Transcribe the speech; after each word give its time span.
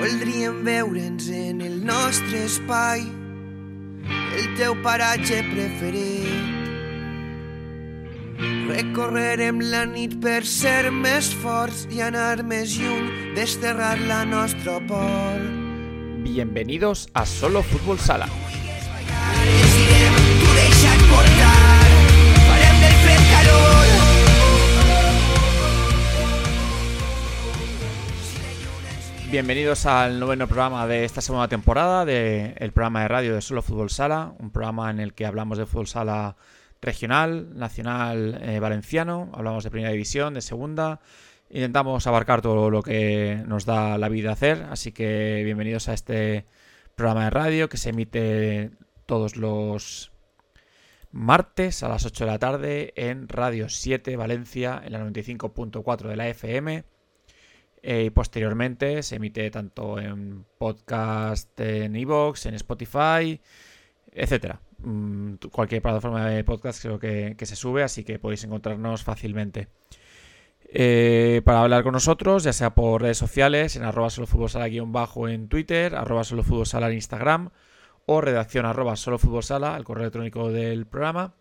Voldríem 0.00 0.62
veure'ns 0.64 1.28
en 1.28 1.60
el 1.60 1.84
nostre 1.84 2.46
espai, 2.46 3.02
el 4.32 4.46
teu 4.56 4.72
paratge 4.80 5.42
preferit. 5.50 6.46
Recorrerem 8.70 9.60
la 9.60 9.82
nit 9.90 10.14
per 10.24 10.40
ser 10.48 10.88
més 10.88 11.28
forts 11.42 11.84
i 11.92 12.00
anar 12.06 12.40
més 12.48 12.78
lluny, 12.80 13.12
desterrar 13.36 13.98
la 14.08 14.22
nostra 14.24 14.80
por. 14.88 15.44
Bienvenidos 16.24 17.04
a 17.12 17.28
Solo 17.28 17.60
Fútbol 17.60 18.00
Sala. 18.00 18.32
Tu 18.32 20.56
deixa't 20.62 21.06
portar, 21.12 21.86
farem 22.48 22.84
del 22.86 23.00
fred 23.04 23.32
calor. 23.36 23.89
Bienvenidos 29.30 29.86
al 29.86 30.18
noveno 30.18 30.48
programa 30.48 30.88
de 30.88 31.04
esta 31.04 31.20
segunda 31.20 31.46
temporada 31.46 32.04
del 32.04 32.72
programa 32.72 33.02
de 33.02 33.08
radio 33.08 33.34
de 33.36 33.40
Solo 33.40 33.62
Fútbol 33.62 33.88
Sala, 33.88 34.34
un 34.40 34.50
programa 34.50 34.90
en 34.90 34.98
el 34.98 35.14
que 35.14 35.24
hablamos 35.24 35.56
de 35.56 35.66
fútbol 35.66 35.86
sala 35.86 36.36
regional, 36.82 37.56
nacional, 37.56 38.40
eh, 38.42 38.58
valenciano, 38.58 39.30
hablamos 39.32 39.62
de 39.62 39.70
primera 39.70 39.92
división, 39.92 40.34
de 40.34 40.40
segunda, 40.40 40.98
intentamos 41.48 42.08
abarcar 42.08 42.42
todo 42.42 42.70
lo 42.70 42.82
que 42.82 43.44
nos 43.46 43.66
da 43.66 43.98
la 43.98 44.08
vida 44.08 44.32
hacer, 44.32 44.66
así 44.68 44.90
que 44.90 45.42
bienvenidos 45.44 45.88
a 45.88 45.94
este 45.94 46.46
programa 46.96 47.22
de 47.22 47.30
radio 47.30 47.68
que 47.68 47.76
se 47.76 47.90
emite 47.90 48.72
todos 49.06 49.36
los 49.36 50.10
martes 51.12 51.84
a 51.84 51.88
las 51.88 52.04
8 52.04 52.24
de 52.24 52.30
la 52.32 52.38
tarde 52.40 52.92
en 52.96 53.28
Radio 53.28 53.68
7 53.68 54.16
Valencia 54.16 54.82
en 54.84 54.92
la 54.92 54.98
95.4 54.98 56.08
de 56.08 56.16
la 56.16 56.28
FM 56.28 56.84
eh, 57.82 58.04
y 58.04 58.10
posteriormente 58.10 59.02
se 59.02 59.16
emite 59.16 59.50
tanto 59.50 59.98
en 59.98 60.44
podcast, 60.58 61.58
en 61.60 61.96
iVoox, 61.96 62.46
en 62.46 62.54
Spotify, 62.54 63.40
etcétera. 64.12 64.60
Mm, 64.78 65.34
cualquier 65.50 65.82
plataforma 65.82 66.26
de 66.28 66.44
podcast 66.44 66.82
creo 66.82 66.98
que, 66.98 67.34
que 67.36 67.46
se 67.46 67.56
sube, 67.56 67.82
así 67.82 68.04
que 68.04 68.18
podéis 68.18 68.44
encontrarnos 68.44 69.02
fácilmente. 69.02 69.68
Eh, 70.72 71.42
para 71.44 71.62
hablar 71.62 71.82
con 71.82 71.92
nosotros, 71.92 72.44
ya 72.44 72.52
sea 72.52 72.74
por 72.74 73.02
redes 73.02 73.18
sociales, 73.18 73.74
en 73.76 73.82
arroba 73.82 74.08
solofutbolsala 74.10 74.68
bajo 74.86 75.28
en 75.28 75.48
Twitter, 75.48 75.96
arroba 75.96 76.22
solofutbolsala 76.22 76.88
en 76.88 76.94
Instagram 76.94 77.50
o 78.06 78.20
redacción 78.20 78.66
arroba 78.66 78.96
solofutbolsala, 78.96 79.76
el 79.76 79.84
correo 79.84 80.04
electrónico 80.04 80.50
del 80.52 80.86
programa. 80.86 81.34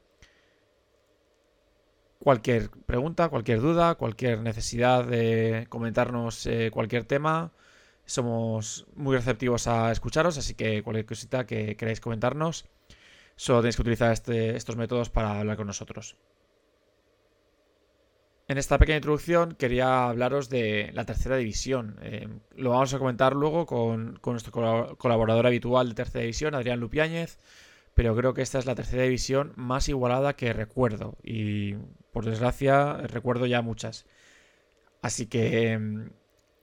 Cualquier 2.20 2.70
pregunta, 2.86 3.30
cualquier 3.30 3.62
duda, 3.62 3.96
cualquier 3.96 4.42
necesidad 4.42 5.06
de 5.06 5.68
comentarnos 5.70 6.46
eh, 6.48 6.70
cualquier 6.72 7.06
tema, 7.06 7.54
somos 8.06 8.88
muy 8.96 9.16
receptivos 9.16 9.68
a 9.68 9.92
escucharos, 9.92 10.38
así 10.38 10.54
que 10.54 10.84
cualquier 10.84 11.06
cosita 11.06 11.46
que 11.46 11.78
queráis 11.78 12.02
comentarnos, 12.02 12.66
solo 13.38 13.60
tenéis 13.62 13.78
que 13.78 13.84
utilizar 13.84 14.12
este- 14.12 14.58
estos 14.58 14.76
métodos 14.76 15.10
para 15.10 15.40
hablar 15.40 15.56
con 15.56 15.68
nosotros. 15.68 16.18
En 18.50 18.58
esta 18.58 18.78
pequeña 18.80 18.98
introducción 18.98 19.54
quería 19.54 20.10
hablaros 20.10 20.50
de 20.50 20.90
la 20.94 21.06
tercera 21.06 21.38
división. 21.38 22.00
Eh, 22.02 22.28
lo 22.56 22.72
vamos 22.72 22.94
a 22.94 23.00
comentar 23.00 23.34
luego 23.34 23.66
con, 23.66 24.18
con 24.20 24.34
nuestro 24.34 24.52
colab- 24.52 24.98
colaborador 24.98 25.46
habitual 25.48 25.90
de 25.90 25.96
tercera 25.96 26.22
división, 26.24 26.56
Adrián 26.56 26.80
Lupiáñez, 26.80 27.38
pero 27.94 28.16
creo 28.16 28.34
que 28.34 28.42
esta 28.42 28.60
es 28.60 28.66
la 28.66 28.76
tercera 28.76 29.04
división 29.04 29.54
más 29.56 29.88
igualada 29.88 30.36
que 30.36 30.52
recuerdo 30.52 31.16
y 31.24 31.76
por 32.12 32.26
desgracia 32.26 32.98
recuerdo 32.98 33.46
ya 33.46 33.62
muchas. 33.62 34.06
Así 35.02 35.28
que 35.28 35.72
em, 35.72 36.10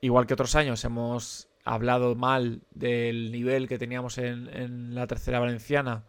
igual 0.01 0.27
que 0.27 0.35
otros 0.35 0.57
años 0.57 0.85
hemos 0.85 1.49
hablado 1.65 2.15
mal 2.15 2.63
del 2.71 3.33
nivel 3.33 3.69
que 3.69 3.79
teníamos 3.79 4.19
en, 4.19 4.95
la 4.95 5.07
tercera 5.07 5.41
valenciana, 5.41 6.05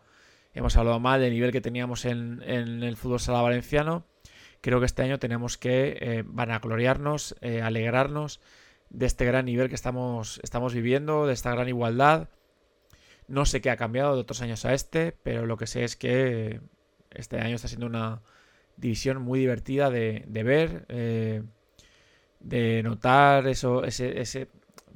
hemos 0.54 0.76
hablado 0.78 1.00
mal 1.00 1.22
del 1.22 1.34
nivel 1.34 1.52
que 1.52 1.62
teníamos 1.62 2.06
en, 2.06 2.42
en 2.44 2.84
el 2.84 2.98
fútbol 2.98 3.20
sala 3.20 3.42
valenciano, 3.42 4.06
creo 4.62 4.80
que 4.80 4.86
este 4.86 5.02
año 5.02 5.20
tenemos 5.20 5.58
que 5.58 5.98
eh, 6.00 6.24
vanagloriarnos, 6.26 7.36
eh, 7.42 7.62
alegrarnos 7.62 8.42
de 8.90 9.06
este 9.06 9.26
gran 9.26 9.46
nivel 9.46 9.70
que 9.70 9.76
estamos, 9.76 10.40
estamos 10.44 10.74
viviendo, 10.74 11.28
de 11.28 11.34
esta 11.34 11.52
gran 11.52 11.68
igualdad. 11.68 12.30
No 13.28 13.46
sé 13.46 13.62
qué 13.62 13.70
ha 13.70 13.78
cambiado 13.78 14.16
de 14.16 14.22
otros 14.22 14.42
años 14.42 14.66
a 14.66 14.74
este, 14.74 15.12
pero 15.24 15.46
lo 15.46 15.58
que 15.58 15.68
sé 15.68 15.84
es 15.84 15.96
que 15.96 16.62
este 17.12 17.40
año 17.40 17.56
está 17.56 17.68
siendo 17.68 17.88
una 17.88 18.22
división 18.78 19.22
muy 19.22 19.40
divertida 19.40 19.90
de, 19.90 20.24
ver, 20.28 20.86
eh, 20.90 21.44
de 22.40 22.84
notar 22.84 23.48
eso, 23.48 23.84
ese, 23.84 24.48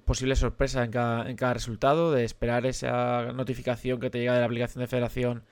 posible 0.05 0.35
sorpresa 0.35 0.83
en 0.83 0.91
cada, 0.91 1.29
en 1.29 1.35
cada 1.35 1.53
resultado, 1.53 2.11
de 2.11 2.23
esperar 2.23 2.65
esa 2.65 3.33
notificación 3.33 3.99
que 3.99 4.09
te 4.09 4.19
llega 4.19 4.33
de 4.33 4.39
la 4.39 4.45
aplicación 4.45 4.81
de 4.81 4.87
federación 4.87 5.43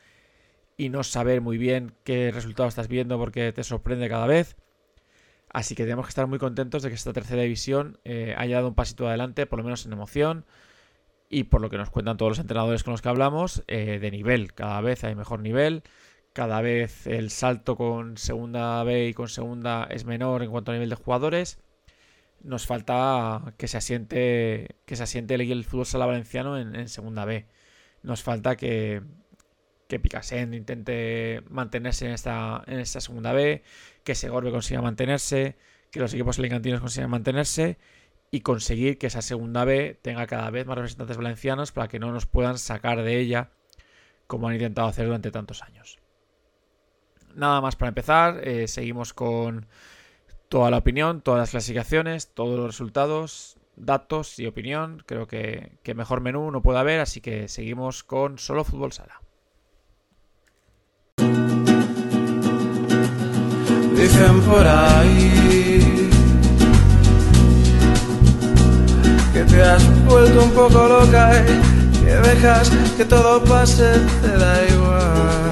y 0.77 0.89
no 0.89 1.03
saber 1.03 1.41
muy 1.41 1.57
bien 1.57 1.93
qué 2.03 2.31
resultado 2.31 2.69
estás 2.69 2.87
viendo 2.87 3.17
porque 3.17 3.51
te 3.51 3.63
sorprende 3.63 4.07
cada 4.07 4.27
vez. 4.27 4.55
Así 5.51 5.75
que 5.75 5.83
tenemos 5.83 6.05
que 6.05 6.09
estar 6.09 6.27
muy 6.27 6.39
contentos 6.39 6.83
de 6.83 6.89
que 6.89 6.95
esta 6.95 7.11
tercera 7.11 7.41
división 7.41 7.99
eh, 8.05 8.35
haya 8.37 8.57
dado 8.57 8.69
un 8.69 8.75
pasito 8.75 9.07
adelante, 9.07 9.45
por 9.45 9.57
lo 9.57 9.63
menos 9.63 9.85
en 9.85 9.93
emoción, 9.93 10.45
y 11.29 11.45
por 11.45 11.61
lo 11.61 11.69
que 11.69 11.77
nos 11.77 11.89
cuentan 11.89 12.17
todos 12.17 12.31
los 12.31 12.39
entrenadores 12.39 12.83
con 12.83 12.91
los 12.91 13.01
que 13.01 13.09
hablamos, 13.09 13.63
eh, 13.67 13.99
de 13.99 14.11
nivel. 14.11 14.53
Cada 14.53 14.81
vez 14.81 15.03
hay 15.03 15.15
mejor 15.15 15.41
nivel, 15.41 15.83
cada 16.39 16.61
vez 16.61 17.05
el 17.05 17.31
salto 17.31 17.75
con 17.75 18.15
segunda 18.15 18.81
B 18.85 19.09
y 19.09 19.13
con 19.13 19.27
segunda 19.27 19.85
es 19.91 20.05
menor 20.05 20.41
en 20.41 20.49
cuanto 20.49 20.71
a 20.71 20.73
nivel 20.73 20.89
de 20.89 20.95
jugadores. 20.95 21.59
Nos 22.41 22.65
falta 22.65 23.53
que 23.57 23.67
se 23.67 23.75
asiente, 23.75 24.77
que 24.85 24.95
se 24.95 25.03
asiente 25.03 25.35
el, 25.35 25.41
el 25.41 25.65
fútbol 25.65 25.85
sala 25.85 26.05
valenciano 26.05 26.57
en, 26.57 26.87
segunda 26.87 27.25
B. 27.25 27.45
Nos 28.03 28.23
falta 28.23 28.55
que, 28.55 29.01
que 29.89 29.99
Picassent 29.99 30.53
intente 30.53 31.43
mantenerse 31.49 32.05
en 32.05 32.13
esta, 32.13 32.63
en 32.67 32.79
esta 32.79 33.01
segunda 33.01 33.33
B, 33.33 33.61
que 34.05 34.15
Segorbe 34.15 34.49
consiga 34.49 34.81
mantenerse, 34.81 35.57
que 35.91 35.99
los 35.99 36.13
equipos 36.13 36.39
alicantinos 36.39 36.79
consigan 36.79 37.09
mantenerse 37.09 37.77
y 38.31 38.39
conseguir 38.41 38.97
que 38.97 39.07
esa 39.07 39.21
segunda 39.21 39.65
B 39.65 39.99
tenga 40.01 40.25
cada 40.25 40.49
vez 40.51 40.65
más 40.65 40.77
representantes 40.77 41.17
valencianos 41.17 41.73
para 41.73 41.89
que 41.89 41.99
no 41.99 42.13
nos 42.13 42.27
puedan 42.27 42.57
sacar 42.57 43.03
de 43.03 43.19
ella 43.19 43.49
como 44.25 44.47
han 44.47 44.53
intentado 44.53 44.87
hacer 44.87 45.05
durante 45.05 45.31
tantos 45.31 45.63
años. 45.63 45.98
Nada 47.39 47.61
más 47.61 47.77
para 47.77 47.87
empezar, 47.87 48.41
eh, 48.45 48.67
seguimos 48.67 49.13
con 49.13 49.65
toda 50.49 50.69
la 50.69 50.79
opinión, 50.79 51.21
todas 51.21 51.39
las 51.39 51.51
clasificaciones, 51.51 52.33
todos 52.33 52.57
los 52.57 52.67
resultados, 52.67 53.57
datos 53.77 54.39
y 54.39 54.45
opinión. 54.45 55.01
Creo 55.05 55.25
que, 55.25 55.77
que 55.81 55.93
mejor 55.93 56.19
menú 56.19 56.51
no 56.51 56.61
puede 56.61 56.79
haber, 56.79 56.99
así 56.99 57.21
que 57.21 57.47
seguimos 57.47 58.03
con 58.03 58.39
solo 58.39 58.65
fútbol 58.65 58.91
sala. 58.91 59.21
Dicen 63.95 64.41
por 64.41 64.67
ahí 64.67 66.09
que 69.31 69.43
te 69.45 69.61
has 69.63 70.05
vuelto 70.05 70.43
un 70.43 70.51
poco 70.51 70.87
loca 70.89 71.41
y 71.41 71.99
que 71.99 72.15
dejas 72.15 72.69
que 72.97 73.05
todo 73.05 73.41
pase, 73.45 73.97
te 74.21 74.37
da 74.37 74.67
igual. 74.67 75.48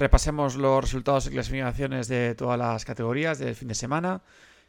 Repasemos 0.00 0.56
los 0.56 0.80
resultados 0.80 1.26
y 1.26 1.30
clasificaciones 1.30 2.08
de 2.08 2.34
todas 2.34 2.58
las 2.58 2.86
categorías 2.86 3.38
del 3.38 3.54
fin 3.54 3.68
de 3.68 3.74
semana. 3.74 4.22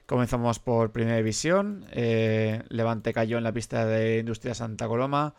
Comenzamos 0.06 0.60
por 0.60 0.92
Primera 0.92 1.16
División. 1.16 1.86
Eh, 1.94 2.62
Levante 2.68 3.14
cayó 3.14 3.38
en 3.38 3.46
la 3.46 3.54
pista 3.54 3.86
de 3.86 4.20
Industria 4.20 4.54
Santa 4.54 4.90
Coloma 4.90 5.34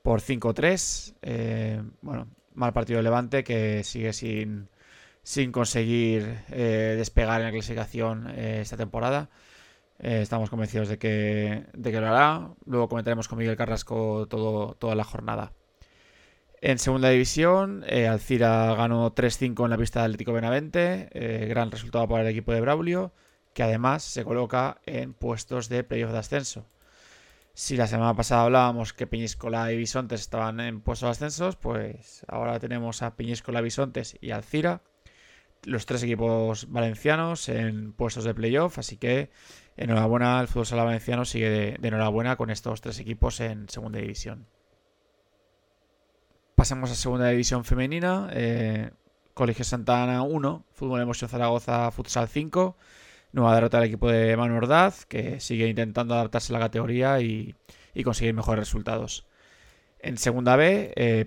por 0.00 0.22
5-3. 0.22 1.16
Eh, 1.20 1.82
bueno, 2.00 2.28
mal 2.54 2.72
partido 2.72 2.96
de 2.96 3.02
Levante 3.02 3.44
que 3.44 3.84
sigue 3.84 4.14
sin, 4.14 4.70
sin 5.22 5.52
conseguir 5.52 6.38
eh, 6.48 6.94
despegar 6.96 7.42
en 7.42 7.48
la 7.48 7.52
clasificación 7.52 8.30
esta 8.30 8.78
temporada. 8.78 9.28
Estamos 9.98 10.48
convencidos 10.48 10.88
de 10.88 10.96
que, 10.96 11.66
de 11.74 11.92
que 11.92 12.00
lo 12.00 12.06
hará. 12.06 12.48
Luego 12.64 12.88
comentaremos 12.88 13.28
con 13.28 13.36
Miguel 13.36 13.58
Carrasco 13.58 14.26
todo, 14.26 14.74
toda 14.76 14.94
la 14.94 15.04
jornada. 15.04 15.52
En 16.66 16.78
segunda 16.78 17.10
división, 17.10 17.84
eh, 17.86 18.08
Alcira 18.08 18.74
ganó 18.74 19.14
3-5 19.14 19.64
en 19.64 19.70
la 19.70 19.76
pista 19.76 20.00
de 20.00 20.06
Atlético 20.06 20.32
Benavente. 20.32 21.10
eh, 21.12 21.46
gran 21.46 21.70
resultado 21.70 22.08
para 22.08 22.22
el 22.22 22.28
equipo 22.28 22.54
de 22.54 22.62
Braulio, 22.62 23.12
que 23.52 23.62
además 23.62 24.02
se 24.02 24.24
coloca 24.24 24.78
en 24.86 25.12
puestos 25.12 25.68
de 25.68 25.84
playoff 25.84 26.12
de 26.12 26.18
ascenso. 26.20 26.64
Si 27.52 27.76
la 27.76 27.86
semana 27.86 28.14
pasada 28.14 28.44
hablábamos 28.44 28.94
que 28.94 29.06
Peñíscola 29.06 29.70
y 29.72 29.76
Bisontes 29.76 30.22
estaban 30.22 30.58
en 30.58 30.80
puestos 30.80 31.06
de 31.08 31.10
ascensos, 31.10 31.56
pues 31.56 32.24
ahora 32.28 32.58
tenemos 32.58 33.02
a 33.02 33.14
Peñíscola, 33.14 33.60
Bisontes 33.60 34.16
y 34.22 34.30
Alcira, 34.30 34.80
los 35.64 35.84
tres 35.84 36.02
equipos 36.02 36.70
valencianos 36.70 37.50
en 37.50 37.92
puestos 37.92 38.24
de 38.24 38.32
playoff. 38.32 38.78
Así 38.78 38.96
que 38.96 39.28
enhorabuena, 39.76 40.40
el 40.40 40.48
fútbol 40.48 40.64
sala 40.64 40.84
valenciano 40.84 41.26
sigue 41.26 41.50
de, 41.50 41.76
de 41.78 41.88
enhorabuena 41.88 42.36
con 42.36 42.48
estos 42.48 42.80
tres 42.80 42.98
equipos 43.00 43.40
en 43.40 43.68
segunda 43.68 43.98
división. 43.98 44.46
Pasamos 46.54 46.90
a 46.90 46.94
segunda 46.94 47.28
división 47.28 47.64
femenina. 47.64 48.30
eh, 48.32 48.90
Colegio 49.34 49.64
Santa 49.64 50.04
Ana 50.04 50.22
1, 50.22 50.64
Fútbol 50.72 51.00
Emoción 51.00 51.28
Zaragoza 51.28 51.90
Futsal 51.90 52.28
5. 52.28 52.76
Nueva 53.32 53.54
derrota 53.56 53.78
del 53.78 53.88
equipo 53.88 54.08
de 54.08 54.36
Manu 54.36 54.56
Ordaz, 54.56 55.06
que 55.06 55.40
sigue 55.40 55.66
intentando 55.66 56.14
adaptarse 56.14 56.52
a 56.52 56.54
la 56.54 56.60
categoría 56.60 57.20
y, 57.20 57.56
conseguir 58.04 58.32
mejores 58.34 58.60
resultados. 58.60 59.26
En 59.98 60.16
segunda 60.18 60.54
B, 60.54 60.92
eh, 60.94 61.26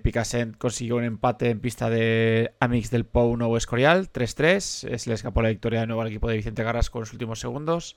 consiguió 0.56 0.96
un 0.96 1.04
empate 1.04 1.50
en 1.50 1.60
pista 1.60 1.90
de 1.90 2.54
Amix 2.60 2.90
del 2.90 3.04
Pou 3.04 3.36
Nuevo 3.36 3.58
Escorial, 3.58 4.10
3-3. 4.10 4.96
Se 4.96 5.10
le 5.10 5.14
escapó 5.14 5.42
la 5.42 5.50
victoria 5.50 5.80
de 5.80 5.86
nuevo 5.86 6.00
al 6.00 6.08
equipo 6.08 6.28
de 6.28 6.36
Vicente 6.36 6.62
Garras 6.62 6.88
con 6.88 7.00
los 7.00 7.12
últimos 7.12 7.40
segundos. 7.40 7.96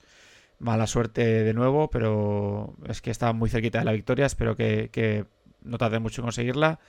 Mala 0.60 0.88
suerte 0.88 1.44
de 1.44 1.54
nuevo, 1.54 1.89
pero 1.89 2.75
es 2.89 3.01
que 3.01 3.12
estaba 3.12 3.31
muy 3.31 3.50
cerquita 3.50 3.80
de 3.80 3.86
la 3.86 3.94
victoria. 3.94 4.25
Espero 4.25 4.57
que, 4.57 5.25
no 5.63 5.78
tarde 5.78 6.00
mucho 6.00 6.22
en 6.22 6.25
conseguirla, 6.25 6.80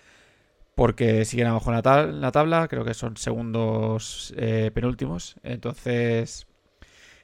porque 0.74 1.24
siguen 1.24 1.48
abajo 1.48 1.72
en 1.72 1.82
la, 1.82 2.06
la 2.06 2.32
tabla. 2.32 2.68
Creo 2.68 2.84
que 2.84 2.94
son 2.94 3.16
segundos 3.16 4.34
eh, 4.36 4.70
penúltimos. 4.74 5.36
Entonces, 5.42 6.46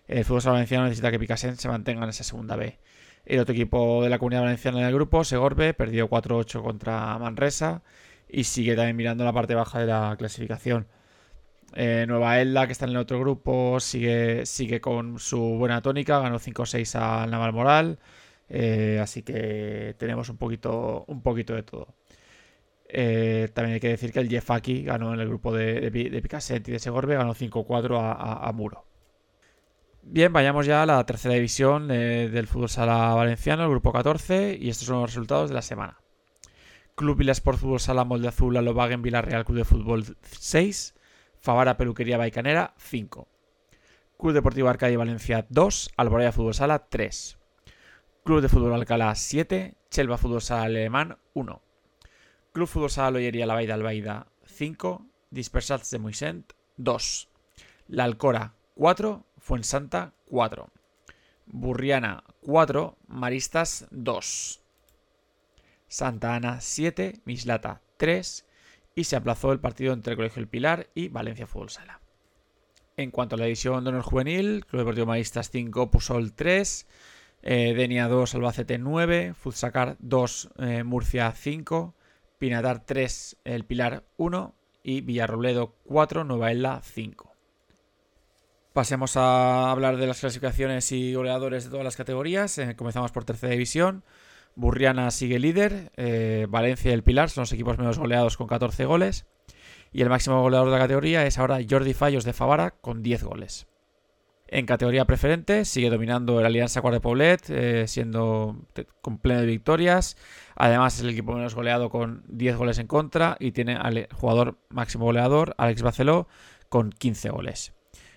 el 0.07 0.25
fútbol 0.25 0.43
valenciano 0.53 0.85
necesita 0.85 1.11
que 1.11 1.19
Picasen 1.19 1.57
se 1.57 1.69
mantenga 1.69 2.05
en 2.05 2.11
esa 2.11 2.25
segunda 2.25 2.57
B. 2.57 2.79
El 3.27 3.41
otro 3.41 3.55
equipo 3.55 4.03
de 4.03 4.09
la 4.09 4.19
comunidad 4.19 4.43
valenciana 4.43 4.81
del 4.85 4.95
grupo, 4.95 5.23
Segorbe, 5.25 5.75
perdió 5.75 6.09
4-8 6.09 6.63
contra 6.63 7.19
Manresa 7.19 7.83
y 8.29 8.45
sigue 8.45 8.75
también 8.75 8.97
mirando 8.97 9.25
la 9.25 9.33
parte 9.33 9.55
baja 9.55 9.81
de 9.81 9.87
la 9.87 10.17
clasificación. 10.19 10.87
Eh, 11.75 12.07
Nueva 12.09 12.41
Elda, 12.41 12.67
que 12.67 12.73
está 12.73 12.87
en 12.87 12.93
el 12.93 12.97
otro 12.99 13.21
grupo, 13.21 13.81
sigue, 13.81 14.47
sigue 14.47 14.81
con 14.81 15.19
su 15.19 15.39
buena 15.59 15.83
tónica, 15.83 16.19
ganó 16.21 16.39
5-6 16.39 16.95
al 16.99 17.31
Naval 17.31 17.53
Moral. 17.53 17.99
Eh, 18.49 18.99
así 19.03 19.23
que 19.23 19.95
tenemos 19.99 20.31
un 20.31 20.39
poquito, 20.39 21.05
un 21.07 21.23
poquito 21.23 21.55
de 21.55 21.63
todo. 21.65 21.98
Eh, 22.89 23.49
también 23.55 23.75
hay 23.75 23.81
que 23.81 23.89
decir 23.89 24.13
que 24.13 24.21
el 24.21 24.29
Jeffaki 24.29 24.83
ganó 24.83 25.13
en 25.15 25.21
el 25.21 25.29
grupo 25.29 25.55
de, 25.55 25.91
de, 25.91 26.01
y 26.01 26.71
de 26.71 26.79
Segorbe, 26.79 27.17
ganó 27.17 27.35
5-4 27.35 27.99
a 28.01 28.53
Muro. 28.53 28.89
Bien, 30.11 30.33
vayamos 30.33 30.65
ya 30.65 30.83
a 30.83 30.87
la 30.87 31.05
tercera 31.05 31.35
división 31.35 31.87
del 31.87 32.47
fútbol 32.47 32.71
sala 32.71 33.13
valenciano, 33.15 33.65
el 33.65 33.71
grupo 33.71 33.93
14, 33.93 34.57
y 34.59 34.71
estos 34.71 34.87
son 34.87 35.03
los 35.03 35.11
resultados 35.11 35.51
de 35.51 35.55
la 35.55 35.61
semana. 35.61 36.01
Club 36.95 37.21
Sport 37.29 37.59
Fútbol 37.59 37.79
Sala 37.79 38.05
Molde 38.05 38.29
Azul, 38.29 38.57
Alobagen 38.57 39.03
Villarreal 39.03 39.45
Club 39.45 39.59
de 39.59 39.65
Fútbol 39.65 40.05
6, 40.23 40.95
Favara 41.39 41.77
Peluquería 41.77 42.17
Baicanera 42.17 42.75
5. 42.79 43.29
Club 44.19 44.33
Deportivo 44.33 44.69
Arcadia 44.71 44.97
Valencia 44.97 45.47
2, 45.51 45.91
Alboraya 45.99 46.33
Fútbol 46.33 46.55
Sala 46.55 46.89
3. 46.89 47.39
Club 48.25 48.41
de 48.41 48.49
Fútbol 48.49 48.73
Alcalá 48.73 49.15
7, 49.15 49.75
Chelva 49.91 50.17
Fútbol 50.17 50.41
Sala 50.41 50.63
Alemán 50.63 51.19
1. 51.35 51.63
Club 52.59 52.67
Fútbol 52.67 52.91
Sala 52.91 53.13
Loyería 53.13 53.47
La 53.47 53.55
Baida 53.55 53.75
Albaida 53.75 54.27
5, 54.47 55.07
Dispersats 55.31 55.93
de 55.93 56.01
Moisent 56.01 56.55
2. 56.79 57.29
La 57.87 58.03
Alcora 58.03 58.57
4, 58.75 59.25
Fuensanta 59.39 60.13
4. 60.27 60.69
Burriana 61.47 62.25
4, 62.41 62.99
Maristas 63.07 63.87
2. 63.93 64.61
Santa 65.87 66.35
Ana 66.35 66.61
7, 66.61 67.21
Mislata 67.27 67.81
3 67.97 68.45
y 68.97 69.05
se 69.05 69.15
aplazó 69.15 69.53
el 69.53 69.61
partido 69.61 69.93
entre 69.93 70.15
el 70.15 70.17
Colegio 70.17 70.41
El 70.41 70.49
Pilar 70.49 70.89
y 70.97 71.11
Valencia 71.11 71.47
Fútbol 71.47 71.71
Sala. 71.71 72.01
En 72.97 73.13
cuanto 73.13 73.37
a 73.37 73.39
la 73.39 73.45
división 73.45 73.85
de 73.85 73.91
honor 73.91 74.03
juvenil, 74.03 74.67
Club 74.67 74.81
Deportivo 74.81 75.07
Maristas 75.07 75.51
5, 75.51 75.93
Pusol 75.93 76.33
3, 76.33 76.89
eh, 77.43 77.75
Denia 77.77 78.09
2, 78.09 78.35
Albacete 78.35 78.79
9, 78.79 79.35
Futsacar 79.35 79.97
2, 80.01 80.51
eh, 80.59 80.83
Murcia 80.83 81.31
5, 81.31 81.95
Pinatar 82.39 82.85
3, 82.85 83.39
El 83.45 83.65
Pilar 83.65 84.05
1 84.17 84.55
y 84.83 85.01
Villarrobledo 85.01 85.75
4, 85.85 86.25
Nueva 86.25 86.53
Isla 86.53 86.81
5. 86.85 87.33
Pasemos 88.73 89.17
a 89.17 89.73
hablar 89.73 89.97
de 89.97 90.07
las 90.07 90.21
clasificaciones 90.21 90.93
y 90.93 91.15
goleadores 91.15 91.65
de 91.65 91.71
todas 91.71 91.85
las 91.85 91.97
categorías. 91.97 92.57
Eh, 92.59 92.77
comenzamos 92.77 93.11
por 93.11 93.25
tercera 93.25 93.51
división. 93.51 94.05
Burriana 94.55 95.11
sigue 95.11 95.41
líder. 95.41 95.91
Eh, 95.97 96.47
Valencia 96.49 96.93
y 96.93 96.95
el 96.95 97.03
Pilar 97.03 97.29
son 97.29 97.43
los 97.43 97.53
equipos 97.53 97.77
menos 97.79 97.99
goleados 97.99 98.37
con 98.37 98.47
14 98.47 98.85
goles. 98.85 99.27
Y 99.93 100.03
el 100.03 100.09
máximo 100.09 100.41
goleador 100.41 100.69
de 100.69 100.75
la 100.75 100.83
categoría 100.83 101.27
es 101.27 101.39
ahora 101.39 101.59
Jordi 101.69 101.93
Fallos 101.93 102.25
de 102.25 102.33
Favara 102.33 102.71
con 102.71 103.03
10 103.03 103.25
goles. 103.25 103.67
En 104.51 104.65
categoría 104.65 105.05
preferente 105.05 105.67
sigue 105.67 105.91
dominando 105.91 106.41
el 106.41 106.47
Alianza 106.47 106.81
Cuart 106.81 106.95
de 106.95 107.01
Poblet, 107.01 107.51
eh, 107.51 107.87
siendo 107.87 108.57
con 109.03 109.19
pleno 109.19 109.41
de 109.41 109.47
victorias. 109.47 110.17
Además 110.57 110.95
es 110.95 111.03
el 111.03 111.11
equipo 111.11 111.35
menos 111.35 111.55
goleado 111.55 111.91
con 111.91 112.25
10 112.29 112.57
goles 112.57 112.79
en 112.79 112.87
contra 112.87 113.37
y 113.41 113.53
tiene 113.53 113.77
al 113.77 114.09
jugador 114.15 114.59
máximo 114.71 115.05
goleador, 115.05 115.55
Alex 115.59 115.83
Baceló, 115.83 116.29
con 116.71 116.91
15 116.91 117.29
goles. 117.29 117.75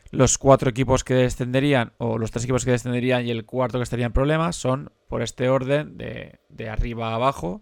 Los 0.10 0.38
cuatro 0.38 0.70
equipos 0.70 1.04
que 1.04 1.16
descenderían, 1.16 1.94
o 1.98 2.18
los 2.18 2.32
tres 2.32 2.46
equipos 2.46 2.64
que 2.64 2.72
descenderían 2.72 3.26
y 3.26 3.32
el 3.32 3.46
cuarto 3.46 3.78
que 3.80 3.84
estaría 3.84 4.06
en 4.06 4.14
problemas, 4.14 4.56
son 4.56 4.92
por 5.08 5.22
este 5.22 5.50
orden 5.50 5.98
de, 5.98 6.40
arriba 6.70 7.10
a 7.10 7.16
abajo. 7.16 7.62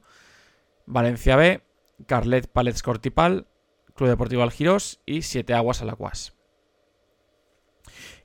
Valencia 0.86 1.36
B, 1.36 1.62
Carlet 2.06 2.48
Palets 2.48 2.84
Cortipal, 2.84 3.48
Club 3.96 4.10
Deportivo 4.10 4.44
Algiros 4.44 5.00
y 5.06 5.24
Siete 5.24 5.54
Aguas 5.54 5.82
Alacuas. 5.82 6.39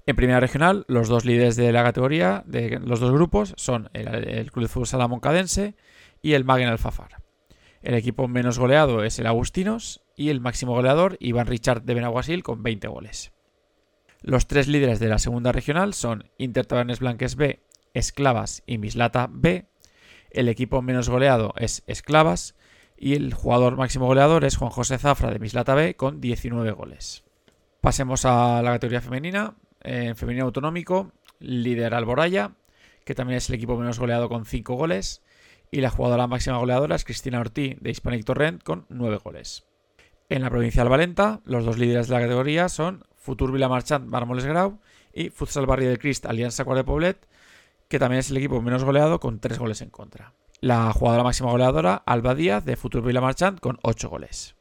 En 0.06 0.17
primera 0.17 0.41
regional, 0.41 0.85
los 0.87 1.09
dos 1.09 1.25
líderes 1.25 1.56
de 1.56 1.73
la 1.73 1.83
categoría, 1.83 2.43
de 2.47 2.79
los 2.79 3.01
dos 3.01 3.11
grupos, 3.11 3.55
son 3.56 3.89
el, 3.95 4.51
Club 4.53 4.65
de 4.65 4.69
Fútbol 4.69 4.87
Salamón 4.87 5.21
Cadense 5.21 5.77
y 6.21 6.35
el 6.35 6.45
Magen 6.45 6.69
Alfafar. 6.69 7.23
El 7.81 7.95
equipo 7.95 8.29
menos 8.29 8.59
goleado 8.59 9.03
es 9.03 9.19
el 9.19 9.27
Agustinos 9.27 10.03
y 10.17 10.29
el 10.29 10.41
máximo 10.41 10.75
goleador 10.75 11.17
Iván 11.21 11.47
Richard 11.47 11.83
de 11.83 11.95
Benaguasil 11.95 12.43
con 12.43 12.62
20 12.62 12.89
goles. 12.89 13.33
Los 14.21 14.47
tres 14.47 14.69
líderes 14.69 15.01
de 15.01 15.09
la 15.09 15.19
segunda 15.19 15.53
regional 15.53 15.95
son 15.95 16.31
Inter 16.39 16.67
Tabernes 16.67 17.01
Blanques 17.01 17.37
B, 17.37 17.62
Esclavas 17.95 18.62
y 18.67 18.79
Mislata 18.79 19.29
B. 19.31 19.67
El 20.31 20.49
equipo 20.49 20.83
menos 20.83 21.09
goleado 21.09 21.55
es 21.59 21.83
Esclavas 21.87 22.56
y 22.97 23.15
el 23.15 23.35
jugador 23.35 23.77
máximo 23.77 24.06
goleador 24.06 24.45
es 24.45 24.56
Juan 24.56 24.71
José 24.71 24.99
Zafra 24.99 25.31
de 25.31 25.39
Mislata 25.39 25.75
B 25.75 25.95
con 25.97 26.21
19 26.21 26.73
goles. 26.73 27.25
Pasemos 27.81 28.25
a 28.25 28.62
la 28.62 28.73
categoría 28.73 29.03
femenina. 29.03 29.56
En 29.85 30.17
femenino 30.17 30.47
autonómico, 30.47 31.13
líder 31.39 31.95
Alboraya, 31.95 32.53
que 33.05 33.15
también 33.15 33.37
es 33.37 33.49
el 33.49 33.55
equipo 33.55 33.77
menos 33.77 33.99
goleado 33.99 34.29
con 34.29 34.47
5 34.47 34.75
goles. 34.75 35.23
Y 35.71 35.81
la 35.81 35.91
jugadora 35.91 36.27
máxima 36.27 36.59
goleadora 36.59 36.97
es 36.97 37.05
Cristina 37.05 37.41
Ortiz 37.41 37.77
de 37.81 37.91
Hispanic 37.91 38.25
Torrent 38.25 38.63
con 38.63 38.87
9 38.89 39.19
goles. 39.23 39.65
En 40.29 40.43
la 40.43 40.51
provincial 40.51 40.89
Valenta, 40.89 41.41
los 41.45 41.65
dos 41.65 41.79
líderes 41.79 42.09
de 42.09 42.15
la 42.15 42.21
categoría 42.21 42.69
son 42.69 43.05
Futur 43.15 43.53
Vilamarchant 43.53 44.07
Marmoles 44.07 44.47
Grau 44.47 44.81
y 45.13 45.31
Futsal 45.31 45.67
Barrio 45.67 45.89
del 45.89 45.99
Crist 45.99 46.27
Alianza 46.27 46.65
Cuart 46.65 46.87
Poblet, 46.87 47.27
que 47.89 47.99
también 47.99 48.21
es 48.21 48.31
el 48.31 48.39
equipo 48.39 48.63
menos 48.63 48.85
goleado 48.85 49.21
con 49.21 49.39
3 49.39 49.58
goles 49.58 49.82
en 49.82 49.91
contra. 49.91 50.32
La 50.61 50.93
jugadora 50.93 51.25
máxima 51.25 51.51
goleadora, 51.51 52.03
Alba 52.06 52.35
Díaz, 52.35 52.65
de 52.65 52.77
Futur 52.77 53.03
Vilamarchant, 53.03 53.61
con 53.61 53.79
8 53.82 54.08
goles. 54.08 54.56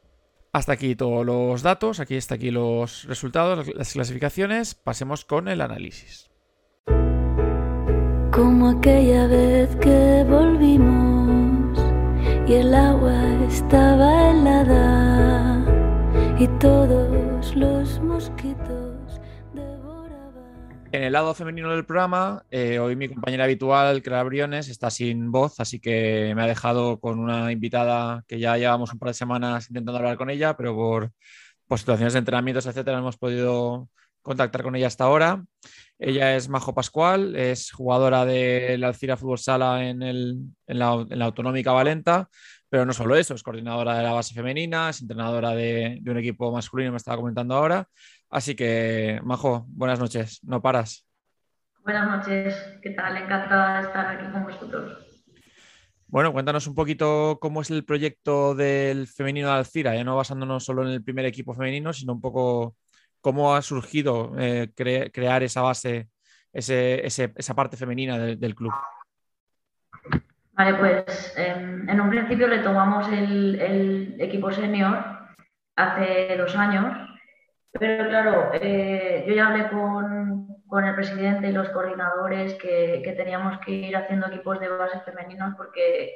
Hasta 0.54 0.72
aquí 0.74 0.94
todos 0.94 1.26
los 1.26 1.62
datos, 1.62 1.98
aquí 1.98 2.14
está 2.14 2.36
aquí 2.36 2.52
los 2.52 3.06
resultados, 3.08 3.66
las 3.74 3.92
clasificaciones. 3.92 4.76
Pasemos 4.76 5.24
con 5.24 5.48
el 5.48 5.60
análisis. 5.60 6.30
Como 8.30 8.68
aquella 8.68 9.26
vez 9.26 9.74
que 9.74 10.24
volvimos 10.30 11.76
y 12.46 12.52
el 12.52 12.72
agua 12.72 13.20
estaba 13.48 14.30
helada 14.30 15.64
y 16.38 16.46
todos 16.60 17.56
los 17.56 17.98
mosquitos. 17.98 18.63
En 20.94 21.02
el 21.02 21.12
lado 21.12 21.34
femenino 21.34 21.72
del 21.72 21.84
programa, 21.84 22.44
eh, 22.52 22.78
hoy 22.78 22.94
mi 22.94 23.08
compañera 23.08 23.42
habitual, 23.42 24.00
Clara 24.00 24.22
Briones, 24.22 24.68
está 24.68 24.90
sin 24.90 25.32
voz, 25.32 25.58
así 25.58 25.80
que 25.80 26.32
me 26.36 26.42
ha 26.44 26.46
dejado 26.46 27.00
con 27.00 27.18
una 27.18 27.50
invitada 27.50 28.22
que 28.28 28.38
ya 28.38 28.56
llevamos 28.56 28.92
un 28.92 29.00
par 29.00 29.08
de 29.08 29.14
semanas 29.14 29.68
intentando 29.68 29.98
hablar 29.98 30.16
con 30.16 30.30
ella, 30.30 30.56
pero 30.56 30.76
por, 30.76 31.10
situaciones 31.76 32.12
de 32.12 32.20
entrenamientos, 32.20 32.66
etcétera, 32.66 32.96
no 32.98 33.02
hemos 33.02 33.16
podido 33.16 33.88
contactar 34.22 34.62
con 34.62 34.76
ella 34.76 34.86
hasta 34.86 35.02
ahora. 35.02 35.44
Ella 35.98 36.36
es 36.36 36.48
Majo 36.48 36.74
Pascual, 36.74 37.34
es 37.34 37.72
jugadora 37.72 38.24
de 38.24 38.78
la 38.78 38.86
Alcira 38.86 39.16
Fútbol 39.16 39.38
Sala 39.38 39.88
en, 39.88 40.00
en, 40.00 40.54
la, 40.68 41.06
en, 41.10 41.18
la, 41.18 41.24
Autonómica 41.24 41.72
Valenta, 41.72 42.28
pero 42.68 42.86
no 42.86 42.92
solo 42.92 43.16
eso, 43.16 43.34
es 43.34 43.42
coordinadora 43.42 43.96
de 43.96 44.02
la 44.04 44.12
base 44.12 44.34
femenina, 44.34 44.90
es 44.90 45.00
entrenadora 45.00 45.54
de, 45.56 46.00
un 46.06 46.18
equipo 46.18 46.52
masculino, 46.52 46.92
me 46.92 46.98
estaba 46.98 47.16
comentando 47.16 47.54
ahora. 47.54 47.88
Así 48.30 48.54
que, 48.54 49.20
Majo, 49.22 49.64
buenas 49.68 50.00
noches, 50.00 50.40
no 50.42 50.60
paras. 50.60 51.06
Buenas 51.84 52.06
noches, 52.08 52.78
¿qué 52.82 52.90
tal? 52.90 53.16
Encantada 53.16 53.80
de 53.80 53.86
estar 53.86 54.06
aquí 54.06 54.32
con 54.32 54.44
vosotros. 54.44 55.04
Bueno, 56.06 56.32
cuéntanos 56.32 56.66
un 56.66 56.74
poquito 56.74 57.38
cómo 57.40 57.60
es 57.60 57.70
el 57.70 57.84
proyecto 57.84 58.54
del 58.54 59.06
femenino 59.06 59.48
de 59.48 59.54
Alcira, 59.54 59.94
ya 59.94 60.04
no 60.04 60.16
basándonos 60.16 60.64
solo 60.64 60.82
en 60.82 60.90
el 60.90 61.02
primer 61.02 61.26
equipo 61.26 61.54
femenino, 61.54 61.92
sino 61.92 62.12
un 62.12 62.20
poco 62.20 62.76
cómo 63.20 63.54
ha 63.54 63.62
surgido 63.62 64.32
eh, 64.38 64.70
crear 64.74 65.42
esa 65.42 65.62
base, 65.62 66.08
esa 66.52 67.54
parte 67.54 67.76
femenina 67.76 68.18
del 68.18 68.54
club. 68.54 68.72
Vale, 70.52 70.74
pues 70.74 71.34
em, 71.36 71.88
en 71.88 72.00
un 72.00 72.10
principio 72.10 72.46
retomamos 72.46 73.08
el, 73.08 73.60
el 73.60 74.16
equipo 74.20 74.52
senior 74.52 75.04
hace 75.74 76.36
dos 76.36 76.54
años, 76.54 77.13
pero 77.78 78.08
claro, 78.08 78.50
eh, 78.54 79.24
yo 79.26 79.34
ya 79.34 79.48
hablé 79.48 79.68
con, 79.68 80.46
con 80.66 80.84
el 80.84 80.94
presidente 80.94 81.48
y 81.48 81.52
los 81.52 81.68
coordinadores 81.70 82.54
que, 82.54 83.02
que 83.04 83.12
teníamos 83.12 83.58
que 83.60 83.72
ir 83.72 83.96
haciendo 83.96 84.28
equipos 84.28 84.60
de 84.60 84.68
base 84.68 85.00
femeninos 85.00 85.54
porque 85.56 86.14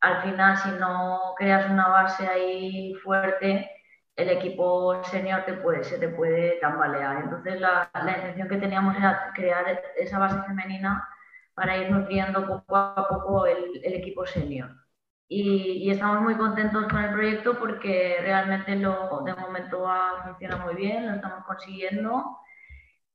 al 0.00 0.22
final 0.22 0.56
si 0.56 0.70
no 0.72 1.34
creas 1.38 1.70
una 1.70 1.88
base 1.88 2.26
ahí 2.26 2.94
fuerte, 3.04 3.70
el 4.16 4.30
equipo 4.30 5.02
senior 5.04 5.44
te 5.44 5.54
puede, 5.54 5.84
se 5.84 5.98
te 5.98 6.08
puede 6.08 6.58
tambalear. 6.60 7.22
Entonces 7.22 7.60
la, 7.60 7.90
la 7.94 8.16
intención 8.16 8.48
que 8.48 8.56
teníamos 8.56 8.96
era 8.96 9.32
crear 9.34 9.82
esa 9.96 10.18
base 10.18 10.42
femenina 10.42 11.08
para 11.54 11.76
ir 11.76 11.90
nutriendo 11.90 12.46
poco 12.46 12.76
a 12.76 13.08
poco 13.08 13.46
el 13.46 13.94
equipo 13.94 14.26
senior. 14.26 14.85
Y, 15.28 15.84
y, 15.84 15.90
estamos 15.90 16.22
muy 16.22 16.36
contentos 16.36 16.86
con 16.86 17.02
el 17.02 17.12
proyecto 17.12 17.58
porque 17.58 18.16
realmente 18.20 18.76
lo, 18.76 19.22
de 19.24 19.34
momento 19.34 19.88
ha, 19.88 20.22
funciona 20.24 20.56
muy 20.58 20.74
bien, 20.76 21.06
lo 21.06 21.14
estamos 21.16 21.44
consiguiendo. 21.44 22.38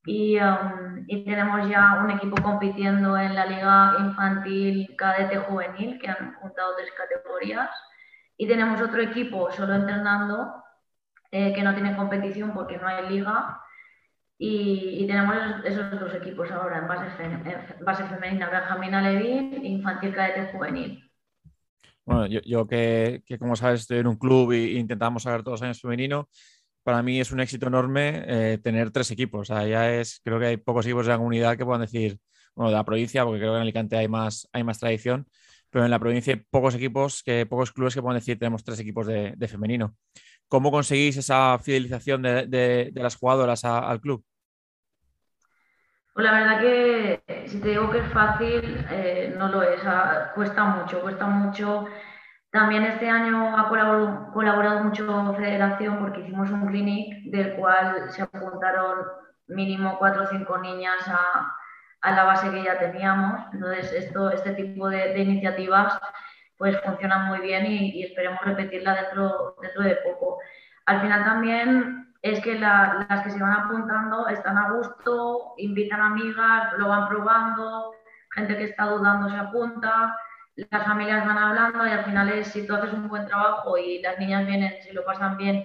Y, 0.06 0.38
um, 0.40 1.06
y, 1.08 1.24
tenemos 1.24 1.70
ya 1.70 2.02
un 2.04 2.12
equipo 2.12 2.42
compitiendo 2.42 3.18
en 3.18 3.36
la 3.36 3.46
liga 3.46 3.96
infantil 4.00 4.94
cadete 4.98 5.38
juvenil 5.38 6.00
que 6.00 6.10
han 6.10 6.36
juntado 6.36 6.76
tres 6.76 6.92
categorías. 6.98 7.70
Y 8.38 8.48
tenemos 8.48 8.82
otro 8.82 9.02
equipo 9.02 9.52
solo 9.52 9.76
entrenando 9.76 10.64
eh, 11.32 11.54
que 11.54 11.64
no 11.64 11.74
tiene 11.74 11.96
competición 11.96 12.54
porque 12.54 12.78
no 12.78 12.88
hay 12.88 13.08
liga. 13.10 13.62
Y, 14.38 15.04
y 15.04 15.08
tenemos 15.08 15.36
esos, 15.66 16.00
dos 16.00 16.14
equipos 16.16 16.52
ahora 16.52 16.80
en 16.80 16.88
base, 16.88 17.10
fem, 17.12 17.48
en 17.48 17.86
base 17.86 18.04
femenina, 18.06 18.50
Benjamina 18.50 19.12
infantil 19.14 20.14
cadete 20.16 20.52
juvenil. 20.52 21.11
Bueno, 22.06 22.26
yo, 22.28 22.68
que, 22.68 23.22
que, 23.26 23.38
como 23.38 23.56
sabes 23.56 23.82
estoy 23.82 24.00
en 24.00 24.08
un 24.08 24.18
club 24.18 24.52
e 24.54 24.74
intentamos 24.74 25.24
sacar 25.24 25.44
todos 25.44 25.60
los 25.60 25.62
años 25.62 25.80
femenino, 25.80 26.30
para 26.84 27.04
mí 27.04 27.20
es 27.20 27.32
un 27.32 27.40
éxito 27.40 27.68
enorme 27.68 28.24
eh, 28.26 28.58
tener 28.58 28.92
tres 28.92 29.12
equipos. 29.12 29.50
O 29.50 29.54
sea, 29.54 30.00
es, 30.00 30.20
creo 30.24 30.40
que 30.40 30.48
hay 30.48 30.58
pocos 30.58 30.86
equipos 30.86 31.06
de 31.06 31.12
la 31.12 31.18
comunidad 31.18 31.58
que 31.58 31.66
puedan 31.66 31.82
decir, 31.82 32.20
bueno, 32.56 32.72
de 32.72 32.78
la 32.78 32.84
provincia, 32.86 33.24
porque 33.24 33.40
creo 33.40 33.52
que 33.52 33.58
en 33.58 33.62
Alicante 33.64 33.98
hay 33.98 34.08
más, 34.08 34.48
hay 34.52 34.64
más 34.64 34.80
tradición, 34.80 35.28
pero 35.70 35.86
en 35.86 35.92
la 35.92 36.00
provincia 36.00 36.34
hay 36.34 36.42
pocos 36.50 36.76
equipos, 36.76 37.24
que, 37.24 37.46
pocos 37.46 37.72
clubes 37.72 37.94
que 37.94 38.02
puedan 38.02 38.20
decir 38.20 38.38
tenemos 38.40 38.64
tres 38.64 38.80
equipos 38.80 39.08
de, 39.08 39.48
femenino. 39.48 39.96
¿Cómo 40.48 40.72
conseguís 40.72 41.18
esa 41.18 41.58
fidelización 41.60 42.24
de, 42.24 42.92
las 42.96 43.16
jugadoras 43.16 43.64
al 43.64 44.02
club? 44.02 44.24
Pues 46.14 46.26
la 46.26 46.32
verdad 46.34 46.60
que 46.60 47.24
si 47.48 47.62
te 47.62 47.70
digo 47.70 47.90
que 47.90 48.00
es 48.00 48.14
fácil, 48.14 48.86
eh, 48.92 49.34
no 49.38 49.48
lo 49.48 49.62
es. 49.64 49.82
cuesta 50.36 50.64
mucho, 50.66 51.02
cuesta 51.02 51.26
mucho 51.26 51.88
también 52.52 52.84
este 52.84 53.10
año 53.10 53.58
ha 53.58 53.70
colaborado, 53.70 54.32
colaborado 54.34 54.84
mucho 54.84 55.34
Federación 55.38 56.00
porque 56.00 56.20
hicimos 56.22 56.50
un 56.52 56.68
clinic 56.68 57.32
del 57.32 57.56
cual 57.56 58.12
se 58.12 58.24
apuntaron 58.24 59.06
mínimo 59.48 59.98
cuatro 59.98 60.24
o 60.24 60.28
cinco 60.28 60.58
niñas 60.58 61.08
a, 61.08 61.56
a 62.02 62.12
la 62.12 62.24
base 62.26 62.52
que 62.52 62.64
ya 62.64 62.78
teníamos. 62.78 63.42
Entonces, 63.54 63.94
esto, 63.94 64.30
este 64.32 64.52
tipo 64.54 64.90
de, 64.90 65.14
de 65.14 65.20
iniciativas 65.20 65.98
pues 66.58 66.80
funcionan 66.82 67.28
muy 67.28 67.40
bien 67.40 67.66
y, 67.66 67.90
y, 68.00 68.04
esperemos 68.04 68.42
repetirla 68.44 68.96
dentro, 68.96 69.56
dentro 69.62 69.84
de 69.84 69.96
poco. 69.96 70.40
Al 70.86 71.02
final 71.02 71.24
también 71.24 72.11
es 72.22 72.40
que 72.42 72.58
la, 72.58 73.06
las 73.10 73.24
que 73.24 73.32
se 73.32 73.42
van 73.42 73.54
apuntando 73.54 74.28
están 74.28 74.58
a 74.58 74.72
gusto, 74.72 75.54
invitan 75.58 76.02
amigas, 76.02 76.74
lo 76.78 76.88
van 76.88 77.10
probando, 77.10 77.94
gente 78.32 78.58
que 78.58 78.66
está 78.66 78.86
dudando 78.86 79.30
se 79.30 79.36
apunta 79.36 80.16
las 80.56 80.86
familias 80.86 81.26
van 81.26 81.38
hablando 81.38 81.88
y 81.88 81.92
al 81.92 82.06
final 82.06 82.30
es 82.30 82.48
si 82.48 82.68
tú 82.68 82.76
haces 82.76 82.94
un 82.94 83.08
buen 83.08 83.26
trabajo 83.26 83.78
y 83.78 84.02
las 84.02 84.20
niñas 84.20 84.46
vienen, 84.46 84.74
si 84.82 84.92
lo 84.92 85.06
pasan 85.06 85.38
bien 85.38 85.64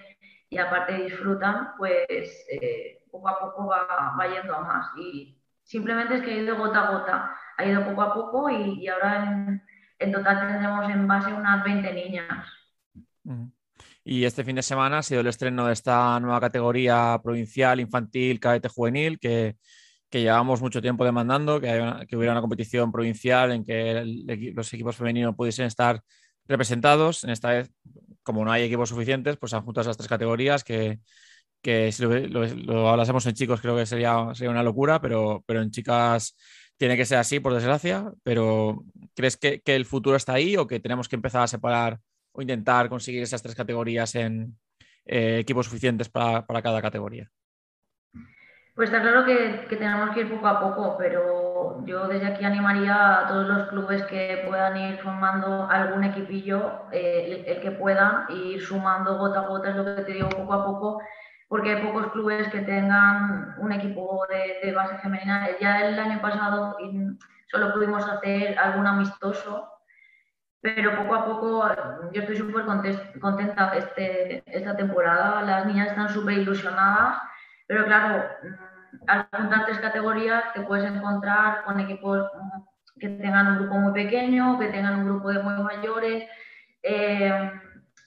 y 0.48 0.58
aparte 0.58 0.94
disfrutan, 0.94 1.72
pues 1.76 2.46
eh, 2.50 3.02
poco 3.10 3.28
a 3.28 3.40
poco 3.40 3.66
va, 3.66 4.14
va, 4.18 4.26
yendo 4.28 4.54
a 4.54 4.60
más. 4.60 4.86
Y 4.96 5.36
simplemente 5.64 6.16
es 6.16 6.22
que 6.22 6.30
ha 6.30 6.36
ido 6.36 6.56
gota 6.56 6.86
a 6.86 6.90
gota, 6.92 7.36
ha 7.56 7.64
ido 7.64 7.84
poco 7.84 8.02
a 8.02 8.14
poco 8.14 8.50
y, 8.50 8.80
y 8.80 8.88
ahora 8.88 9.24
en, 9.24 9.62
en, 9.98 10.12
total 10.12 10.38
tendremos 10.40 10.88
en 10.88 11.08
base 11.08 11.32
unas 11.32 11.64
20 11.64 11.92
niñas. 11.92 12.46
Y 14.08 14.24
este 14.24 14.44
fin 14.44 14.56
de 14.56 14.62
semana 14.62 14.98
ha 14.98 15.02
sido 15.02 15.20
el 15.20 15.26
estreno 15.26 15.66
de 15.66 15.72
esta 15.72 16.18
nueva 16.20 16.40
categoría 16.40 17.20
provincial, 17.22 17.80
infantil, 17.80 18.38
cadete 18.40 18.68
juvenil, 18.68 19.18
que 19.18 19.56
que 20.08 20.20
llevamos 20.22 20.60
mucho 20.60 20.80
tiempo 20.80 21.04
demandando, 21.04 21.60
que, 21.60 22.06
que 22.08 22.16
hubiera 22.16 22.32
una 22.32 22.40
competición 22.40 22.92
provincial 22.92 23.52
en 23.52 23.64
que 23.64 24.02
los 24.54 24.72
equipos 24.72 24.96
femeninos 24.96 25.34
pudiesen 25.34 25.66
estar 25.66 26.00
representados. 26.46 27.24
En 27.24 27.30
esta 27.30 27.50
vez, 27.50 27.70
como 28.22 28.44
no 28.44 28.52
hay 28.52 28.62
equipos 28.62 28.88
suficientes, 28.90 29.36
pues 29.36 29.52
han 29.54 29.62
juntado 29.62 29.82
esas 29.82 29.96
tres 29.96 30.08
categorías 30.08 30.64
que, 30.64 31.00
que 31.60 31.90
si 31.92 32.02
lo, 32.02 32.14
lo, 32.28 32.46
lo, 32.46 32.88
hablásemos 32.88 33.26
en 33.26 33.34
chicos 33.34 33.60
creo 33.60 33.76
que 33.76 33.86
sería, 33.86 34.32
sería 34.34 34.50
una 34.50 34.62
locura, 34.62 35.00
pero, 35.00 35.42
pero 35.46 35.62
en 35.62 35.70
chicas 35.70 36.36
tiene 36.76 36.96
que 36.96 37.06
ser 37.06 37.18
así, 37.18 37.40
por 37.40 37.54
desgracia. 37.54 38.12
Pero 38.22 38.84
¿crees 39.14 39.36
que, 39.36 39.60
que, 39.60 39.74
el 39.74 39.86
futuro 39.86 40.16
está 40.16 40.34
ahí 40.34 40.56
o 40.56 40.66
que 40.66 40.80
tenemos 40.80 41.08
que 41.08 41.16
empezar 41.16 41.42
a 41.42 41.48
separar 41.48 41.98
intentar 42.42 42.88
conseguir 42.88 43.22
esas 43.22 43.42
tres 43.42 43.54
categorías 43.54 44.14
en 44.14 44.56
eh, 45.04 45.38
equipos 45.38 45.66
suficientes 45.66 46.08
para, 46.08 46.44
cada 46.62 46.82
categoría? 46.82 47.30
Pues 48.74 48.90
está 48.90 49.00
claro 49.00 49.24
que, 49.24 49.66
tenemos 49.76 50.10
que 50.10 50.20
ir 50.20 50.30
poco 50.30 50.48
a 50.48 50.60
poco, 50.60 50.96
pero 50.98 51.84
yo 51.86 52.08
desde 52.08 52.26
aquí 52.26 52.44
animaría 52.44 53.20
a 53.20 53.28
todos 53.28 53.48
los 53.48 53.68
clubes 53.68 54.02
que 54.04 54.44
puedan 54.46 54.76
ir 54.76 54.98
formando 54.98 55.66
algún 55.70 56.04
equipillo, 56.04 56.82
eh, 56.92 57.44
el, 57.46 57.60
que 57.60 57.70
puedan, 57.70 58.26
y 58.28 58.54
ir 58.54 58.62
sumando 58.62 59.16
gota 59.16 59.40
a 59.40 59.46
gota, 59.46 59.70
es 59.70 59.76
lo 59.76 59.84
que 59.84 60.02
te 60.02 60.12
digo, 60.12 60.28
poco 60.28 60.52
a 60.52 60.66
poco, 60.66 61.02
porque 61.48 61.70
hay 61.70 61.82
pocos 61.82 62.12
clubes 62.12 62.48
que 62.48 62.60
tengan 62.60 63.54
un 63.58 63.72
equipo 63.72 64.26
de, 64.28 64.66
de 64.66 64.74
base 64.74 64.98
femenina. 64.98 65.48
Ya 65.60 65.86
el 65.86 65.98
año 65.98 66.20
pasado 66.20 66.76
solo 67.46 67.72
pudimos 67.72 68.06
hacer 68.06 68.58
algún 68.58 68.86
amistoso, 68.86 69.70
pero 70.74 70.96
poco 70.96 71.14
a 71.14 71.24
poco 71.24 71.68
yo 72.12 72.22
estoy 72.22 72.36
súper 72.36 72.64
contenta 73.20 73.72
este, 73.76 74.42
esta 74.46 74.76
temporada, 74.76 75.42
las 75.42 75.66
niñas 75.66 75.88
están 75.88 76.08
súper 76.08 76.38
ilusionadas 76.38 77.18
pero 77.66 77.84
claro, 77.84 78.24
mm, 78.42 79.08
al 79.08 79.28
juntar 79.32 79.66
tres 79.66 79.78
categorías 79.78 80.52
te 80.54 80.62
puedes 80.62 80.90
encontrar 80.90 81.62
con 81.64 81.80
equipos 81.80 82.24
mm, 82.34 82.98
que 83.00 83.08
tengan 83.08 83.48
un 83.48 83.58
grupo 83.58 83.74
muy 83.74 83.92
pequeño, 83.92 84.58
que 84.58 84.68
tengan 84.68 85.00
un 85.00 85.06
grupo 85.06 85.30
de 85.30 85.42
muy 85.42 85.62
mayores, 85.62 86.28
eh, 86.82 87.52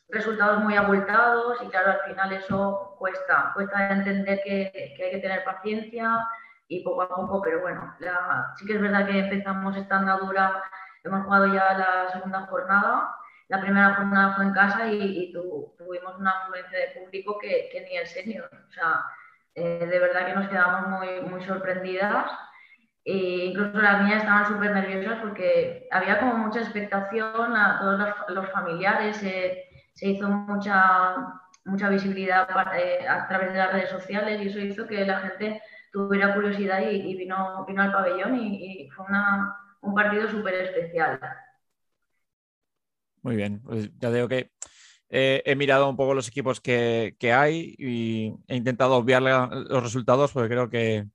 resultados 0.10 0.64
muy 0.64 0.76
abultados 0.76 1.62
y 1.62 1.68
claro, 1.68 1.92
al 1.92 2.10
final 2.10 2.34
eso 2.34 2.96
cuesta, 2.98 3.52
cuesta 3.54 3.92
entender 3.92 4.42
que, 4.44 4.94
que, 4.98 5.04
hay 5.04 5.12
que 5.12 5.20
tener 5.20 5.44
paciencia 5.44 6.26
y 6.68 6.84
poco 6.84 7.04
a 7.04 7.10
poco, 7.10 7.42
pero 7.42 7.62
bueno, 7.62 7.96
la, 8.00 8.52
sí 8.56 8.66
que 8.66 8.74
es 8.74 8.82
verdad 8.82 9.06
que 9.06 9.20
empezamos 9.20 9.76
esta 9.78 9.98
andadura, 9.98 10.64
hemos 11.04 11.24
jugado 11.26 11.48
ya 11.54 11.78
la 11.78 12.12
segunda 12.12 12.42
jornada, 12.48 13.16
la 13.48 13.62
primera 13.62 13.96
jornada 13.96 14.36
fue 14.36 14.46
en 14.46 14.54
casa 14.54 14.88
y, 14.88 15.02
y 15.02 15.34
tu, 15.34 15.74
tuvimos 15.78 16.16
una 16.18 16.32
afluencia 16.32 16.80
de 16.80 17.00
público 17.00 17.38
que, 17.40 17.70
que 17.72 17.82
ni 17.82 17.98
el 17.98 18.08
senior, 18.08 18.50
o 18.54 18.72
sea, 18.72 19.06
eh, 19.56 19.86
de 19.86 20.00
verdad 20.00 20.26
que 20.28 20.36
nos 20.36 20.48
quedamos 20.50 20.88
muy, 20.88 21.22
muy 21.30 21.42
sorprendidas. 21.44 22.32
E 23.06 23.46
incluso 23.46 23.82
las 23.82 24.04
niñas 24.04 24.22
estaban 24.24 24.46
súper 24.48 24.72
nerviosas 24.72 25.20
porque 25.22 25.88
había 25.92 26.20
como 26.20 26.36
mucha 26.38 26.60
expectación 26.60 27.56
a 27.56 27.80
todos 27.80 28.00
los, 28.00 28.10
los 28.30 28.52
familiares, 28.52 29.22
eh, 29.24 29.64
se 29.94 30.08
hizo 30.10 30.28
mucha, 30.30 31.16
mucha 31.66 31.90
visibilidad 31.90 32.48
eh, 32.78 33.08
a 33.08 33.28
través 33.28 33.52
de 33.54 33.58
las 33.58 33.74
redes 33.74 33.90
sociales 33.90 34.42
y 34.42 34.50
eso 34.50 34.60
hizo 34.60 34.86
que 34.88 35.06
la 35.06 35.20
gente 35.22 35.62
tuviera 35.92 36.36
curiosidad 36.36 36.82
y, 36.82 37.12
y 37.12 37.16
vino, 37.16 37.66
vino 37.66 37.82
al 37.82 37.92
pabellón 37.92 38.36
y, 38.36 38.84
y 38.84 38.90
fue 38.92 39.06
una, 39.06 39.58
un 39.82 39.94
partido 39.94 40.30
súper 40.30 40.56
especial. 40.56 41.20
Muy 43.22 43.36
bien, 43.36 43.62
pues 43.62 43.90
ya 44.00 44.12
digo 44.12 44.28
que 44.28 44.52
eh, 45.10 45.42
he 45.46 45.56
mirado 45.56 45.90
un 45.90 45.98
poco 45.98 46.14
los 46.14 46.28
equipos 46.28 46.62
que, 46.62 47.16
que, 47.20 47.34
hay 47.34 47.76
y 47.78 48.34
he 48.48 48.56
intentado 48.56 48.96
obviar 48.96 49.22
los 49.22 49.84
resultados 49.84 50.32
porque 50.32 50.50
creo 50.50 50.70
que, 50.70 51.06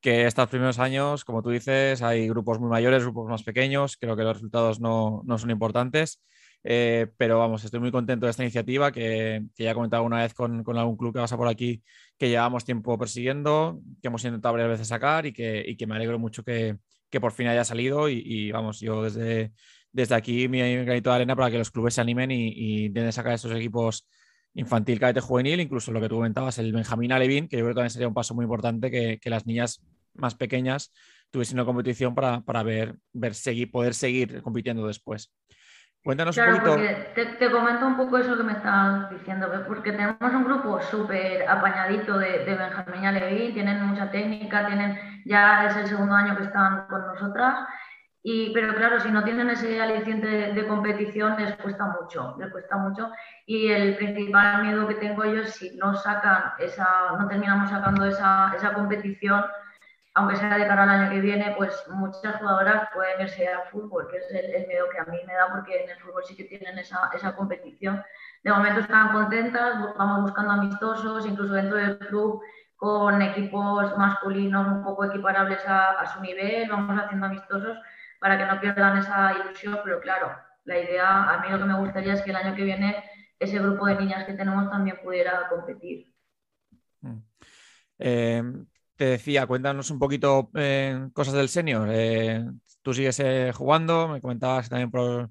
que 0.00 0.26
estos 0.26 0.48
primeros 0.48 0.78
años, 0.78 1.24
como 1.24 1.42
tú 1.42 1.50
dices, 1.50 2.02
hay 2.02 2.28
grupos 2.28 2.60
muy 2.60 2.70
mayores, 2.70 3.02
grupos 3.02 3.28
más 3.28 3.42
pequeños, 3.42 3.96
creo 3.96 4.16
que 4.16 4.22
los 4.22 4.34
resultados 4.34 4.80
no, 4.80 5.22
no 5.24 5.38
son 5.38 5.50
importantes. 5.50 6.22
Eh, 6.66 7.08
pero 7.18 7.38
vamos, 7.38 7.62
estoy 7.62 7.78
muy 7.80 7.92
contento 7.92 8.24
de 8.24 8.30
esta 8.30 8.42
iniciativa 8.42 8.90
que, 8.90 9.44
que 9.54 9.64
ya 9.64 9.72
he 9.72 9.74
comentado 9.74 10.02
una 10.02 10.22
vez 10.22 10.32
con, 10.32 10.64
con, 10.64 10.78
algún 10.78 10.96
club 10.96 11.12
que 11.12 11.20
pasa 11.20 11.36
por 11.36 11.46
aquí 11.46 11.82
que 12.16 12.30
llevamos 12.30 12.64
tiempo 12.64 12.96
persiguiendo, 12.96 13.80
que 14.00 14.08
hemos 14.08 14.24
intentado 14.24 14.54
varias 14.54 14.70
veces 14.70 14.88
sacar 14.88 15.26
y 15.26 15.34
que, 15.34 15.62
y 15.66 15.76
que 15.76 15.86
me 15.86 15.94
alegro 15.94 16.18
mucho 16.18 16.42
que, 16.42 16.78
que 17.14 17.20
por 17.20 17.30
fin 17.30 17.46
haya 17.46 17.62
salido 17.64 18.08
y, 18.08 18.50
vamos, 18.50 18.80
yo 18.80 19.04
desde, 19.04 19.52
desde 19.92 20.16
aquí 20.16 20.48
mi 20.48 20.58
granito 20.84 21.10
de 21.10 21.14
arena 21.14 21.36
para 21.36 21.48
que 21.48 21.58
los 21.58 21.70
clubes 21.70 21.94
se 21.94 22.00
animen 22.00 22.32
y, 22.32 22.48
y 22.48 22.84
intenten 22.86 23.12
sacar 23.12 23.34
estos 23.34 23.52
equipos 23.52 24.08
infantil, 24.54 24.98
cadete, 24.98 25.20
juvenil, 25.20 25.60
incluso 25.60 25.92
lo 25.92 26.00
que 26.00 26.08
tú 26.08 26.16
comentabas, 26.16 26.58
el 26.58 26.72
Benjamín 26.72 27.12
Alevín, 27.12 27.46
que 27.46 27.56
yo 27.56 27.62
creo 27.62 27.68
que 27.68 27.74
también 27.76 27.90
sería 27.90 28.08
un 28.08 28.14
paso 28.14 28.34
muy 28.34 28.42
importante 28.42 28.90
que, 28.90 29.20
que 29.20 29.30
las 29.30 29.46
niñas 29.46 29.80
más 30.14 30.34
pequeñas 30.34 30.92
tuviesen 31.30 31.56
una 31.56 31.64
competición 31.64 32.16
para, 32.16 32.40
para 32.40 32.64
ver, 32.64 32.96
ver 33.12 33.34
seguir, 33.36 33.70
poder 33.70 33.94
seguir 33.94 34.42
compitiendo 34.42 34.84
después. 34.88 35.32
Cuéntanos 36.04 36.36
claro, 36.36 36.52
un 36.52 36.60
poquito. 36.60 36.74
Porque 36.76 37.24
te, 37.38 37.50
comento 37.50 37.86
un 37.86 37.96
poco 37.96 38.18
eso 38.18 38.36
que 38.36 38.42
me 38.42 38.52
estás 38.52 39.10
diciendo, 39.10 39.50
porque 39.66 39.90
tenemos 39.90 40.16
un 40.20 40.44
grupo 40.44 40.80
súper 40.82 41.48
apañadito 41.48 42.18
de, 42.18 42.44
de 42.44 42.54
Benjamín 42.54 43.02
y 43.02 43.06
Alevi, 43.06 43.52
tienen 43.54 43.82
mucha 43.86 44.10
técnica, 44.10 44.66
tienen 44.66 45.22
ya 45.24 45.66
es 45.66 45.76
el 45.76 45.86
segundo 45.86 46.14
año 46.14 46.36
que 46.36 46.44
están 46.44 46.86
con 46.88 47.06
nosotras 47.06 47.56
y, 48.26 48.54
pero 48.54 48.74
claro, 48.74 48.98
si 49.00 49.10
no 49.10 49.22
tienen 49.22 49.50
ese 49.50 49.82
aliciente 49.82 50.26
de, 50.26 50.66
competición, 50.66 51.36
les 51.36 51.56
cuesta 51.56 51.84
mucho, 51.84 52.34
les 52.38 52.50
cuesta 52.50 52.78
mucho. 52.78 53.10
Y 53.44 53.68
el 53.68 53.96
principal 53.96 54.62
miedo 54.62 54.88
que 54.88 54.94
tengo 54.94 55.26
yo 55.26 55.42
es 55.42 55.56
si 55.56 55.76
no 55.76 55.94
sacan 55.94 56.52
esa, 56.58 56.88
no 57.18 57.28
terminamos 57.28 57.68
sacando 57.68 58.06
esa, 58.06 58.54
esa 58.56 58.72
competición, 58.72 59.44
aunque 60.14 60.36
sea 60.36 60.56
de 60.56 60.66
cara 60.66 60.84
al 60.84 60.88
año 60.90 61.10
que 61.10 61.20
viene, 61.20 61.54
pues 61.56 61.84
muchas 61.88 62.36
jugadoras 62.36 62.88
pueden 62.94 63.20
irse 63.22 63.48
al 63.48 63.64
fútbol, 63.64 64.08
que 64.08 64.18
es 64.18 64.30
el, 64.30 64.66
miedo 64.68 64.86
que 64.90 65.00
a 65.00 65.04
mí 65.04 65.18
me 65.26 65.34
da, 65.34 65.48
porque 65.52 65.82
en 65.82 65.90
el 65.90 65.98
fútbol 65.98 66.22
sí 66.24 66.36
que 66.36 66.44
tienen 66.44 66.78
esa, 66.78 67.10
esa 67.12 67.34
competición. 67.34 68.02
De 68.44 68.52
momento 68.52 68.80
están 68.80 69.12
contentas, 69.12 69.74
vamos 69.98 70.22
buscando 70.22 70.52
amistosos, 70.52 71.26
incluso 71.26 71.54
dentro 71.54 71.78
del 71.78 71.98
club 71.98 72.40
con 72.76 73.22
equipos 73.22 73.96
masculinos 73.98 74.68
un 74.68 74.84
poco 74.84 75.04
equiparables 75.04 75.66
a, 75.66 75.92
a 76.00 76.06
su 76.06 76.20
nivel, 76.20 76.68
vamos 76.68 76.96
haciendo 77.02 77.26
amistosos 77.26 77.76
para 78.20 78.38
que 78.38 78.46
no 78.46 78.60
pierdan 78.60 78.98
esa 78.98 79.32
ilusión, 79.32 79.80
pero 79.82 80.00
claro, 80.00 80.30
la 80.64 80.78
idea, 80.78 81.30
a 81.30 81.40
mí 81.40 81.48
lo 81.50 81.58
que 81.58 81.64
me 81.64 81.78
gustaría 81.78 82.14
es 82.14 82.22
que 82.22 82.30
el 82.30 82.36
año 82.36 82.54
que 82.54 82.62
viene 82.62 83.02
ese 83.38 83.58
grupo 83.58 83.86
de 83.86 83.96
niñas 83.96 84.24
que 84.24 84.34
tenemos 84.34 84.70
también 84.70 84.98
pudiera 85.02 85.48
competir. 85.48 86.14
Mm. 87.00 87.18
Eh, 87.98 88.42
te 88.96 89.04
decía, 89.04 89.46
cuéntanos 89.46 89.90
un 89.90 89.98
poquito 89.98 90.50
eh, 90.54 91.08
cosas 91.12 91.34
del 91.34 91.48
senior. 91.48 91.88
Eh, 91.90 92.44
tú 92.82 92.94
sigues 92.94 93.20
jugando, 93.54 94.08
me 94.08 94.20
comentabas 94.20 94.68
también 94.68 94.90
por, 94.90 95.30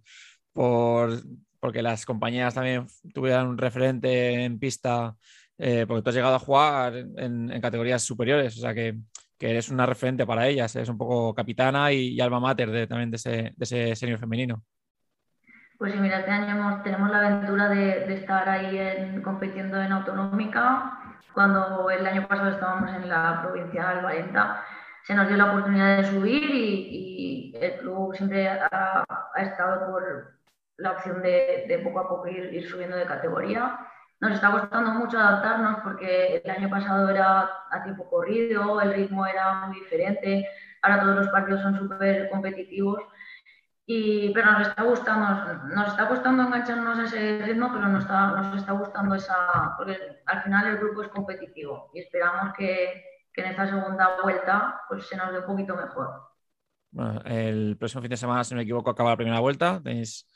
por, 0.51 1.21
porque 1.59 1.81
las 1.81 2.05
compañías 2.05 2.53
también 2.53 2.87
tuvieran 3.13 3.47
un 3.47 3.57
referente 3.57 4.43
en 4.43 4.59
pista, 4.59 5.15
porque 5.57 6.01
tú 6.01 6.09
has 6.09 6.15
llegado 6.15 6.35
a 6.35 6.39
jugar 6.39 6.95
en, 6.95 7.61
categorías 7.61 8.03
superiores, 8.03 8.57
o 8.57 8.61
sea 8.61 8.73
que 8.73 8.97
eres 9.49 9.69
una 9.69 9.85
referente 9.85 10.25
para 10.25 10.47
ellas, 10.47 10.75
es 10.75 10.89
un 10.89 10.97
poco 10.97 11.33
capitana 11.33 11.91
y, 11.91 12.19
alma 12.19 12.39
mater 12.39 12.71
de, 12.71 12.87
también 12.87 13.11
de 13.11 13.53
ese, 13.59 13.95
senior 13.95 14.19
femenino. 14.19 14.63
Pues 15.77 15.99
mira, 15.99 16.19
este 16.19 16.31
año 16.31 16.81
tenemos 16.83 17.09
la 17.11 17.27
aventura 17.27 17.69
de, 17.69 18.13
estar 18.13 18.47
ahí 18.47 18.77
en, 18.77 19.21
compitiendo 19.21 19.81
en 19.81 19.91
autonómica. 19.91 20.99
Cuando 21.33 21.89
el 21.89 22.05
año 22.05 22.27
pasado 22.27 22.51
estábamos 22.51 22.91
en 22.93 23.09
la 23.09 23.41
provincial 23.41 24.03
Valenta, 24.03 24.63
se 25.03 25.15
nos 25.15 25.27
dio 25.27 25.37
la 25.37 25.51
oportunidad 25.51 25.97
de 25.97 26.05
subir 26.05 26.43
y, 26.43 27.53
el 27.59 27.77
club 27.79 28.15
siempre 28.15 28.49
ha, 28.49 29.05
estado 29.37 29.91
por 29.91 30.33
la 30.77 30.91
opción 30.91 31.21
de, 31.21 31.81
poco 31.83 31.99
a 31.99 32.09
poco 32.09 32.27
ir, 32.27 32.53
ir 32.53 32.69
subiendo 32.69 32.97
de 32.97 33.05
categoría. 33.05 33.79
Nos 34.19 34.33
está 34.33 34.51
costando 34.51 34.91
mucho 34.91 35.19
adaptarnos 35.19 35.79
porque 35.83 36.41
el 36.43 36.51
año 36.51 36.69
pasado 36.69 37.09
era 37.09 37.49
a 37.69 37.83
tiempo 37.83 38.09
corrido, 38.09 38.81
el 38.81 38.93
ritmo 38.93 39.25
era 39.25 39.65
muy 39.65 39.79
diferente, 39.79 40.47
ahora 40.81 41.01
todos 41.01 41.15
los 41.17 41.27
partidos 41.29 41.61
son 41.61 41.77
súper 41.77 42.29
competitivos. 42.29 43.01
Y, 43.85 44.31
pero 44.33 44.51
nos 44.53 44.67
está 44.69 44.83
gustando, 44.83 45.53
nos 45.75 45.87
está 45.89 46.07
gustando 46.07 46.43
engancharnos 46.43 46.99
a 46.99 47.03
ese 47.03 47.41
ritmo, 47.43 47.69
pero 47.73 47.87
nos 47.89 48.03
está, 48.03 48.27
nos 48.27 48.55
está 48.55 48.71
gustando 48.71 49.15
esa, 49.15 49.73
porque 49.77 49.97
al 50.25 50.41
final 50.41 50.67
el 50.67 50.77
grupo 50.77 51.01
es 51.01 51.09
competitivo 51.09 51.91
y 51.93 51.99
esperamos 51.99 52.53
que, 52.57 53.03
que 53.33 53.41
en 53.41 53.47
esta 53.47 53.67
segunda 53.67 54.21
vuelta 54.23 54.81
pues 54.87 55.05
se 55.05 55.17
nos 55.17 55.33
dé 55.33 55.39
un 55.39 55.45
poquito 55.45 55.75
mejor. 55.75 56.33
Bueno, 56.91 57.21
el 57.25 57.75
próximo 57.77 58.01
fin 58.01 58.11
de 58.11 58.17
semana, 58.17 58.43
si 58.43 58.53
no 58.53 58.57
me 58.57 58.63
equivoco, 58.63 58.89
acaba 58.89 59.09
la 59.09 59.17
primera 59.17 59.39
vuelta. 59.39 59.81
Tenéis 59.83 60.29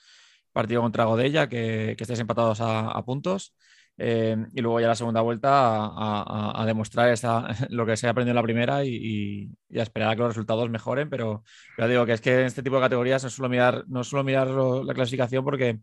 partido 0.51 0.81
contra 0.81 1.05
Godella, 1.05 1.47
que, 1.47 1.93
que 1.95 2.03
estáis 2.03 2.19
empatados 2.19 2.59
a, 2.59 2.89
a 2.89 3.05
puntos. 3.05 3.55
Eh, 3.99 4.37
y 4.53 4.61
luego 4.61 4.79
ya 4.79 4.87
la 4.87 4.95
segunda 4.95 5.21
vuelta 5.21 5.49
a, 5.51 6.63
demostrar 6.67 7.09
esa, 7.09 7.47
lo 7.69 7.85
que 7.85 7.97
se 7.97 8.07
ha 8.07 8.11
aprendido 8.11 8.31
en 8.31 8.35
la 8.35 8.43
primera 8.43 8.85
y, 8.85 9.49
a 9.75 9.81
esperar 9.81 10.09
a 10.09 10.15
que 10.15 10.21
los 10.21 10.29
resultados 10.29 10.69
mejoren, 10.69 11.09
pero 11.09 11.43
ya 11.77 11.87
digo 11.87 12.05
que 12.05 12.13
es 12.13 12.21
que 12.21 12.41
en 12.41 12.45
este 12.45 12.63
tipo 12.63 12.75
de 12.75 12.83
categorías 12.83 13.23
no 13.23 13.29
suelo 13.29 13.49
mirar, 13.49 13.85
no 13.87 14.03
suelo 14.03 14.23
mirar 14.23 14.49
la 14.49 14.93
clasificación 14.93 15.43
porque, 15.43 15.79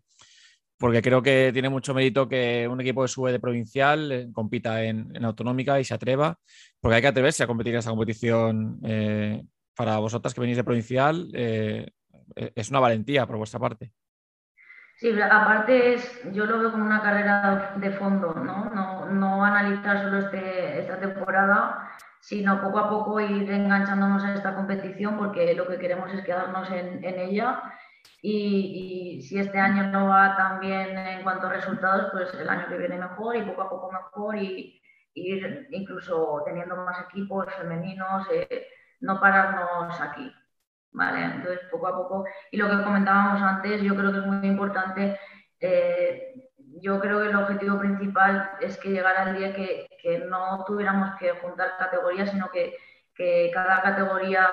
porque 0.78 1.02
creo 1.02 1.22
que 1.22 1.50
tiene 1.52 1.68
mucho 1.68 1.94
mérito 1.94 2.28
que 2.28 2.68
un 2.68 2.80
equipo 2.80 3.02
que 3.02 3.08
sube 3.08 3.32
de 3.32 3.40
provincial 3.40 4.12
eh, 4.12 4.28
compita 4.32 4.84
en, 4.84 5.24
autonómica 5.24 5.80
y 5.80 5.84
se 5.84 5.94
atreva, 5.94 6.38
porque 6.80 6.96
hay 6.96 7.02
que 7.02 7.08
atreverse 7.08 7.42
a 7.42 7.46
competir 7.46 7.74
en 7.74 7.78
esa 7.80 7.90
competición. 7.90 8.80
Eh, 8.84 9.42
para 9.76 9.98
vosotras 9.98 10.32
que 10.32 10.40
venís 10.40 10.56
de 10.56 10.62
provincial, 10.62 11.28
es 11.34 12.70
una 12.70 12.78
valentía 12.78 13.26
por 13.26 13.38
vuestra 13.38 13.58
parte. 13.58 13.90
Sí, 14.96 15.20
aparte 15.20 15.94
es, 15.94 16.22
yo 16.32 16.46
lo 16.46 16.58
veo 16.58 16.70
como 16.70 16.84
una 16.84 17.02
carrera 17.02 17.74
de 17.76 17.90
fondo, 17.92 18.32
¿no? 18.34 18.70
No, 18.70 19.06
no 19.06 19.44
analizar 19.44 20.02
solo 20.02 20.18
este, 20.18 20.80
esta 20.80 20.98
temporada, 21.00 21.90
sino 22.20 22.60
poco 22.62 22.78
a 22.78 22.88
poco 22.88 23.20
ir 23.20 23.50
enganchándonos 23.50 24.24
a 24.24 24.34
esta 24.34 24.54
competición 24.54 25.16
porque 25.18 25.54
lo 25.54 25.66
que 25.66 25.78
queremos 25.78 26.12
es 26.12 26.22
quedarnos 26.24 26.70
en, 26.70 27.04
ella 27.04 27.62
y, 28.22 29.18
y, 29.18 29.22
si 29.22 29.38
este 29.38 29.58
año 29.58 29.84
no 29.90 30.08
va 30.08 30.36
tan 30.36 30.60
bien 30.60 30.96
en 30.96 31.22
cuanto 31.22 31.48
a 31.48 31.52
resultados, 31.52 32.10
pues 32.12 32.32
el 32.34 32.48
año 32.48 32.68
que 32.68 32.78
viene 32.78 32.96
mejor 32.98 33.36
y 33.36 33.42
poco 33.42 33.62
a 33.62 33.70
poco 33.70 33.92
mejor 33.92 34.36
y, 34.38 34.80
ir 35.14 35.68
incluso 35.70 36.42
teniendo 36.44 36.76
más 36.76 37.00
equipos 37.02 37.46
femeninos, 37.54 38.26
eh, 38.32 38.66
no 39.00 39.20
pararnos 39.20 40.00
aquí. 40.00 40.32
¿Vale? 40.94 41.24
Entonces, 41.24 41.60
poco 41.70 41.88
a 41.88 41.96
poco, 41.96 42.24
y 42.50 42.56
lo 42.56 42.70
que 42.70 42.82
comentábamos 42.82 43.42
antes, 43.42 43.82
yo 43.82 43.94
creo 43.94 44.12
que 44.12 44.18
es 44.18 44.26
muy 44.26 44.46
importante, 44.46 45.18
eh, 45.60 46.50
yo 46.80 47.00
creo 47.00 47.20
que 47.20 47.28
el 47.28 47.36
objetivo 47.36 47.78
principal 47.78 48.52
es 48.60 48.78
que 48.78 48.90
llegara 48.90 49.30
el 49.30 49.36
día 49.36 49.54
que, 49.54 49.88
que 50.00 50.20
no 50.20 50.64
tuviéramos 50.66 51.16
que 51.18 51.32
juntar 51.32 51.76
categorías, 51.78 52.30
sino 52.30 52.50
que, 52.50 52.76
que 53.14 53.50
cada 53.52 53.82
categoría 53.82 54.52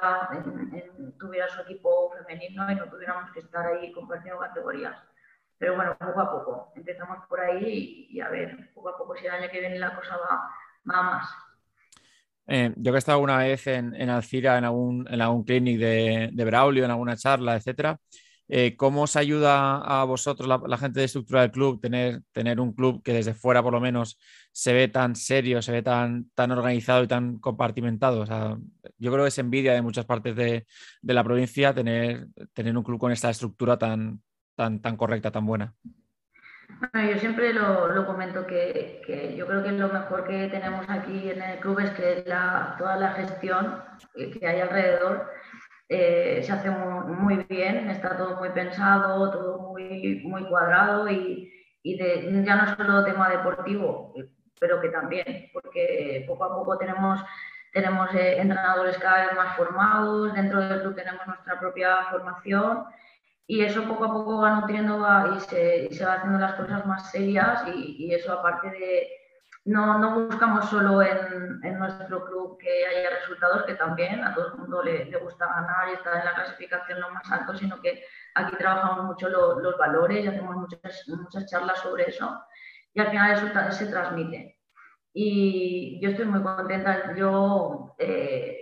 tuviera 1.20 1.48
su 1.50 1.62
equipo 1.62 2.12
femenino 2.12 2.72
y 2.72 2.76
no 2.76 2.86
tuviéramos 2.86 3.32
que 3.32 3.40
estar 3.40 3.66
ahí 3.66 3.92
compartiendo 3.92 4.40
categorías. 4.40 4.98
Pero 5.58 5.76
bueno, 5.76 5.96
poco 5.98 6.22
a 6.22 6.32
poco, 6.32 6.74
empezamos 6.76 7.26
por 7.28 7.40
ahí 7.40 8.08
y, 8.10 8.20
a 8.20 8.30
ver, 8.30 8.72
poco 8.74 8.90
a 8.90 8.98
poco 8.98 9.16
si 9.16 9.26
el 9.26 9.32
año 9.32 9.50
que 9.52 9.60
viene 9.60 9.78
la 9.78 9.96
cosa 9.96 10.18
va, 10.18 10.50
va 10.90 11.02
más. 11.04 11.51
Eh, 12.48 12.74
yo 12.76 12.92
que 12.92 12.98
he 12.98 13.00
estado 13.00 13.20
una 13.20 13.38
vez 13.38 13.68
en, 13.68 14.10
Alcira, 14.10 14.58
en 14.58 14.66
algún, 14.66 15.08
en 15.10 15.22
algún 15.22 15.44
clinic 15.44 15.80
de, 15.80 16.30
de 16.34 16.46
Braulio, 16.46 16.84
en 16.86 16.92
alguna 16.92 17.16
charla, 17.16 17.56
etcétera, 17.56 18.00
eh, 18.54 18.76
¿cómo 18.76 19.04
os 19.04 19.16
ayuda 19.16 19.78
a 19.78 20.04
vosotros, 20.04 20.46
la, 20.68 20.78
gente 20.78 21.00
de 21.00 21.06
estructura 21.06 21.42
del 21.42 21.52
club, 21.52 21.80
tener, 21.80 22.22
tener 22.34 22.60
un 22.60 22.74
club 22.74 23.02
que 23.02 23.14
desde 23.14 23.34
fuera 23.34 23.64
por 23.64 23.72
lo 23.72 23.80
menos 23.80 24.20
se 24.52 24.74
ve 24.74 24.90
tan 24.90 25.16
serio, 25.16 25.62
se 25.62 25.72
ve 25.72 25.82
tan, 25.82 26.30
tan 26.36 26.52
organizado 26.52 27.02
y 27.04 27.08
tan 27.08 27.40
compartimentado? 27.40 28.26
yo 28.98 29.12
creo 29.12 29.24
que 29.24 29.30
es 29.30 29.38
envidia 29.38 29.74
de 29.74 29.82
muchas 29.82 30.06
partes 30.06 30.36
de, 30.36 30.66
de, 31.02 31.14
la 31.14 31.24
provincia 31.24 31.74
tener, 31.74 32.28
tener 32.54 32.78
un 32.78 32.84
club 32.84 33.00
con 33.00 33.14
esta 33.14 33.30
estructura 33.30 33.78
tan, 33.78 34.22
tan, 34.56 34.82
tan 34.82 34.98
correcta, 34.98 35.32
tan 35.32 35.46
buena. 35.46 35.74
Bueno, 36.82 37.12
yo 37.12 37.20
siempre 37.20 37.54
lo, 37.54 38.08
comento 38.08 38.48
que, 38.48 39.04
yo 39.38 39.46
creo 39.46 39.62
que 39.64 39.72
lo 39.72 39.90
mejor 39.90 40.26
que 40.28 40.48
tenemos 40.48 40.84
aquí 40.90 41.30
en 41.30 41.40
el 41.40 41.60
club 41.60 41.80
es 41.80 41.92
que 41.92 42.24
toda 42.80 42.96
la 42.96 43.12
gestión 43.12 43.84
que 44.16 44.48
hay 44.48 44.62
alrededor 44.62 45.30
eh, 45.90 46.42
se 46.42 46.52
hace 46.52 46.72
muy, 46.72 47.46
bien, 47.48 47.88
está 47.92 48.18
todo 48.18 48.36
muy 48.38 48.50
pensado, 48.50 49.30
todo 49.30 49.60
muy, 49.60 50.24
muy 50.24 50.44
cuadrado 50.46 51.08
y, 51.08 51.52
ya 51.84 52.56
no 52.56 52.76
solo 52.76 53.06
tema 53.06 53.30
deportivo, 53.30 54.16
pero 54.60 54.82
que 54.82 54.90
también, 54.90 55.52
porque 55.54 56.26
poco 56.28 56.46
a 56.46 56.56
poco 56.56 56.78
tenemos, 56.80 57.24
tenemos 57.74 58.12
eh, 58.16 58.40
entrenadores 58.40 58.98
cada 58.98 59.28
vez 59.28 59.36
más 59.36 59.56
formados, 59.56 60.34
dentro 60.34 60.60
del 60.60 60.82
club 60.82 60.96
tenemos 60.96 61.28
nuestra 61.28 61.60
propia 61.60 61.98
formación 62.10 62.86
y 63.52 63.60
eso 63.66 63.84
poco 63.84 64.06
a 64.06 64.14
poco 64.14 64.40
va 64.40 64.62
nutriendo 64.62 65.06
y, 65.36 65.40
se, 65.42 65.88
y, 65.92 65.94
se, 65.94 66.06
va 66.06 66.14
haciendo 66.14 66.40
las 66.40 66.54
cosas 66.54 66.86
más 66.86 67.12
serias 67.12 67.68
y, 67.68 68.14
eso 68.14 68.32
aparte 68.32 68.70
de, 68.70 69.10
no, 69.66 70.00
no 70.00 70.26
buscamos 70.26 70.70
solo 70.70 71.02
en, 71.02 71.60
en, 71.62 71.78
nuestro 71.78 72.24
club 72.24 72.58
que 72.58 72.86
haya 72.86 73.10
resultados, 73.10 73.66
que 73.66 73.74
también 73.74 74.24
a 74.24 74.34
todo 74.34 74.54
el 74.54 74.60
mundo 74.60 74.82
le, 74.84 75.04
le, 75.04 75.18
gusta 75.18 75.48
ganar 75.48 75.90
y 75.90 75.96
estar 75.96 76.16
en 76.16 76.26
la 76.28 76.34
clasificación 76.34 77.02
lo 77.02 77.10
más 77.10 77.30
alto, 77.30 77.54
sino 77.54 77.82
que 77.82 78.02
aquí 78.36 78.56
trabajamos 78.56 79.04
mucho 79.04 79.28
los 79.28 79.78
valores 79.78 80.24
y 80.24 80.30
hacemos 80.30 80.56
muchas, 80.56 81.04
muchas 81.08 81.46
charlas 81.48 81.80
sobre 81.80 82.06
eso 82.08 82.42
y 82.94 83.02
al 83.02 83.10
final 83.10 83.34
eso 83.34 83.72
se 83.72 83.88
transmite. 83.88 84.60
Y 85.14 86.00
yo 86.02 86.12
estoy 86.12 86.24
muy 86.24 86.42
contenta. 86.42 87.14
Yo 87.18 87.96
eh, 87.98 88.61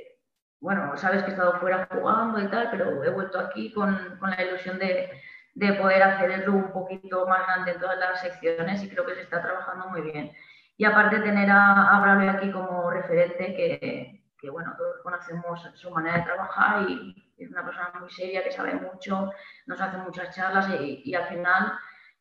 bueno, 0.62 0.96
sabes 0.98 1.24
que 1.24 1.30
he 1.30 1.34
estado 1.34 1.60
fuera 1.60 1.88
jugando 1.92 2.40
y 2.40 2.48
tal, 2.48 2.70
pero 2.72 3.04
he 3.04 3.10
vuelto 3.10 3.40
aquí 3.40 3.72
con, 3.72 4.18
con 4.20 4.30
la 4.32 4.44
ilusión 4.44 4.78
de, 4.78 5.10
de, 5.54 5.74
poder 5.74 6.04
hacer 6.04 6.32
el 6.32 6.44
club 6.44 6.56
un 6.56 6.72
poquito 6.72 7.26
más 7.28 7.46
grande 7.48 7.72
en 7.72 7.80
todas 7.80 7.98
las 7.98 8.20
secciones 8.22 8.84
y 8.84 8.90
creo 8.90 9.06
que 9.06 9.16
se 9.16 9.22
está 9.22 9.42
trabajando 9.42 9.90
muy 9.90 10.02
bien. 10.02 10.32
Y 10.78 10.86
aparte 10.86 11.20
tener 11.20 11.50
a, 11.50 11.98
a 11.98 12.32
aquí 12.32 12.52
como 12.52 12.90
referente, 12.92 13.56
que, 13.56 14.22
que, 14.38 14.50
bueno, 14.50 14.74
todos 14.78 14.98
conocemos 15.04 15.62
su 15.76 15.92
manera 15.92 16.18
de 16.18 16.24
trabajar 16.24 16.90
y 16.90 17.34
es 17.38 17.50
una 17.50 17.66
persona 17.66 17.92
muy 18.00 18.10
seria 18.10 18.44
que 18.44 18.52
sabe 18.52 18.74
mucho, 18.76 19.32
nos 19.66 19.80
hace 19.82 19.98
muchas 19.98 20.36
charlas 20.36 20.70
y, 20.80 21.14
al 21.14 21.26
final 21.28 21.74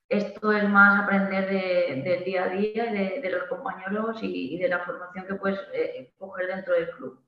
esto 0.08 0.52
es 0.52 0.68
más 0.68 1.02
aprender 1.02 1.48
del 2.04 2.24
día 2.24 2.44
a 2.44 2.48
día, 2.48 2.84
de, 2.84 3.20
de 3.20 3.30
los 3.30 3.44
compañeros 3.44 4.18
y, 4.22 4.58
de 4.58 4.68
la 4.68 4.80
formación 4.80 5.26
que 5.26 5.34
puedes 5.34 5.60
eh, 5.72 6.14
coger 6.18 6.46
dentro 6.46 6.74
del 6.74 6.90
club. 6.92 7.27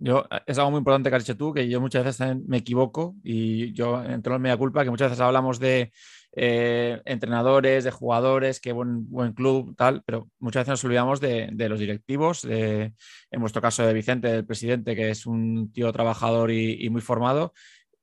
Yo, 0.00 0.24
es 0.46 0.58
algo 0.58 0.70
muy 0.70 0.78
importante 0.78 1.10
que 1.10 1.16
has 1.16 1.24
dicho 1.24 1.36
tú, 1.36 1.52
que 1.52 1.68
yo 1.68 1.80
muchas 1.80 2.04
veces 2.04 2.36
me 2.46 2.58
equivoco 2.58 3.16
y 3.24 3.72
yo 3.72 4.02
entro 4.04 4.36
en 4.36 4.42
media 4.42 4.56
culpa, 4.56 4.84
que 4.84 4.90
muchas 4.90 5.10
veces 5.10 5.20
hablamos 5.20 5.58
de 5.58 5.92
eh, 6.36 7.00
entrenadores, 7.04 7.82
de 7.82 7.90
jugadores, 7.90 8.60
qué 8.60 8.72
buen, 8.72 9.10
buen 9.10 9.32
club, 9.32 9.74
tal, 9.76 10.02
pero 10.06 10.28
muchas 10.38 10.60
veces 10.62 10.70
nos 10.70 10.84
olvidamos 10.84 11.20
de, 11.20 11.50
los 11.68 11.80
directivos, 11.80 12.44
en 12.44 12.94
vuestro 13.38 13.60
caso 13.60 13.84
de 13.84 13.92
Vicente, 13.92 14.30
el 14.30 14.46
presidente, 14.46 14.94
que 14.94 15.10
es 15.10 15.26
un 15.26 15.72
tío 15.72 15.92
trabajador 15.92 16.52
y 16.52 16.88
muy 16.90 17.00
formado, 17.00 17.52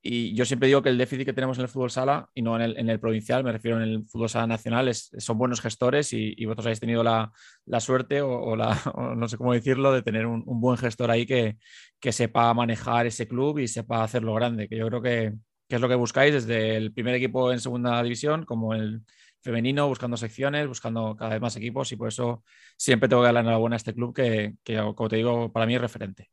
y 0.07 0.35
yo 0.35 0.45
siempre 0.45 0.67
digo 0.67 0.83
que 0.83 0.89
el 0.89 0.99
déficit 0.99 1.25
que 1.25 1.33
tenemos 1.33 1.57
en 1.57 1.63
el 1.63 1.67
fútbol 1.67 1.89
sala, 1.89 2.29
y 2.35 2.43
no 2.43 2.61
en 2.61 2.89
el, 2.89 2.99
provincial, 2.99 3.43
me 3.43 3.51
refiero 3.51 3.77
en 3.81 3.89
el 3.89 4.05
fútbol 4.05 4.29
sala 4.29 4.45
nacional, 4.45 4.87
es, 4.87 5.09
son 5.17 5.39
buenos 5.39 5.61
gestores 5.61 6.13
y, 6.13 6.45
vosotros 6.45 6.67
habéis 6.67 6.79
tenido 6.79 7.03
la, 7.03 7.31
suerte, 7.79 8.21
o, 8.21 8.55
la, 8.55 8.79
no 9.17 9.27
sé 9.27 9.37
cómo 9.37 9.53
decirlo, 9.53 9.91
de 9.91 10.03
tener 10.03 10.27
un, 10.27 10.43
buen 10.45 10.77
gestor 10.77 11.09
ahí 11.09 11.25
que, 11.25 11.57
que, 11.99 12.11
sepa 12.11 12.53
manejar 12.53 13.07
ese 13.07 13.27
club 13.27 13.57
y 13.57 13.67
sepa 13.67 14.03
hacerlo 14.03 14.35
grande, 14.35 14.69
que 14.69 14.77
yo 14.77 14.87
creo 14.89 15.01
que, 15.01 15.33
es 15.69 15.81
lo 15.81 15.89
que 15.89 15.95
buscáis 15.95 16.33
desde 16.33 16.77
el 16.77 16.93
primer 16.93 17.15
equipo 17.15 17.51
en 17.51 17.59
segunda 17.59 18.03
división, 18.03 18.45
como 18.45 18.75
el 18.75 19.01
femenino, 19.41 19.87
buscando 19.87 20.17
secciones, 20.17 20.67
buscando 20.67 21.15
cada 21.15 21.31
vez 21.31 21.41
más 21.41 21.55
equipos, 21.55 21.91
y 21.91 21.95
por 21.95 22.09
eso 22.09 22.43
siempre 22.77 23.09
tengo 23.09 23.23
que 23.23 23.25
dar 23.25 23.33
la 23.33 23.39
enhorabuena 23.39 23.75
a 23.75 23.77
este 23.77 23.95
club 23.95 24.13
que, 24.13 24.53
que 24.63 24.77
como 24.95 25.09
te 25.09 25.15
digo, 25.15 25.51
para 25.51 25.65
mí 25.65 25.73
es 25.73 25.81
referente. 25.81 26.29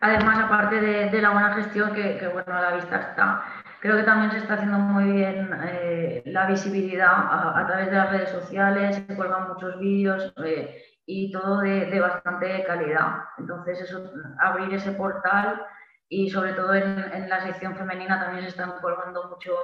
Además, 0.00 0.38
aparte 0.38 0.80
de, 0.80 1.22
la 1.22 1.30
buena 1.30 1.54
gestión, 1.54 1.92
que, 1.92 2.28
bueno, 2.32 2.52
a 2.52 2.62
la 2.62 2.76
vista 2.76 2.96
está, 2.96 3.42
creo 3.80 3.96
que 3.96 4.04
también 4.04 4.30
se 4.30 4.38
está 4.38 4.54
haciendo 4.54 4.78
muy 4.78 5.12
bien 5.12 5.50
eh, 5.64 6.22
la 6.26 6.46
visibilidad 6.46 7.10
a, 7.10 7.66
través 7.66 7.86
de 7.86 7.96
las 7.96 8.10
redes 8.10 8.30
sociales, 8.30 8.96
se 8.96 9.16
cuelgan 9.16 9.48
muchos 9.48 9.78
vídeos 9.80 10.32
eh, 10.44 10.82
y 11.04 11.32
todo 11.32 11.60
de, 11.60 12.00
bastante 12.00 12.64
calidad. 12.64 13.24
Entonces, 13.38 13.80
eso, 13.80 14.12
abrir 14.38 14.72
ese 14.72 14.92
portal 14.92 15.62
y 16.08 16.30
sobre 16.30 16.52
todo 16.52 16.74
en, 16.74 17.28
la 17.28 17.40
sección 17.40 17.74
femenina 17.76 18.20
también 18.20 18.44
se 18.44 18.50
están 18.50 18.78
colgando 18.80 19.28
muchos, 19.28 19.58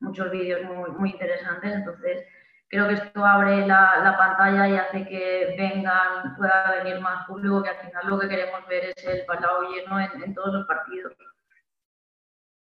muchos 0.00 0.30
vídeos 0.30 0.62
muy, 0.64 0.90
muy 0.90 1.10
interesantes. 1.12 1.72
Entonces, 1.72 2.26
creo 2.72 2.88
que 2.88 2.94
esto 2.94 3.24
abre 3.24 3.66
la, 3.66 4.16
pantalla 4.16 4.66
y 4.66 4.76
hace 4.76 5.06
que 5.06 5.54
vengan, 5.58 6.34
pueda 6.38 6.82
venir 6.82 7.00
más 7.02 7.26
público, 7.26 7.62
que 7.62 7.68
al 7.68 7.76
final 7.76 8.06
lo 8.08 8.18
que 8.18 8.28
queremos 8.28 8.66
ver 8.66 8.94
es 8.96 9.04
el 9.04 9.26
palado 9.26 9.70
lleno 9.70 10.00
en, 10.00 10.34
todos 10.34 10.54
los 10.54 10.66
partidos. 10.66 11.12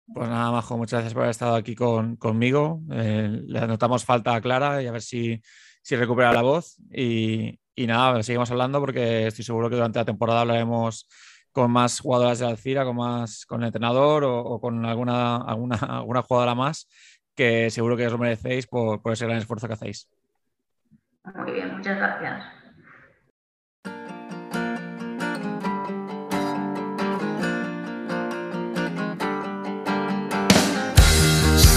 Pues 0.07 0.29
nada, 0.31 0.51
Majo, 0.51 0.79
muchas 0.79 1.01
gracias 1.01 1.12
por 1.12 1.25
haber 1.25 1.33
estado 1.33 1.57
aquí 1.57 1.75
conmigo. 1.75 2.81
Eh, 2.90 3.42
le 3.49 3.66
notamos 3.66 4.07
falta 4.07 4.35
a 4.35 4.40
Clara 4.40 4.83
y 4.83 4.87
a 4.87 4.92
ver 4.92 5.03
si, 5.03 5.42
si 5.83 5.94
recupera 5.94 6.33
la 6.33 6.40
voz. 6.40 6.79
Y, 6.90 7.61
y, 7.75 7.87
nada, 7.87 8.23
seguimos 8.23 8.51
hablando 8.51 8.81
porque 8.81 9.27
estoy 9.27 9.44
seguro 9.44 9.68
que 9.68 9.77
durante 9.77 9.99
la 9.99 10.07
temporada 10.07 10.40
hablaremos 10.40 11.07
con 11.53 11.71
más 11.71 12.01
jugadoras 12.01 12.38
de 12.38 12.47
Alcira, 12.47 12.87
con 12.87 12.97
más 12.97 13.44
con 13.44 13.61
el 13.61 13.66
entrenador 13.66 14.25
o, 14.25 14.40
o 14.40 14.59
con 14.59 14.87
alguna, 14.87 15.37
alguna, 15.37 15.77
alguna 15.99 16.23
jugadora 16.23 16.55
más 16.55 16.88
que 17.38 17.70
seguro 17.70 17.96
que 17.96 18.05
os 18.05 18.12
lo 18.12 18.18
merecéis 18.18 18.66
por, 18.66 19.01
ese 19.12 19.24
gran 19.24 19.38
esfuerzo 19.38 19.68
que 19.68 19.74
hacéis. 19.74 20.09
Muy 21.37 21.53
bien, 21.53 21.77
muchas 21.77 21.96
gracias. 21.96 22.42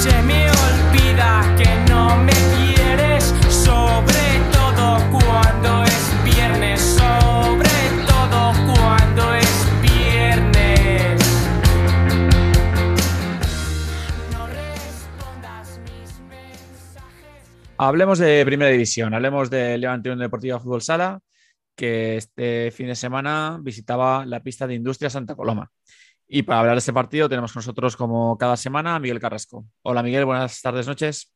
Se 0.02 0.24
me 0.24 0.50
olvida 0.50 1.30
que 1.60 1.92
no 1.92 2.18
me 2.18 2.34
quieres, 2.58 3.24
sobre 3.48 4.31
Hablemos 17.84 18.20
de 18.20 18.46
Primera 18.46 18.70
División, 18.70 19.12
hablemos 19.16 19.50
del 19.50 19.82
Levante 19.82 20.10
Unión 20.10 20.20
Deportiva 20.20 20.60
Fútbol 20.60 20.84
Sala, 20.84 21.20
que 21.76 22.16
este 22.16 22.70
fin 22.70 22.86
de 22.86 22.94
semana 22.94 23.58
visitaba 23.60 24.24
la 24.24 24.44
pista 24.44 24.68
de 24.68 24.76
Industria 24.76 25.10
Santa 25.10 25.34
Coloma. 25.34 25.72
Y 26.28 26.44
para 26.44 26.60
hablar 26.60 26.76
de 26.76 26.78
ese 26.78 26.94
partido 26.94 27.28
tenemos 27.28 27.52
con 27.52 27.62
nosotros, 27.62 27.98
como 27.98 28.38
cada 28.38 28.56
semana, 28.56 28.94
a 28.94 29.00
Miguel 29.00 29.20
Carrasco. 29.20 29.66
Hola 29.82 30.04
Miguel, 30.04 30.26
buenas 30.26 30.62
tardes, 30.62 30.86
noches. 30.86 31.34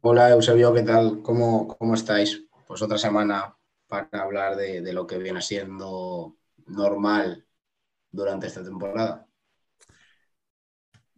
Hola 0.00 0.30
Eusebio, 0.30 0.74
¿qué 0.74 0.82
tal? 0.82 1.22
¿Cómo, 1.22 1.68
cómo 1.68 1.94
estáis? 1.94 2.48
Pues 2.66 2.82
otra 2.82 2.98
semana 2.98 3.56
para 3.86 4.08
hablar 4.14 4.56
de, 4.56 4.80
de 4.80 4.92
lo 4.92 5.06
que 5.06 5.18
viene 5.18 5.40
siendo 5.40 6.34
normal 6.66 7.46
durante 8.10 8.48
esta 8.48 8.64
temporada. 8.64 9.24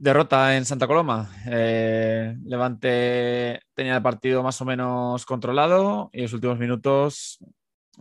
Derrota 0.03 0.57
en 0.57 0.65
Santa 0.65 0.89
Coloma. 0.89 1.31
Eh, 1.47 2.37
Levante 2.45 3.61
tenía 3.73 3.95
el 3.95 4.03
partido 4.03 4.43
más 4.43 4.61
o 4.61 4.65
menos 4.65 5.25
controlado 5.25 6.11
y 6.13 6.19
en 6.19 6.23
los 6.25 6.33
últimos 6.33 6.59
minutos 6.59 7.39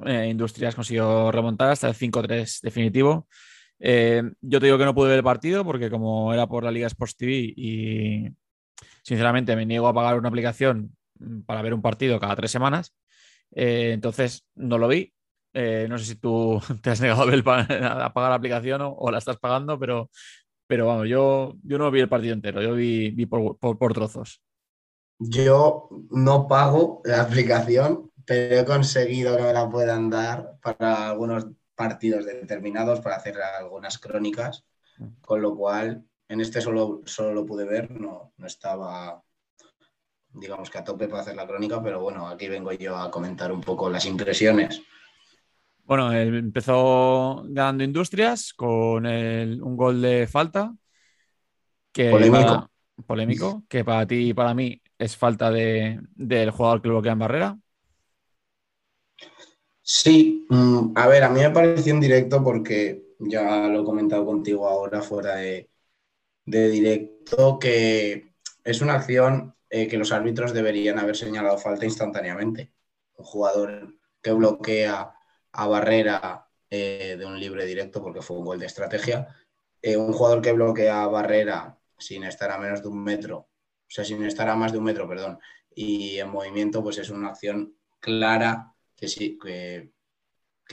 eh, 0.08 0.26
Industrias 0.28 0.74
consiguió 0.74 1.32
remontar 1.32 1.70
hasta 1.70 1.88
el 1.88 1.94
5-3 1.94 2.62
definitivo. 2.62 3.28
Eh, 3.78 4.24
yo 4.42 4.60
te 4.60 4.66
digo 4.66 4.80
que 4.80 4.86
no 4.86 4.96
pude 4.96 5.10
ver 5.10 5.18
el 5.20 5.24
partido 5.24 5.64
porque 5.64 5.92
como 5.92 6.34
era 6.34 6.48
por 6.48 6.64
la 6.64 6.72
Liga 6.72 6.88
Sports 6.88 7.18
TV 7.18 7.54
y 7.56 8.30
sinceramente 9.04 9.56
me 9.56 9.68
niego 9.68 9.88
a 9.88 9.94
pagar 9.94 10.18
una 10.18 10.30
aplicación 10.30 10.98
para 11.46 11.62
ver 11.62 11.76
un 11.76 11.84
partido 11.84 12.20
cada 12.20 12.36
tres 12.36 12.50
semanas, 12.50 12.96
entonces 13.52 14.48
no 14.56 14.80
lo 14.80 14.88
vi. 14.88 15.14
no 15.54 16.00
sé 16.00 16.06
si 16.06 16.16
tú 16.16 16.60
te 16.82 16.90
has 16.90 17.00
negado 17.00 17.22
a, 17.30 18.12
pagar 18.12 18.32
la 18.32 18.36
aplicación 18.36 18.82
o 18.82 19.12
la 19.12 19.20
estás 19.20 19.38
pagando, 19.38 19.78
pero 19.78 20.10
pero 20.72 20.86
vamos, 20.86 21.10
yo, 21.10 21.58
yo 21.64 21.78
no 21.78 21.92
vi 21.92 22.00
el 22.00 22.08
partido 22.08 22.34
entero, 22.34 22.62
yo 22.62 22.76
vi, 22.76 23.26
por, 23.26 23.94
trozos. 23.94 24.42
Yo 25.20 25.90
no 26.12 26.48
pago 26.48 27.02
la 27.04 27.24
aplicación, 27.24 28.10
pero 28.26 28.62
he 28.62 28.64
conseguido 28.64 29.36
que 29.36 29.44
me 29.44 29.52
la 29.52 29.70
puedan 29.70 30.10
dar 30.10 30.60
para 30.62 31.10
algunos 31.10 31.48
partidos 31.76 32.24
determinados, 32.24 33.02
para 33.02 33.18
hacer 33.18 33.36
algunas 33.42 34.00
crónicas, 34.00 34.64
con 35.20 35.42
lo 35.42 35.58
cual 35.58 36.06
en 36.30 36.40
este 36.40 36.62
solo, 36.62 37.02
solo 37.04 37.34
lo 37.34 37.46
pude 37.46 37.66
ver, 37.66 37.92
no, 37.92 38.32
no 38.38 38.48
estaba, 38.48 39.22
digamos 40.30 40.70
que 40.70 40.78
a 40.78 40.86
tope 40.86 41.10
para 41.10 41.24
hacer 41.24 41.36
la 41.36 41.48
crónica, 41.48 41.84
pero 41.84 42.02
bueno, 42.02 42.30
aquí 42.30 42.48
vengo 42.48 42.72
yo 42.72 42.96
a 42.96 43.12
comentar 43.12 43.52
un 43.52 43.60
poco 43.60 43.90
las 43.90 44.06
impresiones. 44.06 44.82
Bueno, 45.92 46.14
empezó 46.14 47.44
ganando 47.50 47.84
Industrias 47.84 48.54
con 48.54 49.06
un 49.06 49.76
gol 49.76 50.02
de 50.02 50.26
falta. 50.26 50.74
Que 51.92 52.10
polémico. 52.10 52.72
polémico, 53.06 53.64
que 53.68 53.84
para 53.84 54.08
ti 54.08 54.30
y 54.30 54.34
para 54.34 54.54
mí 54.54 54.82
es 54.98 55.18
falta 55.18 55.52
del 55.52 56.52
jugador 56.52 56.82
que 56.82 56.88
bloquea 56.88 57.12
en 57.12 57.20
barrera. 57.20 57.60
Sí, 59.82 60.48
mm, 60.50 60.94
a 60.96 61.08
ver, 61.10 61.26
a 61.26 61.30
mí 61.30 61.42
me 61.42 61.50
pareció 61.50 61.94
en 61.94 62.00
directo 62.00 62.42
porque 62.42 63.16
ya 63.20 63.68
lo 63.68 63.82
he 63.82 63.84
comentado 63.84 64.26
contigo 64.26 64.70
ahora 64.70 65.02
fuera 65.02 65.36
de, 65.36 65.70
directo, 66.46 67.60
que 67.60 68.32
es 68.64 68.80
una 68.80 68.94
acción 68.94 69.58
eh, 69.70 69.90
que 69.90 69.98
los 69.98 70.14
árbitros 70.14 70.54
deberían 70.54 71.00
haber 71.00 71.18
señalado 71.18 71.58
falta 71.58 71.84
instantáneamente. 71.84 72.72
Un 73.18 73.26
jugador 73.26 73.94
que 74.22 74.32
bloquea 74.32 75.18
a 75.54 75.68
barrera 75.68 76.48
eh, 76.70 77.16
de 77.20 77.26
un 77.26 77.40
libre 77.40 77.66
directo 77.66 78.02
porque 78.02 78.22
fue 78.22 78.38
un 78.38 78.46
gol 78.46 78.60
de 78.60 78.66
estrategia. 78.66 79.28
Eh, 79.82 79.98
un 79.98 80.14
jugador 80.14 80.42
que 80.42 80.52
bloquea 80.54 81.06
barrera 81.08 81.78
sin 81.98 82.24
estar 82.24 82.52
a 82.52 82.58
menos 82.58 82.82
de 82.82 82.88
un 82.88 83.04
metro, 83.04 83.38
o 83.38 83.90
sea, 83.90 84.06
sin 84.06 84.24
estar 84.24 84.50
a 84.50 84.56
más 84.56 84.72
de 84.72 84.78
un 84.78 84.86
metro, 84.86 85.08
perdón, 85.08 85.40
y 85.74 86.18
en 86.18 86.30
movimiento, 86.30 86.82
pues 86.84 86.98
es 86.98 87.10
una 87.10 87.30
acción 87.30 87.76
clara 88.00 88.74
que 88.96 89.08
sí, 89.08 89.38
que, 89.38 89.92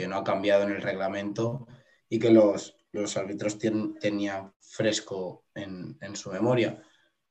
no 0.06 0.18
ha 0.18 0.24
cambiado 0.24 0.62
en 0.62 0.70
el 0.70 0.82
reglamento 0.82 1.66
y 2.08 2.20
que 2.20 2.30
los, 2.30 2.76
los 2.92 3.16
árbitros 3.16 3.58
tenían 3.58 4.52
fresco 4.60 5.44
en, 5.54 5.98
su 6.14 6.30
memoria. 6.30 6.80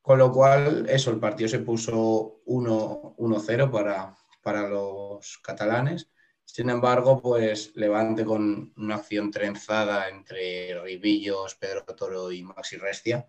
Con 0.02 0.20
lo 0.20 0.34
cual, 0.34 0.86
eso, 0.90 1.12
el 1.12 1.20
partido 1.20 1.48
se 1.48 1.60
puso 1.60 2.42
1-0 2.46 3.72
para, 3.72 4.18
para 4.42 4.68
los 4.68 5.38
catalanes 5.38 6.10
sin 6.48 6.70
embargo, 6.70 7.22
pues 7.22 7.76
Levante 7.76 8.24
con 8.24 8.74
una 8.78 8.96
acción 8.96 9.30
trenzada 9.30 10.08
entre 10.08 10.82
Ribillos, 10.82 11.56
Pedro 11.56 11.84
Toro 11.84 12.32
y 12.32 12.42
Maxi 12.42 12.78
Restia. 12.78 13.28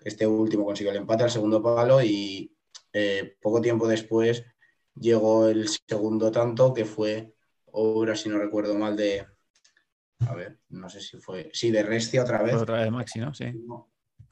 Este 0.00 0.26
último 0.26 0.64
consiguió 0.64 0.90
el 0.90 0.98
empate 0.98 1.22
al 1.22 1.30
segundo 1.30 1.62
palo 1.62 2.02
y 2.02 2.52
eh, 2.92 3.38
poco 3.40 3.60
tiempo 3.60 3.86
después 3.86 4.44
llegó 4.96 5.48
el 5.48 5.68
segundo 5.68 6.32
tanto, 6.32 6.74
que 6.74 6.84
fue 6.84 7.32
obra, 7.66 8.16
si 8.16 8.28
no 8.28 8.38
recuerdo 8.38 8.74
mal, 8.74 8.96
de, 8.96 9.24
a 10.26 10.34
ver, 10.34 10.58
no 10.70 10.90
sé 10.90 11.00
si 11.00 11.18
fue, 11.18 11.48
sí, 11.54 11.70
de 11.70 11.84
Restia 11.84 12.22
otra 12.22 12.42
vez. 12.42 12.54
Otra 12.54 12.82
vez 12.82 12.90
Maxi, 12.90 13.20
¿no? 13.20 13.32
Sí. 13.32 13.46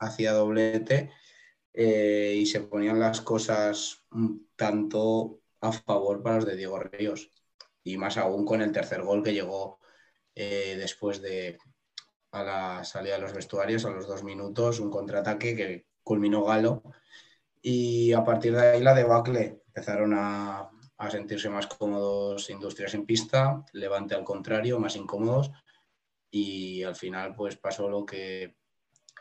Hacía 0.01 0.33
doblete 0.33 1.13
eh, 1.73 2.35
y 2.37 2.45
se 2.45 2.61
ponían 2.63 2.99
las 2.99 3.21
cosas 3.21 4.05
un 4.11 4.49
tanto 4.57 5.41
a 5.61 5.71
favor 5.71 6.23
para 6.23 6.37
los 6.37 6.47
de 6.47 6.57
Diego 6.57 6.81
Ríos. 6.81 7.31
Y 7.83 7.97
más 7.97 8.17
aún 8.17 8.45
con 8.45 8.63
el 8.63 8.73
tercer 8.73 9.03
gol 9.03 9.23
que 9.23 9.33
llegó 9.33 9.79
eh, 10.35 10.77
después 10.79 11.21
de 11.23 11.59
a 12.33 12.43
la 12.45 12.85
salida 12.85 13.15
de 13.15 13.23
los 13.23 13.33
vestuarios, 13.33 13.85
a 13.85 13.91
los 13.91 14.07
dos 14.07 14.23
minutos, 14.23 14.81
un 14.81 14.91
contraataque 14.91 15.57
que 15.57 15.87
culminó 16.03 16.45
Galo. 16.45 16.83
Y 17.63 18.13
a 18.13 18.25
partir 18.25 18.55
de 18.55 18.61
ahí 18.61 18.83
la 18.83 18.95
debacle. 18.95 19.63
Empezaron 19.67 20.15
a, 20.15 20.71
a 20.97 21.11
sentirse 21.11 21.49
más 21.49 21.67
cómodos 21.67 22.51
Industrias 22.51 22.95
en 22.95 23.07
pista, 23.07 23.65
Levante 23.73 24.15
al 24.15 24.25
contrario, 24.25 24.79
más 24.79 24.97
incómodos. 24.97 25.51
Y 26.31 26.83
al 26.83 26.95
final 26.95 27.35
pues 27.35 27.57
pasó 27.57 27.89
lo 27.89 28.05
que 28.05 28.57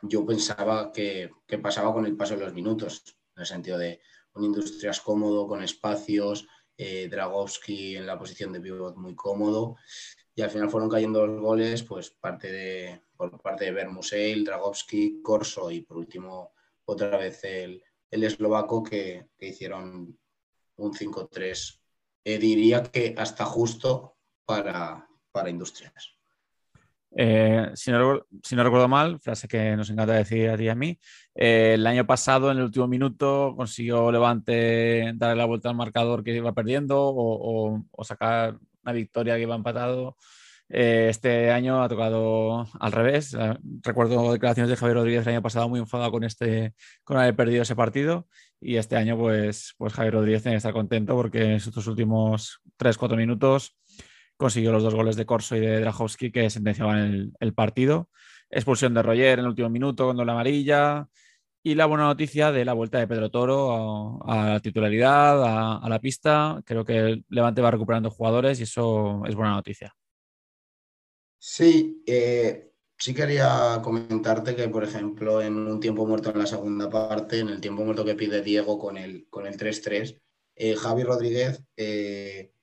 yo 0.02 0.26
pensaba 0.26 0.92
que, 0.92 1.32
que 1.48 1.58
pasaba 1.58 1.94
con 1.94 2.06
el 2.06 2.16
paso 2.16 2.36
de 2.36 2.46
los 2.46 2.54
minutos, 2.54 3.18
en 3.36 3.42
el 3.42 3.48
sentido 3.48 3.78
de 3.78 4.02
un 4.34 4.44
Industrias 4.44 5.02
cómodo, 5.02 5.48
con 5.48 5.64
espacios, 5.64 6.48
eh, 6.80 7.10
en 7.12 8.06
la 8.06 8.18
posición 8.18 8.54
de 8.54 8.62
pivot 8.62 8.96
muy 8.96 9.14
cómodo 9.14 9.76
y 10.34 10.42
al 10.42 10.50
final 10.50 10.70
fueron 10.70 10.90
cayendo 10.90 11.28
los 11.28 11.42
goles 11.42 11.84
pues 11.84 12.12
parte 12.12 12.50
de, 12.50 13.02
por 13.18 13.42
parte 13.42 13.66
de 13.66 13.72
Bermuseil, 13.72 14.46
Dragowski, 14.46 15.22
Corso 15.22 15.70
y 15.70 15.82
por 15.82 15.98
último 15.98 16.54
otra 16.86 17.18
vez 17.18 17.44
el, 17.44 17.84
el 18.10 18.24
eslovaco 18.24 18.82
que, 18.82 19.28
que, 19.38 19.48
hicieron 19.48 20.18
un 20.78 20.94
5-3, 20.94 21.82
eh, 22.24 22.38
diría 22.38 22.84
que 22.84 23.14
hasta 23.18 23.44
justo 23.44 24.16
para, 24.46 25.06
para 25.32 25.50
Industrias. 25.50 26.19
Eh, 27.16 27.72
si, 27.74 27.92
no, 27.92 28.22
si, 28.44 28.56
no, 28.56 28.64
recuerdo 28.64 28.88
mal, 28.88 29.20
frase 29.20 29.48
que 29.48 29.76
nos 29.76 29.90
encanta 29.90 30.14
decir 30.14 30.50
a 30.50 30.58
ti 30.58 30.66
y 30.66 30.70
a 30.70 30.76
mí, 30.76 31.00
eh, 31.36 31.74
el 31.76 31.88
año 31.88 32.06
pasado, 32.06 32.52
en 32.52 32.58
el 32.58 32.66
último 32.66 32.88
minuto, 32.88 33.54
consiguió 33.58 34.12
Levante 34.12 35.14
darle 35.16 35.36
la 35.36 35.46
vuelta 35.46 35.70
al 35.70 35.76
marcador 35.76 36.24
que 36.24 36.36
iba 36.36 36.54
perdiendo 36.54 37.02
o, 37.02 37.74
o, 37.74 37.84
o 37.92 38.04
sacar 38.04 38.58
una 38.84 38.94
victoria 38.94 39.36
que 39.36 39.42
iba 39.42 39.56
empatado. 39.56 40.16
Eh, 40.72 41.08
este 41.10 41.52
año 41.52 41.82
ha 41.82 41.90
tocado 41.90 42.68
al 42.80 42.92
revés. 42.92 43.34
Eh, 43.34 43.58
recuerdo 43.82 44.32
declaraciones 44.32 44.70
de 44.70 44.76
Javier 44.76 44.98
Rodríguez 44.98 45.26
el 45.26 45.34
año 45.34 45.42
pasado 45.42 45.68
muy 45.68 45.80
enfadado 45.80 46.12
con, 46.12 46.24
este, 46.24 46.76
con 47.04 47.18
haber 47.18 47.36
perdido 47.36 47.64
ese 47.64 47.76
partido 47.76 48.28
y 48.62 48.76
este 48.76 48.96
año 48.96 49.18
pues, 49.18 49.74
pues 49.78 49.94
Javier 49.94 50.14
Rodríguez 50.14 50.44
tiene 50.44 50.54
que 50.54 50.58
estar 50.58 50.74
contento 50.74 51.16
porque 51.16 51.42
en 51.42 51.52
estos 51.54 51.88
últimos 51.88 52.62
3-4 52.78 53.18
minutos 53.18 53.76
consiguió 54.40 54.72
los 54.72 54.84
dos 54.84 54.96
goles 54.96 55.18
de 55.18 55.26
Corso 55.26 55.58
y 55.58 55.60
de 55.60 55.82
Drajowski 55.82 56.32
que 56.32 56.50
sentenciaban 56.50 57.34
el, 57.40 57.54
partido. 57.54 58.10
Expulsión 58.50 58.94
de 58.94 59.04
Roger 59.04 59.40
en 59.40 59.46
el 59.46 59.48
último 59.48 59.70
minuto 59.70 60.14
con 60.14 60.26
la 60.26 60.32
amarilla. 60.32 61.08
Y 61.62 61.76
la 61.76 61.88
buena 61.88 62.06
noticia 62.06 62.54
de 62.54 62.64
la 62.64 62.72
vuelta 62.72 63.00
de 63.00 63.08
Pedro 63.08 63.30
Toro 63.30 64.26
a, 64.26 64.52
la 64.52 64.60
titularidad, 64.62 65.44
a, 65.44 65.78
a, 65.80 65.90
la 65.90 66.00
pista. 66.00 66.62
Creo 66.66 66.86
que 66.86 66.98
el 66.98 67.26
Levante 67.28 67.62
va 67.62 67.70
recuperando 67.70 68.10
jugadores 68.10 68.62
y 68.62 68.64
eso 68.64 69.24
es 69.28 69.36
buena 69.36 69.56
noticia. 69.56 69.94
Sí, 71.38 72.02
eh, 72.08 72.72
sí 72.98 73.14
quería 73.14 73.82
comentarte 73.84 74.56
que, 74.56 74.70
por 74.70 74.86
ejemplo, 74.86 75.42
en 75.42 75.58
un 75.58 75.82
tiempo 75.82 76.08
muerto 76.08 76.32
en 76.32 76.40
la 76.40 76.46
segunda 76.46 76.90
parte, 76.90 77.40
en 77.40 77.50
el 77.50 77.60
tiempo 77.60 77.84
muerto 77.84 78.06
que 78.06 78.16
pide 78.16 78.42
Diego 78.42 78.80
con 78.80 78.98
el, 78.98 79.28
con 79.30 79.46
el 79.46 79.58
3-3, 79.58 80.18
eh, 80.56 80.76
Javi 80.76 81.04
Rodríguez 81.04 81.62
eh, 81.76 82.54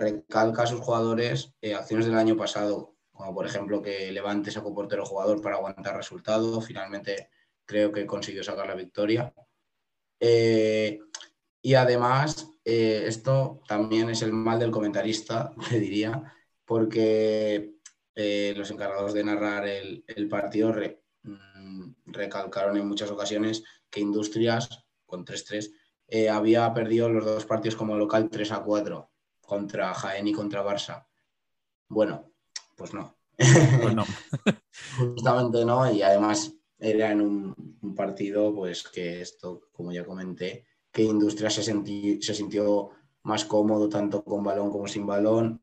recalca 0.00 0.62
a 0.62 0.66
sus 0.66 0.80
jugadores 0.80 1.54
eh, 1.60 1.74
acciones 1.74 2.06
del 2.06 2.16
año 2.16 2.36
pasado, 2.36 2.96
como 3.12 3.34
por 3.34 3.46
ejemplo 3.46 3.82
que 3.82 4.10
Levante 4.10 4.50
sacó 4.50 4.74
portero 4.74 5.04
jugador 5.04 5.42
para 5.42 5.56
aguantar 5.56 5.96
resultado, 5.96 6.60
finalmente 6.60 7.30
creo 7.66 7.92
que 7.92 8.06
consiguió 8.06 8.42
sacar 8.42 8.66
la 8.66 8.74
victoria. 8.74 9.32
Eh, 10.18 11.00
y 11.62 11.74
además, 11.74 12.50
eh, 12.64 13.04
esto 13.06 13.60
también 13.68 14.10
es 14.10 14.22
el 14.22 14.32
mal 14.32 14.58
del 14.58 14.70
comentarista, 14.70 15.52
te 15.68 15.78
diría, 15.78 16.34
porque 16.64 17.74
los 18.54 18.70
encargados 18.70 19.14
de 19.14 19.24
narrar 19.24 19.66
el, 19.66 20.28
partido 20.28 20.74
mmm, 21.22 21.92
recalcaron 22.04 22.76
en 22.76 22.86
muchas 22.86 23.10
ocasiones 23.10 23.64
que 23.88 24.00
Industrias, 24.00 24.84
con 25.06 25.24
3-3, 25.24 25.70
había 26.30 26.72
perdido 26.74 27.08
los 27.08 27.24
dos 27.24 27.46
partidos 27.46 27.76
como 27.76 27.96
local 27.96 28.28
3 28.28 28.52
a 28.52 28.62
4 28.62 29.09
contra 29.50 29.92
Jaén 29.92 30.28
y 30.28 30.32
contra 30.32 30.64
Barça. 30.64 31.04
Bueno, 31.88 32.30
pues 32.76 32.94
no. 32.94 33.16
Pues 33.36 33.94
no. 33.96 34.04
Justamente 34.96 35.64
no, 35.64 35.90
y 35.90 36.02
además 36.02 36.54
era 36.78 37.10
en 37.10 37.20
un, 37.20 37.76
un, 37.82 37.94
partido, 37.96 38.54
pues 38.54 38.84
que 38.84 39.20
esto, 39.20 39.62
como 39.72 39.90
ya 39.90 40.04
comenté, 40.04 40.66
que 40.92 41.02
Industria 41.02 41.50
se, 41.50 41.64
sentí, 41.64 42.22
se 42.22 42.32
sintió 42.32 42.90
más 43.24 43.44
cómodo 43.44 43.88
tanto 43.88 44.22
con 44.22 44.44
balón 44.44 44.70
como 44.70 44.86
sin 44.86 45.04
balón, 45.04 45.60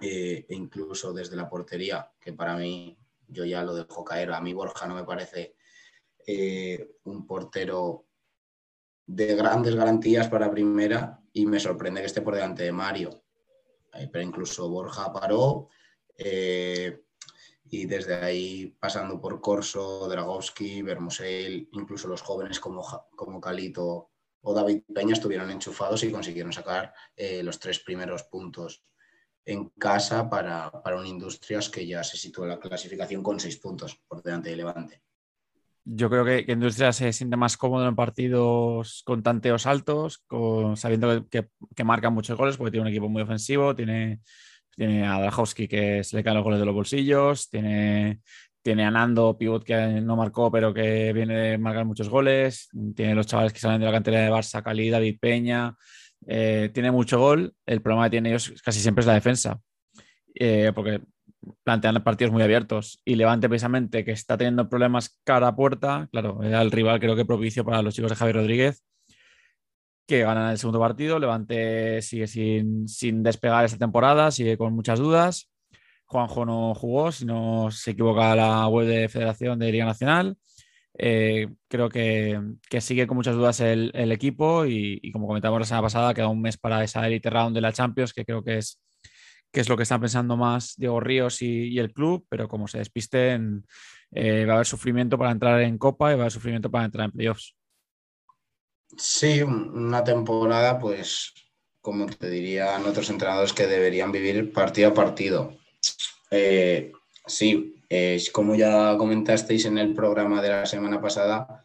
eh, 0.00 0.44
e 0.48 0.54
incluso 0.56 1.12
desde 1.12 1.36
la 1.36 1.48
portería, 1.48 2.10
que 2.18 2.32
para 2.32 2.56
mí, 2.56 2.98
yo 3.28 3.44
ya 3.44 3.62
lo 3.62 3.72
dejo 3.72 4.02
caer, 4.02 4.32
a 4.32 4.40
mí 4.40 4.52
Borja 4.52 4.88
no 4.88 4.96
me 4.96 5.04
parece 5.04 5.54
eh, 6.26 6.96
un 7.04 7.24
portero 7.24 8.04
de 9.06 9.36
grandes 9.36 9.76
garantías 9.76 10.28
para 10.28 10.50
primera 10.50 11.21
y 11.32 11.46
me 11.46 11.60
sorprende 11.60 12.00
que 12.00 12.06
esté 12.06 12.22
por 12.22 12.34
delante 12.34 12.64
de 12.64 12.72
Mario. 12.72 13.24
Eh, 13.94 14.08
pero 14.10 14.24
incluso 14.24 14.68
Borja 14.68 15.12
paró 15.12 15.68
eh, 16.16 17.04
y 17.64 17.86
desde 17.86 18.14
ahí 18.14 18.76
pasando 18.78 19.20
por 19.20 19.40
Corso, 19.40 20.08
Dragowski, 20.08 20.82
Bermoseil, 20.82 21.68
incluso 21.72 22.08
los 22.08 22.22
jóvenes 22.22 22.58
como, 22.58 22.82
como 23.14 23.40
Calito 23.40 24.10
o 24.42 24.54
David 24.54 24.82
Peña 24.92 25.12
estuvieron 25.12 25.50
enchufados 25.50 26.02
y 26.02 26.10
consiguieron 26.10 26.52
sacar 26.52 26.92
eh, 27.16 27.42
los 27.42 27.58
tres 27.58 27.80
primeros 27.80 28.24
puntos 28.24 28.84
en 29.44 29.70
casa 29.70 30.28
para, 30.28 30.70
para 30.82 30.98
un 30.98 31.06
Industrias 31.06 31.68
que 31.68 31.86
ya 31.86 32.02
se 32.04 32.16
sitúa 32.16 32.44
en 32.44 32.50
la 32.50 32.60
clasificación 32.60 33.22
con 33.22 33.40
seis 33.40 33.56
puntos 33.56 33.96
por 34.08 34.22
delante 34.22 34.50
de 34.50 34.56
Levante 34.56 35.02
yo 35.84 36.08
creo 36.08 36.24
que, 36.24 36.44
Industria 36.52 36.92
se 36.92 37.12
siente 37.12 37.36
más 37.36 37.56
cómodo 37.56 37.88
en 37.88 37.96
partidos 37.96 39.02
con 39.04 39.22
tanteos 39.22 39.66
altos, 39.66 40.24
sabiendo 40.76 41.28
que, 41.28 41.42
que, 41.42 41.48
que, 41.74 41.84
marca 41.84 42.10
muchos 42.10 42.38
goles, 42.38 42.56
porque 42.56 42.70
tiene 42.70 42.82
un 42.82 42.88
equipo 42.88 43.08
muy 43.08 43.22
ofensivo, 43.22 43.74
tiene, 43.74 44.20
tiene 44.76 45.06
a 45.06 45.20
Drajowski 45.20 45.68
que 45.68 46.04
se 46.04 46.16
le 46.16 46.24
caen 46.24 46.36
los 46.36 46.44
goles 46.44 46.60
de 46.60 46.66
los 46.66 46.74
bolsillos, 46.74 47.48
tiene, 47.50 48.20
tiene 48.62 48.84
a 48.84 48.90
Nando, 48.90 49.36
pivot 49.36 49.64
que 49.64 49.74
no 50.00 50.16
marcó, 50.16 50.50
pero 50.50 50.72
que 50.72 51.12
viene 51.12 51.36
de 51.36 51.58
marcar 51.58 51.84
muchos 51.84 52.08
goles, 52.08 52.68
tiene 52.94 53.14
los 53.14 53.26
chavales 53.26 53.52
que 53.52 53.58
salen 53.58 53.80
de 53.80 53.86
la 53.86 53.92
cantera 53.92 54.20
de 54.20 54.30
Barça, 54.30 54.62
Cali, 54.62 54.88
David 54.88 55.18
Peña, 55.20 55.74
eh, 56.26 56.70
tiene 56.72 56.92
mucho 56.92 57.18
gol, 57.18 57.54
el 57.66 57.82
problema 57.82 58.04
que 58.04 58.10
tiene 58.10 58.30
ellos 58.30 58.54
casi 58.64 58.80
siempre 58.80 59.00
es 59.00 59.06
la 59.06 59.14
defensa, 59.14 59.60
eh, 60.34 60.70
porque 60.74 61.00
plantean 61.64 62.02
partidos 62.02 62.32
muy 62.32 62.42
abiertos 62.42 63.00
y 63.04 63.16
Levante 63.16 63.48
precisamente 63.48 64.04
que 64.04 64.12
está 64.12 64.36
teniendo 64.36 64.68
problemas 64.68 65.20
cara 65.24 65.48
a 65.48 65.56
puerta, 65.56 66.08
claro, 66.12 66.42
era 66.42 66.62
el 66.62 66.70
rival 66.70 67.00
creo 67.00 67.16
que 67.16 67.24
propicio 67.24 67.64
para 67.64 67.82
los 67.82 67.94
chicos 67.94 68.10
de 68.10 68.16
Javier 68.16 68.36
Rodríguez 68.36 68.84
que 70.06 70.22
ganan 70.22 70.50
el 70.50 70.58
segundo 70.58 70.80
partido, 70.80 71.18
Levante 71.18 72.02
sigue 72.02 72.26
sin, 72.26 72.88
sin 72.88 73.22
despegar 73.22 73.64
esta 73.64 73.78
temporada, 73.78 74.30
sigue 74.30 74.58
con 74.58 74.74
muchas 74.74 74.98
dudas, 74.98 75.50
Juanjo 76.06 76.44
no 76.44 76.74
jugó, 76.74 77.12
si 77.12 77.24
no 77.24 77.70
se 77.70 77.92
equivoca 77.92 78.36
la 78.36 78.66
web 78.68 78.86
de 78.86 79.08
Federación 79.08 79.58
de 79.58 79.72
Liga 79.72 79.86
Nacional, 79.86 80.36
eh, 80.98 81.48
creo 81.68 81.88
que, 81.88 82.38
que, 82.68 82.80
sigue 82.82 83.06
con 83.06 83.16
muchas 83.16 83.34
dudas 83.34 83.60
el, 83.60 83.90
el 83.94 84.12
equipo 84.12 84.66
y, 84.66 85.00
y, 85.02 85.10
como 85.10 85.26
comentamos 85.26 85.58
la 85.60 85.64
semana 85.64 85.82
pasada, 85.84 86.12
queda 86.12 86.28
un 86.28 86.42
mes 86.42 86.58
para 86.58 86.84
esa 86.84 87.06
Elite 87.06 87.30
Round 87.30 87.54
de 87.54 87.62
la 87.62 87.72
Champions 87.72 88.12
que 88.12 88.26
creo 88.26 88.44
que 88.44 88.58
es 88.58 88.78
que 89.52 89.60
es 89.60 89.68
lo 89.68 89.76
que 89.76 89.82
están 89.82 90.00
pensando 90.00 90.36
más 90.36 90.74
Diego 90.76 90.98
Ríos 90.98 91.42
y, 91.42 91.78
el 91.78 91.92
club, 91.92 92.26
pero 92.28 92.48
como 92.48 92.66
se 92.66 92.78
despisten, 92.78 93.66
eh, 94.10 94.46
va 94.46 94.52
a 94.52 94.56
haber 94.56 94.66
sufrimiento 94.66 95.18
para 95.18 95.30
entrar 95.30 95.60
en 95.60 95.76
Copa 95.76 96.10
y 96.10 96.14
va 96.14 96.20
a 96.20 96.22
haber 96.22 96.32
sufrimiento 96.32 96.70
para 96.70 96.86
entrar 96.86 97.04
en 97.04 97.12
playoffs. 97.12 97.54
Sí, 98.96 99.42
una 99.42 100.02
temporada, 100.02 100.78
pues, 100.78 101.34
como 101.80 102.06
te 102.06 102.30
dirían 102.30 102.86
otros 102.86 103.10
entrenadores 103.10 103.52
que 103.52 103.66
deberían 103.66 104.10
vivir 104.10 104.52
partido 104.52 104.88
a 104.88 104.94
partido. 104.94 105.54
Eh, 106.30 106.92
sí, 107.26 107.74
eh, 107.90 108.22
como 108.32 108.54
ya 108.54 108.96
comentasteis 108.96 109.66
en 109.66 109.76
el 109.76 109.94
programa 109.94 110.40
de 110.40 110.48
la 110.48 110.66
semana 110.66 111.00
pasada, 111.00 111.62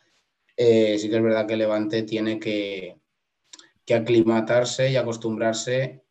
eh, 0.58 0.98
sí 1.00 1.10
que 1.10 1.16
es 1.18 1.24
verdad 1.24 1.48
que 1.48 1.56
Levante 1.56 2.04
tiene 2.04 2.40
que 2.40 2.98
aclimatarse 3.90 4.92
y 4.92 4.98
acostumbrarse 4.98 6.07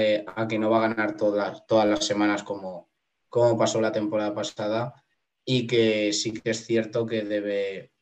eh, 0.00 0.24
a 0.26 0.46
que 0.48 0.58
no 0.58 0.70
va 0.70 0.78
a 0.78 0.88
ganar 0.88 1.16
todas, 1.16 1.66
todas 1.66 1.86
las 1.86 2.06
semanas 2.06 2.42
como, 2.42 2.90
como 3.28 3.58
pasó 3.58 3.80
la 3.80 3.92
temporada 3.92 4.34
pasada. 4.34 5.04
Y 5.44 5.66
que 5.66 6.12
sí 6.12 6.32
que 6.32 6.50
es 6.50 6.64
cierto 6.64 7.04
que 7.04 7.22
debe, 7.22 7.92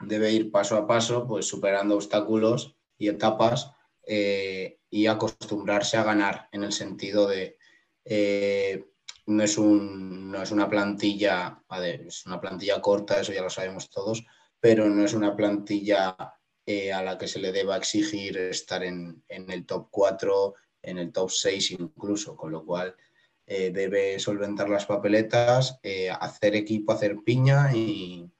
debe 0.00 0.32
ir 0.32 0.50
paso 0.50 0.76
a 0.76 0.86
paso, 0.86 1.26
pues 1.26 1.46
superando 1.46 1.94
obstáculos 1.94 2.76
y 2.98 3.08
etapas 3.08 3.70
eh, 4.06 4.80
y 4.90 5.06
acostumbrarse 5.06 5.96
a 5.96 6.04
ganar 6.04 6.48
en 6.52 6.64
el 6.64 6.72
sentido 6.72 7.28
de 7.28 7.58
eh, 8.04 8.84
no 9.26 9.42
es, 9.42 9.56
un, 9.56 10.30
no 10.30 10.42
es 10.42 10.50
una 10.50 10.68
plantilla, 10.68 11.62
es 11.82 12.26
una 12.26 12.40
plantilla 12.40 12.80
corta, 12.80 13.20
eso 13.20 13.32
ya 13.32 13.42
lo 13.42 13.50
sabemos 13.50 13.88
todos, 13.88 14.24
pero 14.60 14.88
no 14.88 15.04
es 15.04 15.14
una 15.14 15.34
plantilla 15.34 16.16
a 16.66 17.02
la 17.02 17.18
que 17.18 17.28
se 17.28 17.38
le 17.38 17.52
deba 17.52 17.76
exigir 17.76 18.36
estar 18.38 18.82
en, 18.82 19.22
el 19.28 19.66
top 19.66 19.88
4, 19.90 20.54
en 20.84 20.98
el 20.98 21.12
top 21.12 21.30
6 21.30 21.72
incluso, 21.72 22.36
con 22.36 22.52
lo 22.52 22.64
cual 22.64 22.94
eh, 23.46 23.70
debe 23.72 24.18
solventar 24.18 24.70
las 24.70 24.86
papeletas, 24.86 25.78
eh, 25.82 26.10
hacer 26.10 26.54
equipo, 26.54 26.92
hacer 26.92 27.16
piña 27.24 27.74
y, 27.74 28.30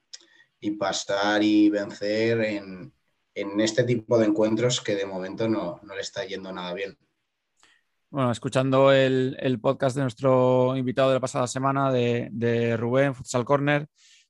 pasar 0.78 1.42
y 1.42 1.68
vencer 1.68 2.40
en, 2.40 2.92
este 3.35 3.85
tipo 3.85 4.18
de 4.18 4.26
encuentros 4.26 4.80
que 4.80 4.94
de 4.94 5.04
momento 5.04 5.46
no, 5.46 5.78
le 5.94 6.00
está 6.00 6.24
yendo 6.24 6.50
nada 6.52 6.72
bien. 6.72 6.96
Bueno, 8.09 8.30
escuchando 8.30 8.90
el, 8.92 9.59
podcast 9.61 9.96
de 9.96 10.02
nuestro 10.02 10.74
invitado 10.74 11.11
de 11.11 11.16
la 11.16 11.20
pasada 11.20 11.46
semana 11.46 11.92
de, 11.92 12.28
de 12.33 12.76
Rubén, 12.78 13.14
Futsal 13.14 13.44
Corner, 13.44 13.87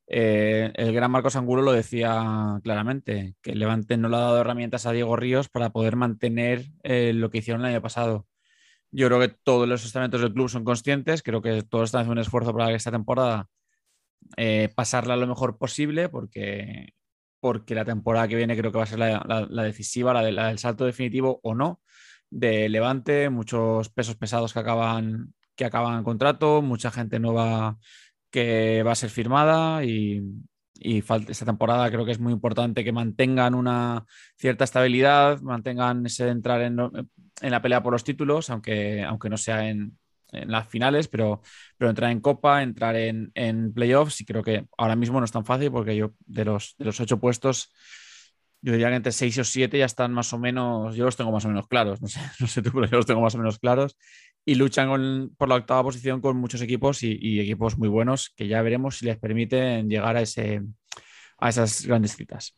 eh, 0.06 0.70
el 0.74 0.92
gran 0.92 1.10
Marcos 1.10 1.36
Angulo 1.36 1.62
lo 1.62 1.72
decía 1.72 2.60
claramente, 2.62 3.36
que 3.42 3.54
Levante 3.54 3.96
no 3.96 4.08
le 4.08 4.16
ha 4.16 4.20
dado 4.20 4.40
herramientas 4.40 4.86
a 4.86 4.92
Diego 4.92 5.16
Ríos 5.16 5.48
para 5.48 5.70
poder 5.70 5.96
mantener 5.96 6.66
eh, 6.82 7.12
lo 7.14 7.30
que 7.30 7.38
hicieron 7.38 7.62
el 7.62 7.72
año 7.72 7.82
pasado. 7.82 8.26
Yo 8.90 9.08
creo 9.08 9.20
que 9.20 9.28
todos 9.28 9.68
los 9.68 9.84
estamentos 9.84 10.20
del 10.20 10.32
club 10.32 10.48
son 10.48 10.64
conscientes, 10.64 11.22
creo 11.22 11.42
que 11.42 11.62
todos 11.62 11.86
están 11.86 12.02
haciendo 12.02 12.12
un 12.12 12.18
esfuerzo 12.20 12.52
para 12.52 12.68
que 12.68 12.74
esta 12.74 12.92
temporada 12.92 13.48
eh, 14.36 14.70
pasarla 14.74 15.16
lo 15.16 15.26
mejor 15.26 15.58
posible, 15.58 16.08
porque, 16.08 16.94
porque 17.40 17.74
la 17.74 17.84
temporada 17.84 18.28
que 18.28 18.36
viene 18.36 18.56
creo 18.56 18.70
que 18.72 18.78
va 18.78 18.84
a 18.84 18.86
ser 18.86 18.98
la, 18.98 19.64
decisiva, 19.64 20.12
la, 20.12 20.22
del 20.48 20.58
salto 20.58 20.84
definitivo 20.84 21.40
o 21.42 21.54
no 21.54 21.80
de 22.30 22.68
Levante, 22.68 23.30
muchos 23.30 23.90
pesos 23.90 24.16
pesados 24.16 24.52
que 24.52 24.58
acaban, 24.58 25.34
que 25.56 25.64
acaban 25.64 26.04
contrato, 26.04 26.62
mucha 26.62 26.90
gente 26.90 27.18
nueva 27.20 27.78
que 28.34 28.82
va 28.82 28.90
a 28.90 28.96
ser 28.96 29.10
firmada 29.10 29.84
y, 29.84 30.20
esta 30.76 31.46
temporada 31.46 31.88
creo 31.88 32.04
que 32.04 32.10
es 32.10 32.18
muy 32.18 32.32
importante 32.32 32.82
que 32.82 32.90
mantengan 32.92 33.54
una 33.54 34.04
cierta 34.36 34.64
estabilidad, 34.64 35.40
mantengan 35.40 36.04
ese 36.04 36.28
entrar 36.28 36.60
en, 36.62 36.76
la 36.76 37.62
pelea 37.62 37.80
por 37.80 37.92
los 37.92 38.02
títulos, 38.02 38.50
aunque, 38.50 39.04
aunque 39.04 39.30
no 39.30 39.36
sea 39.36 39.68
en, 39.68 39.96
las 40.32 40.66
finales, 40.66 41.06
pero, 41.06 41.42
pero 41.78 41.90
entrar 41.90 42.10
en 42.10 42.20
Copa, 42.20 42.64
entrar 42.64 42.96
en, 42.96 43.72
playoffs 43.72 44.20
y 44.20 44.24
creo 44.24 44.42
que 44.42 44.66
ahora 44.76 44.96
mismo 44.96 45.20
no 45.20 45.26
es 45.26 45.32
tan 45.32 45.44
fácil 45.44 45.70
porque 45.70 45.94
yo 45.94 46.14
de 46.26 46.44
los, 46.44 46.74
de 46.76 46.86
los 46.86 46.98
ocho 46.98 47.20
puestos 47.20 47.72
yo 48.64 48.72
diría 48.72 48.88
que 48.88 48.96
entre 48.96 49.12
seis 49.12 49.36
o 49.36 49.44
siete 49.44 49.76
ya 49.76 49.84
están 49.84 50.10
más 50.14 50.32
o 50.32 50.38
menos, 50.38 50.96
yo 50.96 51.04
los 51.04 51.16
tengo 51.16 51.30
más 51.30 51.44
o 51.44 51.48
menos 51.48 51.68
claros, 51.68 52.00
no 52.00 52.08
sé, 52.08 52.18
no 52.40 52.46
sé 52.46 52.62
tú, 52.62 52.70
pero 52.72 52.86
yo 52.86 52.96
los 52.96 53.04
tengo 53.04 53.20
más 53.20 53.34
o 53.34 53.38
menos 53.38 53.58
claros 53.58 53.94
y 54.46 54.54
luchan 54.54 55.34
por 55.36 55.48
la 55.50 55.56
octava 55.56 55.82
posición 55.82 56.22
con 56.22 56.38
muchos 56.38 56.62
equipos 56.62 57.02
y, 57.02 57.40
equipos 57.40 57.76
muy 57.76 57.88
buenos 57.88 58.32
que 58.34 58.48
ya 58.48 58.62
veremos 58.62 58.96
si 58.96 59.04
les 59.04 59.18
permiten 59.18 59.90
llegar 59.90 60.16
a, 60.16 60.22
ese, 60.22 60.62
a 61.38 61.50
esas 61.50 61.84
grandes 61.84 62.16
citas. 62.16 62.56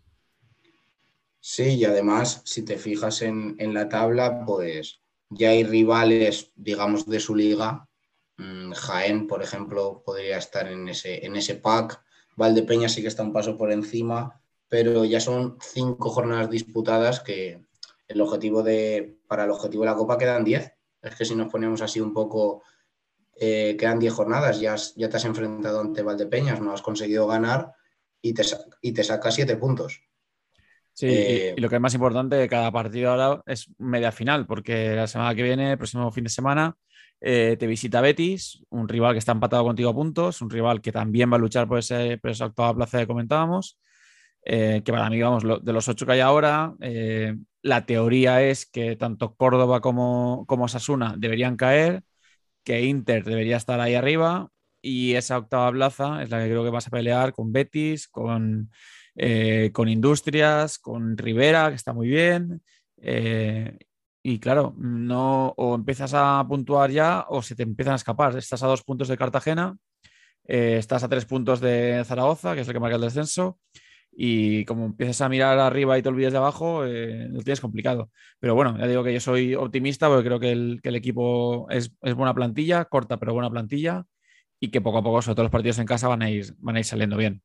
Sí, 1.40 1.74
y 1.74 1.84
además, 1.84 2.42
si 2.44 2.64
te 2.64 2.78
fijas 2.78 3.22
en, 3.22 3.56
la 3.74 3.88
tabla, 3.88 4.44
pues 4.44 5.00
ya 5.28 5.50
hay 5.50 5.64
rivales, 5.64 6.52
digamos, 6.54 7.06
de 7.06 7.18
su 7.18 7.34
liga. 7.34 7.88
Mm, 8.36 8.72
Jaén, 8.72 9.26
por 9.26 9.42
ejemplo, 9.42 10.04
podría 10.06 10.38
estar 10.38 10.68
en 10.68 10.88
ese, 10.88 11.26
en 11.26 11.34
ese 11.34 11.56
pack. 11.56 12.00
Valdepeña 12.36 12.88
sí 12.88 13.02
que 13.02 13.08
está 13.08 13.24
un 13.24 13.32
paso 13.32 13.56
por 13.56 13.72
encima, 13.72 14.40
pero 14.68 15.05
ya 15.05 15.20
son 15.20 15.59
cinco 15.61 16.11
jornadas 16.11 16.50
disputadas 16.50 17.20
que 17.20 17.61
el 18.09 18.20
objetivo 18.20 18.62
de, 18.62 19.18
para 19.26 19.44
el 19.44 19.50
objetivo 19.50 19.85
de 19.85 19.90
la 19.90 19.96
Copa 19.96 20.18
quedan 20.18 20.44
diez 20.44 20.72
es 21.02 21.14
que 21.14 21.24
si 21.24 21.35
nos 21.35 21.50
ponemos 21.50 21.83
así 21.83 22.00
un 22.00 22.12
poco, 22.12 22.62
eh, 23.38 23.76
quedan 23.79 23.98
10 23.98 24.12
jornadas, 24.12 24.61
ya, 24.61 24.74
ya 24.96 25.09
te 25.09 25.16
has 25.16 25.24
enfrentado 25.24 25.81
ante 25.81 26.02
Valdepeñas, 26.02 26.61
no 26.61 26.72
has 26.72 26.83
conseguido 26.83 27.26
ganar 27.26 27.72
y 28.20 28.35
te, 28.35 28.42
y 28.81 28.92
te 28.92 29.05
saca 29.05 29.31
7 29.31 29.57
puntos. 29.57 30.02
Sí, 30.92 31.07
eh, 31.09 31.55
y, 31.57 31.61
lo 31.61 31.68
que 31.68 31.74
es 31.74 31.81
más 31.81 31.94
importante 31.94 32.37
de 32.37 32.48
cada 32.48 32.72
partido 32.72 33.11
ahora 33.11 33.42
es 33.46 33.68
media 33.79 34.11
final, 34.11 34.46
porque 34.46 34.94
la 34.96 35.07
semana 35.07 35.35
que 35.35 35.42
viene, 35.42 35.72
el 35.72 35.79
próximo 35.79 36.11
fin 36.11 36.24
de 36.24 36.31
semana, 36.31 36.76
eh, 37.20 37.57
te 37.59 37.66
visita 37.66 38.00
Betis, 38.00 38.64
un 38.70 38.88
rival 38.88 39.12
que 39.12 39.18
está 39.18 39.33
empatado 39.33 39.64
contigo 39.64 39.90
a 39.90 39.94
puntos, 39.94 40.40
un 40.40 40.50
rival 40.50 40.81
que 40.81 40.92
también 40.92 41.31
va 41.31 41.37
a 41.37 41.40
luchar 41.40 41.68
por, 41.68 41.79
ese, 41.79 42.18
por 42.18 42.31
esa 42.31 42.46
octava 42.46 42.74
plaza 42.74 42.98
que 42.98 43.07
comentábamos, 43.07 43.79
que 44.46 44.82
para 44.87 45.11
mí, 45.11 45.20
vamos, 45.20 45.42
de 45.42 45.72
los 45.72 45.88
ocho 45.88 46.06
que 46.06 46.12
hay 46.12 46.20
ahora, 46.20 46.74
la 47.62 47.85
teoría 47.87 48.42
es 48.42 48.66
que 48.66 48.96
tanto 48.96 49.35
Córdoba 49.35 49.80
como, 49.80 50.44
como 50.46 50.68
Sasuna 50.68 51.14
deberían 51.18 51.56
caer, 51.56 52.04
que 52.64 52.82
Inter 52.85 53.24
debería 53.24 53.56
estar 53.56 53.80
ahí 53.80 53.94
arriba 53.94 54.50
y 54.82 55.14
esa 55.14 55.38
octava 55.38 55.70
plaza 55.72 56.22
es 56.22 56.30
la 56.30 56.38
que 56.42 56.50
creo 56.50 56.64
que 56.64 56.70
vas 56.70 56.87
a 56.87 56.90
pelear 56.90 57.32
con 57.32 57.52
Betis, 57.52 58.09
con, 58.09 58.70
eh, 59.16 59.70
con 59.72 59.88
Industrias, 59.88 60.78
con 60.78 61.16
Rivera, 61.18 61.68
que 61.70 61.76
está 61.76 61.92
muy 61.92 62.09
bien. 62.09 62.62
Eh, 62.98 63.78
y 64.22 64.38
claro, 64.40 64.74
no, 64.78 65.54
o 65.56 65.74
empiezas 65.74 66.12
a 66.14 66.44
puntuar 66.48 66.90
ya 66.90 67.26
o 67.28 67.42
se 67.42 67.54
te 67.56 67.62
empiezan 67.64 67.94
a 67.94 67.96
escapar. 67.96 68.37
Estás 68.37 68.62
a 68.62 68.66
dos 68.68 68.82
puntos 68.82 69.09
de 69.09 69.16
Cartagena, 69.16 69.76
eh, 70.46 70.76
estás 70.78 71.02
a 71.04 71.09
tres 71.09 71.24
puntos 71.26 71.61
de 71.61 72.04
Zaragoza, 72.04 72.54
que 72.54 72.61
es 72.62 72.68
el 72.68 72.74
que 72.74 72.80
marca 72.80 72.96
el 72.96 73.02
descenso, 73.02 73.59
y 74.18 74.64
como 74.64 74.87
empiezas 74.87 75.20
a 75.20 75.29
mirar 75.29 75.59
arriba 75.59 75.98
y 75.98 76.02
te 76.02 76.09
olvides 76.09 76.33
de 76.33 76.38
abajo, 76.38 76.87
eh, 76.87 77.29
lo 77.29 77.42
tienes 77.42 77.61
complicado. 77.61 78.11
Pero 78.40 78.55
bueno, 78.55 78.79
ya 78.79 78.87
digo 78.87 79.05
que 79.05 79.12
yo 79.12 79.20
soy 79.20 79.55
optimista 79.55 80.09
porque 80.09 80.24
creo 80.24 80.40
que 80.40 80.52
el, 80.52 80.81
equipo 80.83 81.68
es, 81.68 81.92
buena 82.00 82.35
plantilla, 82.35 82.87
corta 82.87 83.18
pero 83.18 83.35
buena 83.35 83.50
plantilla 83.50 84.07
y 84.59 84.70
que 84.70 84.81
poco 84.81 84.98
a 84.98 85.02
poco, 85.02 85.20
sobre 85.20 85.35
todo 85.35 85.44
los 85.44 85.52
partidos 85.52 85.79
en 85.81 85.87
casa, 85.87 86.09
van 86.09 86.22
a 86.22 86.31
ir, 86.31 86.55
van 86.57 86.76
a 86.76 86.79
ir 86.79 86.87
saliendo 86.87 87.18
bien. 87.18 87.42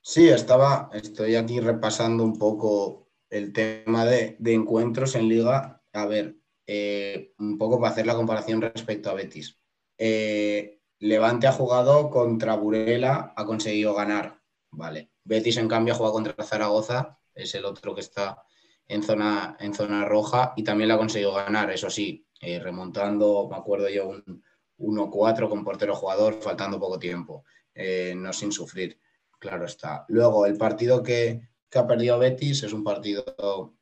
Sí, 0.00 0.28
estaba, 0.28 0.88
estoy 0.92 1.34
aquí 1.34 1.58
repasando 1.58 2.22
un 2.22 2.38
poco 2.38 3.08
el 3.28 3.52
tema 3.52 4.04
de, 4.04 4.36
encuentros 4.44 5.16
en 5.16 5.28
liga. 5.28 5.82
A 5.92 6.06
ver, 6.06 6.36
eh, 6.64 7.32
un 7.40 7.58
poco 7.58 7.80
para 7.80 7.90
hacer 7.90 8.06
la 8.06 8.14
comparación 8.14 8.60
respecto 8.60 9.10
a 9.10 9.14
Betis. 9.14 9.58
Eh, 9.98 10.80
Levante 11.00 11.48
ha 11.48 11.52
jugado 11.52 12.08
contra 12.08 12.54
Burela, 12.54 13.34
ha 13.36 13.44
conseguido 13.44 13.94
ganar, 13.94 14.40
¿vale? 14.70 15.13
Betis, 15.24 15.56
en 15.56 15.68
cambio, 15.68 15.94
juega 15.94 16.12
contra 16.12 16.44
Zaragoza, 16.44 17.18
es 17.34 17.54
el 17.54 17.64
otro 17.64 17.94
que 17.94 18.02
está 18.02 18.44
en 18.86 19.02
zona, 19.02 19.56
en 19.58 19.74
zona 19.74 20.04
roja 20.04 20.52
y 20.56 20.62
también 20.62 20.88
la 20.88 20.94
ha 20.94 20.98
conseguido 20.98 21.32
ganar, 21.32 21.70
eso 21.70 21.90
sí, 21.90 22.26
eh, 22.40 22.60
remontando, 22.60 23.48
me 23.50 23.56
acuerdo 23.56 23.88
yo, 23.88 24.08
un 24.08 24.42
1-4 24.78 25.48
con 25.48 25.64
portero 25.64 25.94
jugador, 25.94 26.40
faltando 26.40 26.78
poco 26.78 26.98
tiempo, 26.98 27.44
eh, 27.74 28.14
no 28.16 28.32
sin 28.32 28.52
sufrir, 28.52 29.00
claro 29.38 29.64
está. 29.64 30.04
Luego, 30.08 30.46
el 30.46 30.56
partido 30.56 31.02
que, 31.02 31.48
ha 31.74 31.86
perdido 31.88 32.20
Betis 32.20 32.62
es 32.62 32.72
un 32.72 32.84
partido 32.84 33.74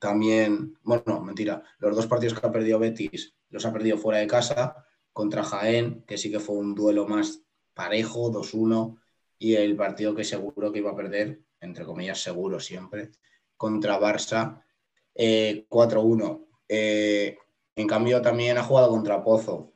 también, 0.00 0.76
bueno, 0.82 1.20
mentira, 1.20 1.62
los 1.78 1.94
dos 1.94 2.08
partidos 2.08 2.38
que 2.38 2.44
ha 2.44 2.50
perdido 2.50 2.80
Betis 2.80 3.36
los 3.50 3.64
ha 3.64 3.72
perdido 3.72 3.96
fuera 3.96 4.18
de 4.18 4.26
casa, 4.26 4.84
contra 5.12 5.44
Jaén, 5.44 6.02
que 6.06 6.18
sí 6.18 6.30
que 6.30 6.40
fue 6.40 6.56
un 6.56 6.74
duelo 6.74 7.06
más 7.06 7.42
parejo, 7.74 8.32
2-1 8.32 8.98
y 9.38 9.54
el 9.54 9.76
partido 9.76 10.14
que 10.14 10.24
seguro 10.24 10.72
que 10.72 10.80
iba 10.80 10.90
a 10.90 10.96
perder, 10.96 11.40
entre 11.60 11.84
comillas 11.84 12.20
seguro 12.20 12.58
siempre, 12.60 13.10
contra 13.56 14.00
Barça 14.00 14.62
4-1. 15.14 16.40
Eh, 16.68 16.76
eh, 16.76 17.38
en 17.76 17.86
cambio 17.86 18.20
también 18.20 18.58
ha 18.58 18.62
jugado 18.62 18.90
contra 18.90 19.22
Pozo, 19.22 19.72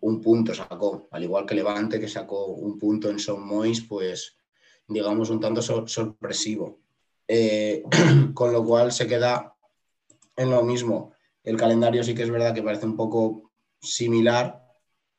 un 0.00 0.20
punto 0.20 0.54
sacó, 0.54 1.08
al 1.10 1.22
igual 1.22 1.46
que 1.46 1.54
Levante 1.54 2.00
que 2.00 2.08
sacó 2.08 2.46
un 2.46 2.78
punto 2.78 3.08
en 3.08 3.18
Son 3.18 3.46
Mois, 3.46 3.82
pues 3.82 4.36
digamos 4.88 5.30
un 5.30 5.40
tanto 5.40 5.62
sorpresivo. 5.62 6.80
Eh, 7.28 7.84
con 8.34 8.52
lo 8.52 8.64
cual 8.64 8.92
se 8.92 9.06
queda 9.06 9.54
en 10.36 10.50
lo 10.50 10.62
mismo. 10.62 11.12
El 11.44 11.56
calendario 11.56 12.02
sí 12.02 12.14
que 12.14 12.22
es 12.22 12.30
verdad 12.30 12.54
que 12.54 12.62
parece 12.62 12.86
un 12.86 12.96
poco 12.96 13.52
similar, 13.80 14.66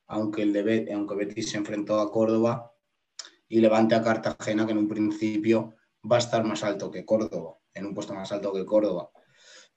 aunque, 0.08 0.44
el 0.44 0.90
aunque 0.94 1.16
Betis 1.16 1.52
se 1.52 1.58
enfrentó 1.58 2.00
a 2.00 2.12
Córdoba 2.12 2.73
y 3.54 3.60
Levante 3.60 3.94
a 3.94 4.02
Cartagena, 4.02 4.66
que 4.66 4.72
en 4.72 4.80
un 4.80 4.88
principio 4.88 5.76
va 6.12 6.16
a 6.16 6.20
estar 6.20 6.44
más 6.44 6.64
alto 6.64 6.90
que 6.90 7.06
Córdoba, 7.06 7.60
en 7.76 7.86
un 7.86 7.94
puesto 7.94 8.16
más 8.16 8.32
alto 8.32 8.52
que 8.52 8.66
Córdoba. 8.66 9.12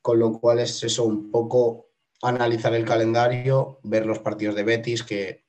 Con 0.01 0.19
lo 0.19 0.33
cual 0.33 0.61
es 0.61 0.83
eso, 0.83 1.05
un 1.05 1.31
poco 1.31 1.91
analizar 2.23 2.75
el 2.75 2.87
calendario, 2.87 3.79
ver 3.83 4.07
los 4.07 4.21
partidos 4.21 4.55
de 4.55 4.65
Betis, 4.65 5.03
que 5.03 5.45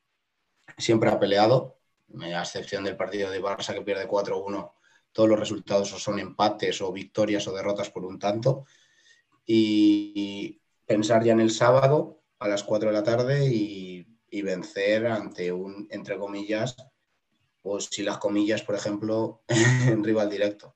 siempre 0.78 1.10
ha 1.10 1.18
peleado, 1.18 1.80
a 2.22 2.42
excepción 2.42 2.84
del 2.84 2.98
partido 2.98 3.32
de 3.32 3.42
Barça 3.42 3.74
que 3.74 3.82
pierde 3.82 4.10
4-1, 4.10 4.74
todos 5.14 5.30
los 5.30 5.40
resultados 5.40 5.88
son 5.88 6.20
empates 6.20 6.82
o 6.82 6.92
victorias 6.92 7.48
o 7.48 7.56
derrotas 7.56 7.90
por 7.90 8.04
un 8.04 8.20
tanto. 8.20 8.66
Y 9.46 10.62
pensar 10.86 11.24
ya 11.24 11.32
en 11.32 11.40
el 11.40 11.52
sábado 11.52 12.24
a 12.40 12.50
las 12.50 12.66
4 12.66 12.90
de 12.90 12.94
la 12.94 13.04
tarde 13.04 13.48
y 13.50 14.42
vencer 14.42 15.08
ante 15.08 15.54
un, 15.54 15.88
entre 15.90 16.18
comillas, 16.18 16.76
o 17.64 17.80
si 17.80 18.04
las 18.04 18.18
comillas, 18.18 18.62
por 18.62 18.76
ejemplo, 18.76 19.44
en 19.88 20.04
rival 20.04 20.30
directo. 20.30 20.76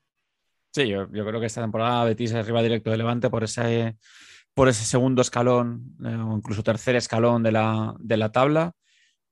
Sí, 0.73 0.87
yo, 0.87 1.07
creo 1.09 1.39
que 1.39 1.47
esta 1.47 1.61
temporada 1.61 2.05
Betis 2.05 2.31
es 2.31 2.45
rival 2.45 2.63
directo 2.63 2.91
de 2.91 2.97
Levante 2.97 3.29
por 3.29 3.43
ese, 3.43 3.97
por 4.53 4.69
ese 4.69 4.85
segundo 4.85 5.21
escalón 5.21 5.97
eh, 6.05 6.15
o 6.15 6.37
incluso 6.37 6.63
tercer 6.63 6.95
escalón 6.95 7.43
de 7.43 7.51
la, 7.51 7.93
de 7.99 8.17
la 8.17 8.31
tabla. 8.31 8.73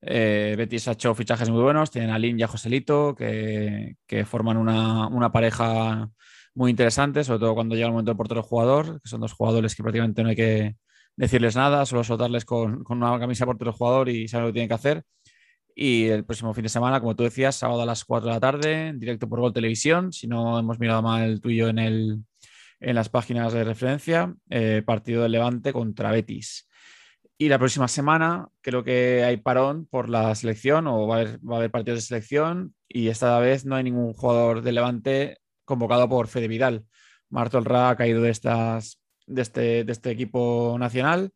Eh, 0.02 0.54
Betis 0.56 0.88
ha 0.88 0.92
hecho 0.92 1.14
fichajes 1.14 1.48
muy 1.50 1.62
buenos, 1.62 1.90
tienen 1.90 2.10
a 2.10 2.18
Lin 2.18 2.38
y 2.38 2.42
a 2.42 2.48
Joselito 2.48 3.14
que, 3.14 3.96
que 4.06 4.24
forman 4.26 4.56
una, 4.58 5.08
una, 5.08 5.32
pareja 5.32 6.10
muy 6.54 6.70
interesante, 6.70 7.24
sobre 7.24 7.40
todo 7.40 7.54
cuando 7.54 7.74
llega 7.74 7.86
el 7.86 7.92
momento 7.92 8.10
del 8.10 8.16
portero 8.16 8.42
jugador, 8.42 9.00
que 9.02 9.08
son 9.08 9.20
dos 9.20 9.32
jugadores 9.32 9.74
que 9.74 9.82
prácticamente 9.82 10.22
no 10.22 10.30
hay 10.30 10.36
que 10.36 10.76
decirles 11.16 11.56
nada, 11.56 11.84
solo 11.86 12.04
soltarles 12.04 12.44
con, 12.44 12.82
con 12.84 13.02
una 13.02 13.18
camisa 13.18 13.46
portero 13.46 13.72
jugador 13.72 14.08
y 14.08 14.28
saber 14.28 14.44
lo 14.44 14.48
que 14.48 14.54
tienen 14.54 14.68
que 14.68 14.74
hacer. 14.74 15.04
Y 15.74 16.08
el 16.08 16.24
próximo 16.24 16.52
fin 16.54 16.64
de 16.64 16.68
semana, 16.68 17.00
como 17.00 17.16
tú 17.16 17.24
decías, 17.24 17.56
sábado 17.56 17.82
a 17.82 17.86
las 17.86 18.04
4 18.04 18.28
de 18.28 18.34
la 18.34 18.40
tarde, 18.40 18.88
en 18.88 19.00
directo 19.00 19.28
por 19.28 19.40
Gol 19.40 19.52
Televisión, 19.52 20.12
si 20.12 20.26
no 20.26 20.58
hemos 20.58 20.78
mirado 20.78 21.02
mal 21.02 21.22
el 21.22 21.40
tuyo 21.40 21.68
en, 21.68 21.78
el, 21.78 22.24
en 22.80 22.94
las 22.94 23.08
páginas 23.08 23.52
de 23.52 23.64
referencia, 23.64 24.34
eh, 24.50 24.82
partido 24.84 25.22
del 25.22 25.32
Levante 25.32 25.72
contra 25.72 26.10
Betis. 26.10 26.68
Y 27.38 27.48
la 27.48 27.58
próxima 27.58 27.88
semana 27.88 28.48
creo 28.60 28.84
que 28.84 29.24
hay 29.24 29.38
parón 29.38 29.86
por 29.86 30.10
la 30.10 30.34
selección 30.34 30.86
o 30.86 31.06
va 31.06 31.20
a 31.20 31.56
haber, 31.56 31.70
partidos 31.70 32.00
de 32.00 32.06
selección 32.06 32.74
y 32.86 33.08
esta 33.08 33.38
vez 33.38 33.64
no 33.64 33.76
hay 33.76 33.84
ningún 33.84 34.12
jugador 34.12 34.60
de 34.60 34.72
Levante 34.72 35.38
convocado 35.64 36.06
por 36.06 36.28
Fede 36.28 36.48
Vidal. 36.48 36.84
Marto 37.30 37.58
Ra 37.60 37.88
ha 37.88 37.96
caído 37.96 38.20
de, 38.20 38.28
estas, 38.28 39.00
de, 39.26 39.40
este, 39.40 39.84
de 39.84 39.92
este 39.92 40.10
equipo 40.10 40.76
nacional. 40.78 41.32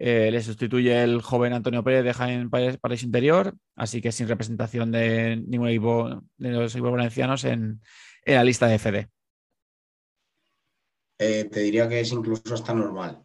Eh, 0.00 0.30
le 0.30 0.40
sustituye 0.40 1.02
el 1.02 1.22
joven 1.22 1.52
Antonio 1.52 1.82
Pérez 1.82 2.04
de 2.04 2.14
Jaén 2.14 2.50
País 2.50 3.02
Interior, 3.02 3.56
así 3.74 4.00
que 4.00 4.12
sin 4.12 4.28
representación 4.28 4.92
de 4.92 5.42
ningún 5.44 5.68
equipo 5.68 6.22
de 6.36 6.50
los 6.50 6.72
equipos 6.72 6.92
valencianos 6.92 7.42
en, 7.42 7.80
en 8.24 8.34
la 8.36 8.44
lista 8.44 8.68
de 8.68 8.78
FD. 8.78 9.08
Eh, 11.18 11.48
te 11.50 11.60
diría 11.60 11.88
que 11.88 11.98
es 11.98 12.12
incluso 12.12 12.54
hasta 12.54 12.72
normal. 12.72 13.24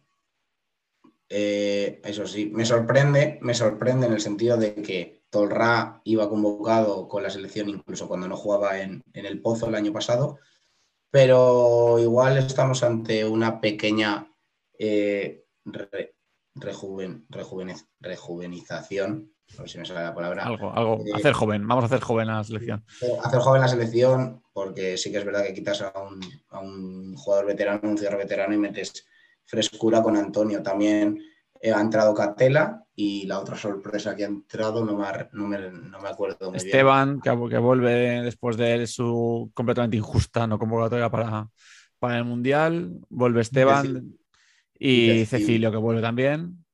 Eh, 1.28 2.00
eso 2.02 2.26
sí, 2.26 2.50
me 2.52 2.64
sorprende, 2.66 3.38
me 3.40 3.54
sorprende 3.54 4.08
en 4.08 4.14
el 4.14 4.20
sentido 4.20 4.56
de 4.56 4.74
que 4.74 5.22
Tolra 5.30 6.00
iba 6.02 6.28
convocado 6.28 7.06
con 7.06 7.22
la 7.22 7.30
selección 7.30 7.68
incluso 7.68 8.08
cuando 8.08 8.26
no 8.26 8.36
jugaba 8.36 8.80
en, 8.80 9.04
el 9.12 9.40
Pozo 9.40 9.68
el 9.68 9.76
año 9.76 9.92
pasado, 9.92 10.40
pero 11.08 12.00
igual 12.00 12.36
estamos 12.36 12.82
ante 12.82 13.24
una 13.24 13.60
pequeña 13.60 14.28
rejuven, 16.54 17.26
rejuvenización, 18.00 19.30
a 19.58 19.62
ver 19.62 19.70
si 19.70 19.78
me 19.78 19.84
sale 19.84 20.00
la 20.02 20.14
palabra. 20.14 20.44
Algo, 20.44 20.72
algo, 20.72 21.00
eh, 21.06 21.12
hacer 21.14 21.32
joven, 21.32 21.66
vamos 21.66 21.84
a 21.84 21.86
hacer 21.86 22.00
joven 22.00 22.28
a 22.28 22.38
la 22.38 22.44
selección. 22.44 22.84
Hacer 23.22 23.40
joven 23.40 23.60
la 23.60 23.68
selección, 23.68 24.42
porque 24.52 24.96
sí 24.96 25.10
que 25.10 25.18
es 25.18 25.24
verdad 25.24 25.44
que 25.44 25.54
quitas 25.54 25.82
a 25.82 25.92
un, 26.00 26.20
a 26.50 26.60
un 26.60 27.14
jugador 27.16 27.46
veterano, 27.46 27.80
un 27.82 27.98
cierre 27.98 28.16
veterano 28.16 28.54
y 28.54 28.58
metes 28.58 29.06
frescura 29.44 30.02
con 30.02 30.16
Antonio. 30.16 30.62
También 30.62 31.18
eh, 31.60 31.72
ha 31.72 31.80
entrado 31.80 32.14
Catela 32.14 32.84
y 32.96 33.26
la 33.26 33.40
otra 33.40 33.56
sorpresa 33.56 34.14
que 34.14 34.24
ha 34.24 34.28
entrado 34.28 34.84
no 34.84 34.96
me, 34.96 35.06
no 35.32 35.48
me, 35.48 35.70
no 35.70 36.00
me 36.00 36.08
acuerdo 36.08 36.50
muy 36.50 36.58
Esteban, 36.58 37.20
Que, 37.20 37.30
que, 37.50 37.58
vuelve 37.58 38.22
después 38.22 38.56
de 38.56 38.86
su 38.86 39.50
completamente 39.54 39.96
injusta 39.96 40.46
no 40.46 40.58
convocatoria 40.58 41.10
para, 41.10 41.48
para 41.98 42.18
el 42.18 42.24
Mundial. 42.24 42.92
Vuelve 43.08 43.42
Esteban 43.42 44.16
y, 44.78 45.24
Cecilio, 45.26 45.70
que 45.70 45.76
vuelve 45.76 46.02
también. 46.02 46.64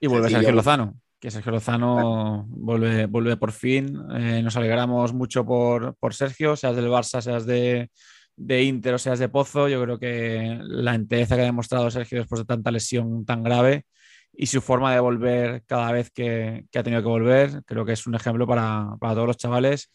Y 0.00 0.06
vuelve 0.06 0.30
Sergio 0.30 0.52
Lozano, 0.52 1.00
que 1.20 1.30
Sergio 1.30 1.52
Lozano 1.52 2.46
vuelve, 2.48 3.06
vuelve 3.06 3.36
por 3.36 3.52
fin. 3.52 3.96
Eh, 4.16 4.42
nos 4.42 4.56
alegramos 4.56 5.12
mucho 5.12 5.44
por, 5.44 5.94
por 5.96 6.14
Sergio, 6.14 6.56
seas 6.56 6.76
del 6.76 6.88
Barça, 6.88 7.20
seas 7.20 7.46
de, 7.46 7.90
de 8.36 8.62
Inter 8.64 8.94
o 8.94 8.98
seas 8.98 9.18
de 9.18 9.28
Pozo, 9.28 9.68
yo 9.68 9.82
creo 9.82 9.98
que 9.98 10.58
la 10.62 10.94
entereza 10.94 11.36
que 11.36 11.42
ha 11.42 11.46
demostrado 11.46 11.90
Sergio 11.90 12.18
después 12.18 12.40
de 12.40 12.44
tanta 12.44 12.70
lesión 12.70 13.24
tan 13.24 13.42
grave 13.42 13.84
y 14.32 14.46
su 14.46 14.60
forma 14.60 14.92
de 14.92 15.00
volver 15.00 15.62
cada 15.66 15.90
vez 15.92 16.10
que, 16.10 16.66
ha 16.74 16.82
tenido 16.82 17.02
que 17.02 17.08
volver, 17.08 17.62
creo 17.64 17.84
que 17.86 17.92
es 17.92 18.06
un 18.06 18.14
ejemplo 18.14 18.46
para, 18.46 18.96
todos 19.00 19.26
los 19.26 19.36
chavales. 19.36 19.90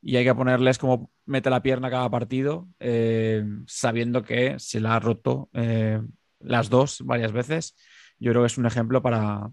Y 0.00 0.16
hay 0.16 0.24
que 0.24 0.34
ponerles 0.34 0.78
como 0.78 1.10
mete 1.26 1.50
la 1.50 1.62
pierna 1.62 1.90
cada 1.90 2.10
partido, 2.10 2.68
eh, 2.80 3.44
sabiendo 3.66 4.22
que 4.24 4.58
se 4.58 4.80
la 4.80 4.96
ha 4.96 5.00
roto 5.00 5.48
eh, 5.52 6.00
las 6.44 6.70
dos 6.70 7.02
varias 7.04 7.32
veces. 7.32 7.76
Yo 8.18 8.30
creo 8.30 8.42
que 8.42 8.46
es 8.46 8.58
un 8.58 8.66
ejemplo 8.66 9.02
para, 9.02 9.50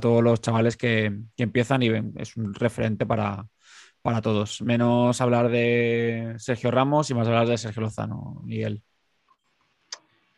todos 0.00 0.22
los 0.22 0.40
chavales 0.40 0.76
que, 0.76 1.20
que 1.36 1.42
empiezan 1.42 1.82
y 1.82 1.90
es 2.16 2.36
un 2.36 2.54
referente 2.54 3.06
para, 3.06 3.46
para 4.02 4.20
todos. 4.20 4.62
Menos 4.62 5.20
hablar 5.20 5.48
de 5.48 6.34
Sergio 6.38 6.70
Ramos 6.70 7.10
y 7.10 7.14
más 7.14 7.26
hablar 7.26 7.46
de 7.46 7.58
Sergio 7.58 7.82
Lozano, 7.82 8.40
Miguel. 8.44 8.82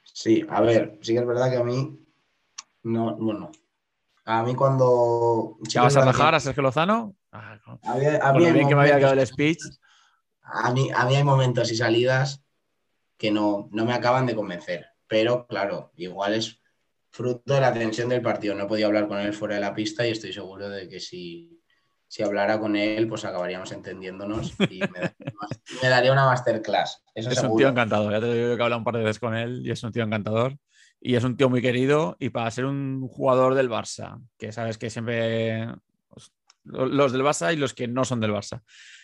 Sí, 0.04 0.44
a 0.48 0.60
ver, 0.60 0.98
sí 1.00 1.14
que 1.14 1.20
es 1.20 1.26
verdad 1.26 1.50
que 1.50 1.56
a 1.56 1.64
mí, 1.64 1.98
no, 2.82 3.16
bueno, 3.16 3.50
a 4.24 4.42
mí 4.42 4.54
cuando... 4.54 5.56
¿Ya 5.62 5.82
vas 5.82 5.96
a 5.96 6.04
dejar 6.04 6.34
a 6.34 6.40
Sergio 6.40 6.62
Lozano? 6.62 7.16
Ah, 7.32 7.58
a 7.82 8.32
mí, 8.34 8.52
bien 8.52 8.68
que 8.68 8.74
me 8.74 8.82
había 8.82 8.98
quedado 8.98 9.14
el 9.14 9.26
speech. 9.26 9.58
A 10.42 10.70
mí, 10.72 10.90
a 10.94 11.06
mí 11.06 11.16
hay 11.16 11.24
momentos 11.24 11.70
y 11.72 11.76
salidas 11.76 12.44
que 13.16 13.30
no, 13.30 13.68
no 13.72 13.84
me 13.84 13.94
acaban 13.94 14.26
de 14.26 14.34
convencer, 14.34 14.86
pero 15.12 15.46
claro, 15.46 15.92
igual 15.96 16.32
es 16.32 16.58
fruto 17.10 17.52
de 17.52 17.60
la 17.60 17.74
tensión 17.74 18.08
del 18.08 18.22
partido. 18.22 18.54
No 18.54 18.66
podido 18.66 18.86
hablar 18.86 19.08
con 19.08 19.18
él 19.18 19.34
fuera 19.34 19.56
de 19.56 19.60
la 19.60 19.74
pista 19.74 20.06
y 20.06 20.10
estoy 20.10 20.32
seguro 20.32 20.70
de 20.70 20.88
que 20.88 21.00
si 21.00 21.60
si 22.08 22.22
hablara 22.22 22.58
con 22.58 22.76
él, 22.76 23.08
pues 23.08 23.26
acabaríamos 23.26 23.72
entendiéndonos 23.72 24.54
y 24.70 24.80
me, 24.80 25.88
daría, 25.88 26.12
una 26.12 26.24
masterclass. 26.24 27.04
es 27.14 27.42
un 27.42 27.58
tío 27.58 27.68
encantador, 27.68 28.10
ya 28.10 28.20
te 28.20 28.32
digo 28.32 28.54
que 28.54 28.60
he 28.60 28.64
hablado 28.64 28.78
un 28.78 28.84
par 28.84 28.96
de 28.96 29.04
veces 29.04 29.18
con 29.18 29.34
él 29.34 29.60
y 29.66 29.70
es 29.70 29.82
un 29.82 29.92
tío 29.92 30.02
encantador. 30.02 30.56
Y 30.98 31.14
es 31.14 31.24
un 31.24 31.36
tío 31.36 31.50
muy 31.50 31.60
querido 31.60 32.16
y 32.18 32.30
para 32.30 32.50
ser 32.50 32.64
un 32.64 33.06
jugador 33.06 33.54
del 33.54 33.68
Barça, 33.68 34.18
que 34.38 34.50
sabes 34.50 34.78
que 34.78 34.88
siempre 34.88 35.68
pues, 36.08 36.32
los 36.64 37.12
del 37.12 37.22
Barça 37.22 37.52
y 37.52 37.56
los 37.56 37.74
que 37.74 37.86
no 37.86 38.06
son 38.06 38.20
del 38.20 38.32
Barça. 38.32 38.62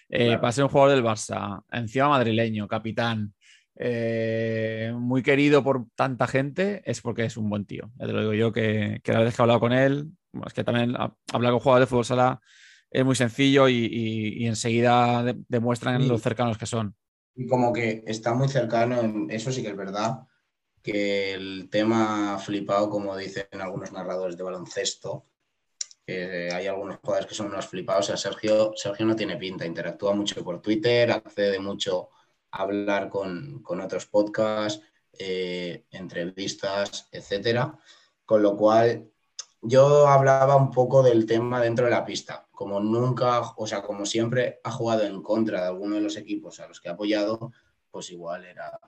Eh, 0.09 0.39
para 0.39 0.53
ser 0.53 0.65
un 0.65 0.71
jugador 0.71 0.95
del 0.95 1.05
Barça, 1.05 1.63
encima 1.71 2.09
madrileño, 2.09 2.67
capitán, 2.67 3.35
eh, 3.81 4.93
muy 4.97 5.23
querido 5.23 5.63
por 5.63 5.87
tanta 5.95 6.27
gente, 6.27 6.83
es 6.85 7.01
porque 7.01 7.25
es 7.25 7.37
un 7.37 7.49
buen 7.49 7.65
tío. 7.65 7.93
Ya 7.97 8.07
te 8.07 8.13
lo 8.13 8.21
digo 8.21 8.35
yo, 8.35 8.53
que, 8.53 9.01
que 9.05 9.13
la 9.13 9.21
vez 9.21 9.35
que 9.35 9.41
he 9.41 9.45
hablado 9.45 9.61
con 9.61 9.73
él, 9.73 10.11
es 10.45 10.53
que 10.53 10.65
también 10.65 10.97
hablar 11.33 11.53
con 11.53 11.61
jugadores 11.61 11.87
de 11.87 11.91
fútbol 11.91 12.05
sala 12.05 12.41
es 12.91 13.05
muy 13.05 13.15
sencillo 13.15 13.69
y, 13.69 14.47
enseguida 14.47 15.25
demuestran 15.49 16.09
lo 16.09 16.19
cercanos 16.19 16.59
que 16.59 16.67
son. 16.67 16.97
Y 17.37 17.47
como 17.47 17.73
que 17.73 18.03
está 18.07 18.35
muy 18.35 18.49
cercano, 18.49 19.29
eso 19.29 19.53
sí 19.53 19.63
que 19.63 19.69
es 19.69 19.77
verdad, 19.77 20.21
que 20.83 21.35
el 21.35 21.69
tema 21.71 22.39
flipado, 22.39 22.91
como 22.91 23.17
dicen 23.17 23.47
algunos 23.61 23.93
narradores 23.93 24.37
de 24.37 24.43
baloncesto, 24.43 25.27
que 26.05 26.51
hay 26.53 26.67
algunos 26.67 26.97
jugadores 26.97 27.29
que 27.29 27.35
son 27.35 27.49
unos 27.49 27.69
flipados, 27.69 28.07
o 28.07 28.09
sea, 28.09 28.17
Sergio, 28.17 28.73
Sergio 28.75 29.07
no 29.07 29.15
tiene 29.15 29.37
pinta, 29.37 29.67
interactúa 29.67 30.15
mucho 30.15 30.43
por 30.43 30.61
Twitter, 30.61 31.13
accede 31.13 31.61
mucho 31.61 32.09
hablar 32.51 33.09
con, 33.09 33.63
otros 33.67 34.07
podcasts, 34.07 34.83
eh, 35.19 35.85
entrevistas, 35.91 37.09
etcétera, 37.13 37.79
con 38.25 38.43
lo 38.43 38.57
cual 38.57 39.11
yo 39.61 40.07
hablaba 40.07 40.57
un 40.57 40.71
poco 40.71 41.03
del 41.03 41.27
tema 41.27 41.61
dentro 41.61 41.85
de 41.87 41.91
la 41.91 42.05
pista. 42.05 42.47
Como 42.53 42.81
nunca, 42.81 43.41
o 43.57 43.67
sea, 43.67 43.83
como 43.83 44.07
siempre 44.07 44.61
ha 44.65 44.71
jugado 44.71 45.05
en 45.05 45.23
contra 45.23 45.61
de 45.63 45.67
alguno 45.69 45.97
de 45.97 46.01
los 46.01 46.17
equipos 46.17 46.61
a 46.61 46.69
los 46.69 46.81
que 46.81 46.89
ha 46.89 46.93
apoyado, 46.93 47.53
pues 47.91 48.11
igual 48.11 48.45
era. 48.45 48.79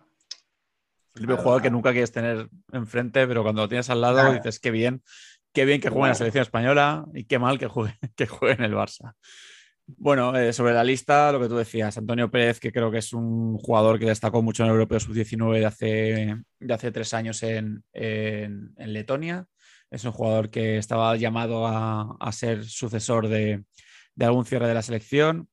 El 1.15 1.27
jugador 1.27 1.63
que 1.63 1.71
nunca 1.71 1.91
quieres 1.91 2.13
tener 2.13 2.49
enfrente, 2.73 3.27
pero 3.27 3.43
cuando 3.43 3.63
lo 3.63 3.69
tienes 3.69 3.91
al 3.91 4.01
lado 4.01 4.33
dices 4.33 4.61
qué 4.61 4.71
bien, 4.71 5.03
qué 5.53 5.65
bien 5.65 5.81
que 5.81 5.89
juegue 5.89 6.05
en 6.05 6.11
la 6.11 6.15
selección 6.15 6.43
española 6.43 7.05
y 7.13 7.25
qué 7.25 7.39
mal 7.39 7.59
que 7.59 7.67
juegue, 7.67 7.99
que 8.17 8.27
juegue 8.27 8.55
en 8.55 8.65
el 8.65 8.75
Barça. 8.75 9.15
Bueno, 9.97 10.37
eh, 10.37 10.53
sobre 10.53 10.75
la 10.75 10.85
lista, 10.85 11.33
lo 11.33 11.41
que 11.41 11.49
tú 11.49 11.57
decías, 11.57 11.97
Antonio 11.97 12.31
Pérez, 12.31 12.61
que 12.61 12.73
creo 12.73 12.91
que 12.91 12.99
es 12.99 13.13
un 13.13 13.57
jugador 13.59 13.99
que 13.99 14.07
destacó 14.07 14.43
mucho 14.43 14.63
en 14.63 14.69
el 14.69 14.75
Europeo 14.75 15.01
Sub-19 15.01 15.59
de 15.59 15.67
hace, 15.67 16.37
de 16.59 16.75
hace 16.75 16.93
tres 16.93 17.15
años 17.15 17.43
en, 17.43 17.83
Letonia. 18.77 19.47
Es 19.91 20.05
un 20.05 20.13
jugador 20.13 20.51
que 20.51 20.79
estaba 20.79 21.17
llamado 21.17 21.67
a, 21.67 22.33
ser 22.33 22.65
sucesor 22.65 23.29
de, 23.29 23.65
algún 24.21 24.45
cierre 24.45 24.69
de 24.69 24.75
la 24.75 24.83
selección. 24.83 25.49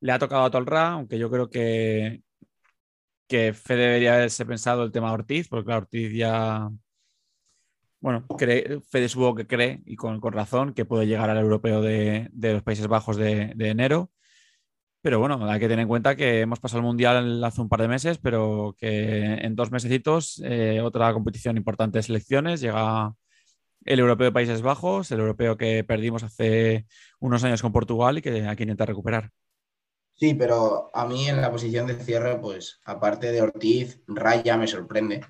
Le 0.00 0.12
ha 0.12 0.18
tocado 0.18 0.44
a 0.44 0.50
Tolra, 0.50 0.92
aunque 0.92 1.18
yo 1.18 1.30
creo 1.30 1.50
que, 1.50 2.22
que 3.28 3.52
Fede 3.54 3.82
debería 3.82 4.14
haberse 4.14 4.46
pensado 4.46 4.84
el 4.84 4.92
tema 4.92 5.08
de 5.08 5.14
Ortiz, 5.14 5.48
porque 5.48 5.66
claro, 5.66 5.82
Ortiz 5.82 6.12
ya. 6.12 6.70
Bueno, 8.00 8.24
Fede 8.38 9.08
supongo 9.08 9.34
que 9.34 9.46
cree, 9.46 9.82
y 9.84 9.96
con, 9.96 10.20
razón, 10.22 10.72
que 10.72 10.84
puede 10.84 11.06
llegar 11.06 11.30
al 11.30 11.38
europeo 11.38 11.82
de, 11.82 12.30
los 12.32 12.62
Países 12.62 12.86
Bajos 12.86 13.16
de, 13.16 13.54
enero. 13.58 14.10
Pero 15.00 15.18
bueno, 15.20 15.48
hay 15.48 15.60
que 15.60 15.68
tener 15.68 15.82
en 15.82 15.88
cuenta 15.88 16.16
que 16.16 16.40
hemos 16.40 16.60
pasado 16.60 16.80
el 16.80 16.86
Mundial 16.86 17.42
hace 17.44 17.60
un 17.60 17.68
par 17.68 17.80
de 17.80 17.88
meses, 17.88 18.18
pero 18.18 18.74
que 18.78 19.34
en 19.34 19.56
dos 19.56 19.70
mesecitos 19.70 20.40
eh, 20.44 20.80
otra 20.80 21.12
competición 21.12 21.56
importante 21.56 21.98
de 21.98 22.02
selecciones 22.02 22.60
llega 22.60 23.14
el 23.84 24.00
europeo 24.00 24.26
de 24.26 24.32
Países 24.32 24.62
Bajos, 24.62 25.10
el 25.10 25.20
europeo 25.20 25.56
que 25.56 25.84
perdimos 25.84 26.22
hace 26.22 26.86
unos 27.20 27.42
años 27.44 27.62
con 27.62 27.72
Portugal 27.72 28.18
y 28.18 28.22
que 28.22 28.46
hay 28.46 28.56
que 28.56 28.64
intentar 28.64 28.88
recuperar. 28.88 29.30
Sí, 30.14 30.34
pero 30.34 30.90
a 30.92 31.06
mí 31.06 31.28
en 31.28 31.40
la 31.40 31.50
posición 31.50 31.86
de 31.86 31.94
cierre, 31.94 32.38
pues 32.40 32.80
aparte 32.84 33.30
de 33.30 33.40
Ortiz, 33.40 34.02
Raya 34.08 34.56
me 34.56 34.66
sorprende. 34.66 35.24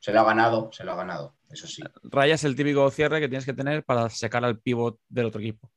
Se 0.00 0.12
lo 0.12 0.20
ha 0.20 0.24
ganado, 0.24 0.70
se 0.72 0.84
lo 0.84 0.92
ha 0.92 0.96
ganado, 0.96 1.36
eso 1.54 1.66
sí. 1.66 1.82
Raya 2.02 2.34
es 2.34 2.44
el 2.44 2.54
típico 2.54 2.90
cierre 2.90 3.20
que 3.20 3.28
tienes 3.28 3.46
que 3.46 3.54
tener 3.54 3.84
para 3.84 4.10
secar 4.10 4.44
al 4.44 4.58
pivot 4.58 4.98
del 5.08 5.26
otro 5.26 5.40
equipo. 5.40 5.70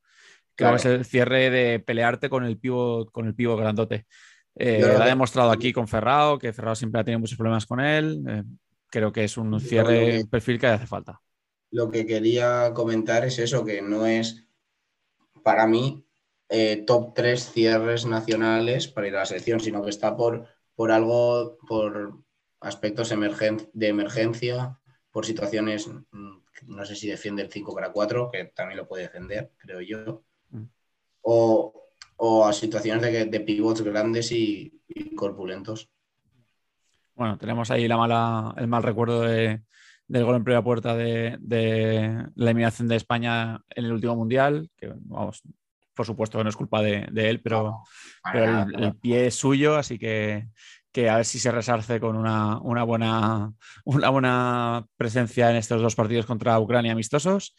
Creo 0.56 0.72
que 0.72 0.78
es 0.78 0.86
el 0.86 1.06
cierre 1.06 1.50
de 1.52 1.80
pelearte 1.80 2.30
con 2.30 2.44
el 2.44 2.58
pivot, 2.58 3.12
con 3.12 3.28
el 3.28 3.36
pivot 3.36 3.60
grandote. 3.60 4.08
Eh, 4.56 4.82
lo 4.82 5.04
ha 5.04 5.06
demostrado 5.06 5.52
aquí 5.52 5.72
con 5.72 5.88
Ferrao, 5.88 6.40
que 6.40 6.52
Ferrao 6.52 6.76
siempre 6.76 7.00
ha 7.00 7.04
tenido 7.04 7.20
muchos 7.20 7.38
problemas 7.38 7.66
con 7.68 7.80
él. 7.80 8.24
Eh, 8.28 8.44
creo 8.90 9.12
que 9.12 9.24
es 9.24 9.38
un 9.38 9.60
cierre, 9.60 10.22
un 10.22 10.30
perfil 10.30 10.60
que 10.60 10.68
hace 10.68 10.88
falta. 10.88 11.22
Lo 11.70 11.92
que 11.92 12.06
quería 12.06 12.72
comentar 12.74 13.24
es 13.24 13.38
eso, 13.38 13.64
que 13.64 13.82
no 13.82 14.08
es 14.08 14.48
para 15.44 15.68
mí 15.68 16.04
eh, 16.50 16.84
top 16.88 17.14
3 17.14 17.52
cierres 17.52 18.06
nacionales 18.06 18.88
para 18.88 19.08
ir 19.08 19.16
a 19.16 19.20
la 19.20 19.26
selección, 19.26 19.60
sino 19.60 19.84
que 19.84 19.90
está 19.90 20.16
por, 20.16 20.48
por 20.76 20.92
algo, 20.92 21.58
por 21.68 22.18
aspectos 22.62 23.10
de 23.10 23.88
emergencia, 23.88 24.80
por 25.18 25.26
situaciones, 25.26 25.88
mm, 25.88 26.38
no 26.68 26.86
sé 26.86 26.96
si 26.96 27.08
defiende 27.08 27.42
el 27.42 27.52
5 27.52 27.74
para 27.74 27.92
4, 27.92 28.30
que 28.32 28.52
también 28.56 28.78
lo 28.78 28.88
puede 28.88 29.06
defender, 29.06 29.50
creo 29.58 29.82
yo, 29.82 30.24
mm. 30.52 30.64
o, 31.22 32.46
a 32.46 32.54
situaciones 32.54 33.02
de, 33.02 33.26
de 33.26 33.40
pivots 33.40 33.82
grandes 33.82 34.32
y, 34.32 34.80
corpulentos. 35.16 35.90
Bueno, 37.16 37.36
tenemos 37.40 37.72
ahí 37.72 37.88
la 37.88 37.98
mala, 37.98 38.54
el 38.58 38.68
mal 38.68 38.84
recuerdo 38.84 39.22
del 39.22 39.64
gol 40.08 40.36
en 40.36 40.44
primera 40.44 40.64
puerta 40.64 40.96
de, 40.96 41.40
la 42.36 42.52
eliminación 42.52 42.88
de 42.88 42.98
España 42.98 43.60
en 43.72 43.86
el 43.86 43.94
último 43.94 44.16
mundial, 44.16 44.70
que 44.78 44.94
vamos, 44.94 45.42
por 45.96 46.06
supuesto 46.06 46.44
no 46.44 46.50
es 46.52 46.56
culpa 46.56 46.84
de, 46.84 47.10
él, 47.16 47.42
pero, 47.42 47.82
el, 48.36 48.96
pie 48.98 49.26
es 49.26 49.34
suyo, 49.34 49.78
así 49.78 49.98
que, 49.98 50.48
que, 50.98 51.10
a 51.10 51.18
ver 51.18 51.26
si 51.26 51.38
se 51.38 51.52
resarce 51.52 52.00
con 52.00 52.16
una, 52.16 52.60
una, 52.60 52.84
buena, 52.84 53.54
una 53.86 54.10
buena 54.10 54.88
presencia 54.98 55.52
en 55.52 55.58
estos 55.58 55.80
dos 55.80 55.94
partidos 55.94 56.26
contra 56.26 56.60
Ucrania 56.60 56.94
amistosos. 56.94 57.56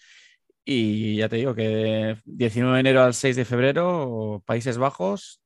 Y 0.64 1.18
ya 1.18 1.28
te 1.28 1.36
digo 1.36 1.54
que 1.54 2.16
19 2.24 2.74
de 2.74 2.80
enero 2.80 3.04
al 3.04 3.14
6 3.14 3.36
de 3.36 3.44
febrero, 3.44 4.42
Países 4.44 4.76
Bajos, 4.76 5.40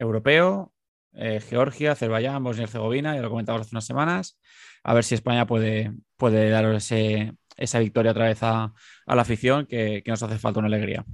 Europeo, 0.00 0.72
eh, 1.12 1.40
Georgia, 1.40 1.92
Azerbaiyán, 1.92 2.42
Bosnia 2.42 2.62
y 2.62 2.64
Herzegovina, 2.64 3.14
ya 3.14 3.22
lo 3.22 3.30
comentamos 3.30 3.60
hace 3.60 3.76
unas 3.76 3.86
semanas. 3.86 4.40
A 4.82 4.92
ver 4.92 5.04
si 5.04 5.14
España 5.14 5.46
puede, 5.46 5.92
puede 6.16 6.50
dar 6.50 6.74
esa 6.74 7.78
victoria 7.78 8.10
otra 8.10 8.26
vez 8.26 8.42
a, 8.42 8.74
la 9.06 9.22
afición, 9.22 9.66
que, 9.66 10.02
nos 10.06 10.24
hace 10.24 10.40
falta 10.40 10.58
una 10.58 10.66
alegría. 10.66 11.04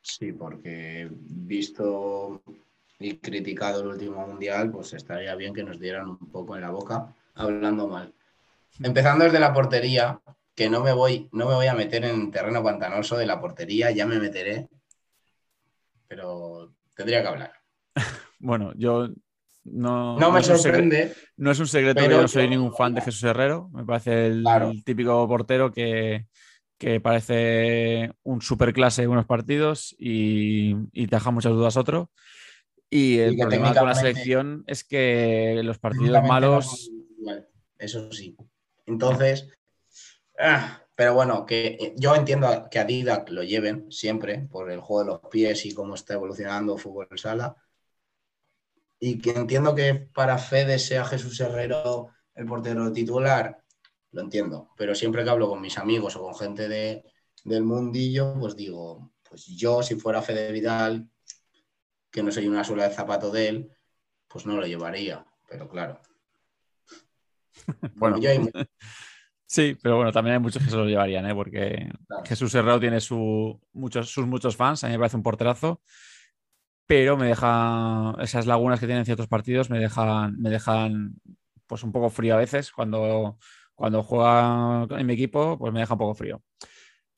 Sí, 0.00 0.32
porque 0.32 1.06
visto 1.12 2.42
y 3.04 3.18
criticado 3.18 3.80
el 3.82 3.88
último 3.88 4.26
mundial, 4.26 4.70
pues 4.70 4.92
estaría 4.92 5.34
bien 5.34 5.54
que 5.54 5.62
nos 5.62 5.78
dieran 5.78 6.08
un 6.08 6.18
poco 6.18 6.54
en 6.54 6.62
la 6.62 6.70
boca 6.70 7.14
hablando 7.34 7.88
mal. 7.88 8.12
Empezando 8.80 9.24
desde 9.24 9.40
la 9.40 9.52
portería, 9.52 10.20
que 10.54 10.68
no 10.68 10.82
me 10.82 10.92
voy, 10.92 11.28
no 11.32 11.46
me 11.46 11.54
voy 11.54 11.66
a 11.66 11.74
meter 11.74 12.04
en 12.04 12.30
terreno 12.30 12.62
pantanoso 12.62 13.16
de 13.16 13.26
la 13.26 13.40
portería, 13.40 13.90
ya 13.90 14.06
me 14.06 14.18
meteré, 14.18 14.68
pero 16.08 16.74
tendría 16.94 17.22
que 17.22 17.28
hablar. 17.28 17.52
bueno, 18.38 18.72
yo 18.76 19.08
no, 19.64 20.18
no 20.18 20.32
me 20.32 20.42
sorprende. 20.42 21.14
no 21.36 21.50
es 21.50 21.58
un 21.58 21.66
secreto 21.66 22.02
que 22.02 22.10
yo 22.10 22.20
no 22.20 22.28
soy 22.28 22.48
ningún 22.48 22.74
fan 22.74 22.94
de 22.94 23.00
Jesús 23.00 23.22
Herrero. 23.24 23.70
Me 23.72 23.84
parece 23.84 24.26
el, 24.26 24.44
típico 24.84 25.26
portero 25.28 25.72
que, 25.72 26.26
parece 27.02 28.10
un 28.24 28.42
superclase 28.42 29.04
en 29.04 29.10
unos 29.10 29.26
partidos 29.26 29.94
y, 29.98 30.74
y 30.92 31.06
te 31.06 31.16
deja 31.16 31.30
muchas 31.30 31.52
dudas 31.52 31.76
otro. 31.76 32.10
Y 32.94 33.18
el 33.18 33.36
problema 33.36 33.74
con 33.74 33.88
la 33.88 33.94
selección 33.94 34.64
es 34.66 34.84
que 34.84 35.60
los 35.64 35.78
partidos 35.78 36.22
malos. 36.22 36.90
Eso 37.78 38.12
sí. 38.12 38.36
Entonces, 38.86 39.48
Ah, 40.38 40.82
pero 40.96 41.14
bueno, 41.14 41.46
que 41.46 41.78
eh, 41.80 41.94
yo 41.96 42.14
entiendo 42.16 42.68
que 42.70 42.78
a 42.78 42.84
Didac 42.84 43.28
lo 43.30 43.42
lleven 43.44 43.90
siempre 43.92 44.48
por 44.50 44.70
el 44.70 44.80
juego 44.80 45.04
de 45.04 45.10
los 45.10 45.30
pies 45.30 45.64
y 45.66 45.74
cómo 45.74 45.94
está 45.94 46.14
evolucionando 46.14 46.76
fútbol 46.78 47.08
sala. 47.16 47.56
Y 48.98 49.18
que 49.20 49.30
entiendo 49.30 49.74
que 49.74 49.94
para 49.94 50.38
Fede 50.38 50.78
sea 50.78 51.04
Jesús 51.04 51.38
Herrero 51.40 52.10
el 52.34 52.46
portero 52.46 52.92
titular, 52.92 53.62
lo 54.10 54.20
entiendo. 54.20 54.70
Pero 54.76 54.94
siempre 54.94 55.22
que 55.22 55.30
hablo 55.30 55.48
con 55.48 55.60
mis 55.60 55.78
amigos 55.78 56.16
o 56.16 56.22
con 56.22 56.34
gente 56.34 56.68
de, 56.68 57.04
del 57.44 57.62
mundillo, 57.62 58.34
pues 58.38 58.56
digo, 58.56 59.12
pues 59.28 59.46
yo 59.46 59.82
si 59.82 59.96
fuera 59.96 60.22
Fede 60.22 60.50
Vidal, 60.52 61.08
que 62.12 62.22
no 62.22 62.30
soy 62.30 62.46
una 62.46 62.62
suela 62.62 62.88
de 62.88 62.94
zapato 62.94 63.30
de 63.32 63.48
él, 63.48 63.72
pues 64.28 64.46
no 64.46 64.56
lo 64.56 64.66
llevaría. 64.66 65.26
Pero 65.48 65.68
claro. 65.68 66.00
bueno, 67.96 68.18
yo 68.18 68.30
Sí, 69.46 69.76
pero 69.82 69.96
bueno, 69.96 70.12
también 70.12 70.34
hay 70.34 70.40
muchos 70.40 70.62
que 70.62 70.70
se 70.70 70.76
lo 70.76 70.86
llevarían, 70.86 71.26
¿eh? 71.26 71.34
porque 71.34 71.90
Jesús 72.24 72.54
Herrero 72.54 72.80
tiene 72.80 72.98
muchos, 73.74 74.10
sus 74.10 74.26
muchos 74.26 74.56
fans, 74.56 74.82
a 74.82 74.86
mí 74.86 74.94
me 74.94 74.98
parece 74.98 75.18
un 75.18 75.22
porterazo, 75.22 75.82
pero 76.86 77.18
me 77.18 77.26
deja 77.26 78.14
esas 78.20 78.46
lagunas 78.46 78.80
que 78.80 78.86
tienen 78.86 79.04
ciertos 79.04 79.28
partidos, 79.28 79.68
me 79.68 79.78
dejan, 79.78 80.40
me 80.40 80.48
dejan 80.48 81.20
pues 81.66 81.82
un 81.84 81.92
poco 81.92 82.08
frío 82.08 82.34
a 82.34 82.38
veces. 82.38 82.72
Cuando, 82.72 83.38
cuando 83.74 84.02
juega 84.02 84.86
en 84.90 85.06
mi 85.06 85.14
equipo, 85.14 85.58
pues 85.58 85.72
me 85.72 85.80
deja 85.80 85.94
un 85.94 85.98
poco 85.98 86.14
frío. 86.14 86.42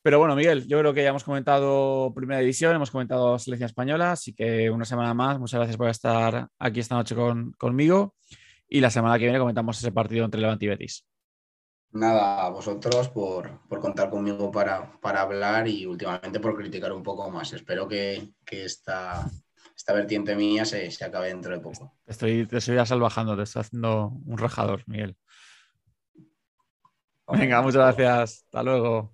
Pero 0.04 0.18
bueno, 0.18 0.36
Miguel, 0.36 0.66
yo 0.66 0.78
creo 0.78 0.92
que 0.92 1.02
ya 1.02 1.08
hemos 1.08 1.24
comentado 1.24 2.12
Primera 2.14 2.40
División, 2.40 2.76
hemos 2.76 2.90
comentado 2.90 3.38
Selección 3.38 3.64
Española, 3.66 4.12
así 4.12 4.34
que 4.34 4.68
una 4.68 4.84
semana 4.84 5.14
más, 5.14 5.38
muchas 5.38 5.58
gracias 5.58 5.78
por 5.78 5.88
estar 5.88 6.46
aquí 6.58 6.80
esta 6.80 6.94
noche 6.94 7.14
con, 7.14 7.52
conmigo. 7.52 8.14
Y 8.68 8.80
la 8.80 8.90
semana 8.90 9.18
que 9.18 9.24
viene 9.24 9.38
comentamos 9.38 9.78
ese 9.78 9.92
partido 9.92 10.26
entre 10.26 10.42
Levante 10.42 10.66
y 10.66 10.68
Betis 10.68 11.06
nada, 11.94 12.44
a 12.44 12.50
vosotros 12.50 13.08
por, 13.08 13.60
contar 13.80 14.10
conmigo 14.10 14.50
para, 14.50 14.98
hablar 15.02 15.66
y 15.68 15.86
últimamente 15.86 16.40
por 16.40 16.56
criticar 16.56 16.92
un 16.92 17.02
poco 17.02 17.30
más. 17.30 17.52
Espero 17.52 17.88
que, 17.88 18.34
esta, 18.50 19.24
esta, 19.74 19.92
vertiente 19.94 20.36
mía 20.36 20.64
se, 20.64 20.90
acabe 21.04 21.28
dentro 21.28 21.52
de 21.52 21.60
poco. 21.60 21.96
Estoy, 22.04 22.46
te 22.46 22.58
estoy 22.58 22.84
salvajando, 22.84 23.36
te 23.36 23.44
estoy 23.44 23.60
haciendo 23.60 24.08
un 24.26 24.36
rajador, 24.38 24.82
Miguel. 24.86 25.16
Venga, 27.28 27.62
muchas 27.62 27.96
gracias. 27.96 28.44
Hasta 28.44 28.62
luego. 28.62 29.13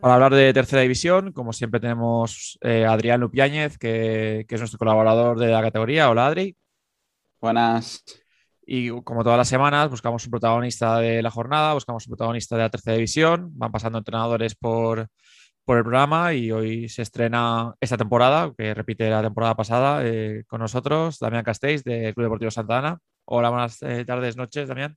Para 0.00 0.14
hablar 0.14 0.32
de 0.32 0.54
tercera 0.54 0.80
división, 0.80 1.30
como 1.32 1.52
siempre 1.52 1.78
tenemos 1.78 2.58
eh, 2.62 2.86
Adrián 2.86 3.20
Lupiáñez, 3.20 3.76
que, 3.76 4.46
es 4.48 4.58
nuestro 4.58 4.78
colaborador 4.78 5.38
de 5.38 5.48
la 5.48 5.60
categoría. 5.60 6.08
Hola 6.08 6.26
Adri. 6.26 6.56
Buenas. 7.38 8.02
Y 8.64 8.88
como 9.02 9.22
todas 9.22 9.36
las 9.36 9.48
semanas, 9.48 9.90
buscamos 9.90 10.24
un 10.24 10.30
protagonista 10.30 10.96
de 11.00 11.20
la 11.20 11.30
jornada, 11.30 11.74
buscamos 11.74 12.06
un 12.06 12.12
protagonista 12.12 12.56
de 12.56 12.62
la 12.62 12.70
tercera 12.70 12.96
división. 12.96 13.50
Van 13.58 13.70
pasando 13.70 13.98
entrenadores 13.98 14.54
por, 14.54 15.06
por 15.66 15.76
el 15.76 15.82
programa 15.82 16.32
y 16.32 16.50
hoy 16.50 16.88
se 16.88 17.02
estrena 17.02 17.74
esta 17.78 17.98
temporada, 17.98 18.54
que 18.56 18.72
repite 18.72 19.10
la 19.10 19.20
temporada 19.20 19.54
pasada, 19.54 20.00
eh, 20.06 20.44
con 20.46 20.62
nosotros, 20.62 21.18
Damián 21.18 21.44
Castells, 21.44 21.84
del 21.84 22.14
Club 22.14 22.24
Deportivo 22.24 22.50
Santa 22.50 22.78
Ana. 22.78 22.98
Hola, 23.26 23.50
buenas 23.50 23.82
eh, 23.82 24.06
tardes, 24.06 24.34
noches, 24.34 24.66
Damián. 24.66 24.96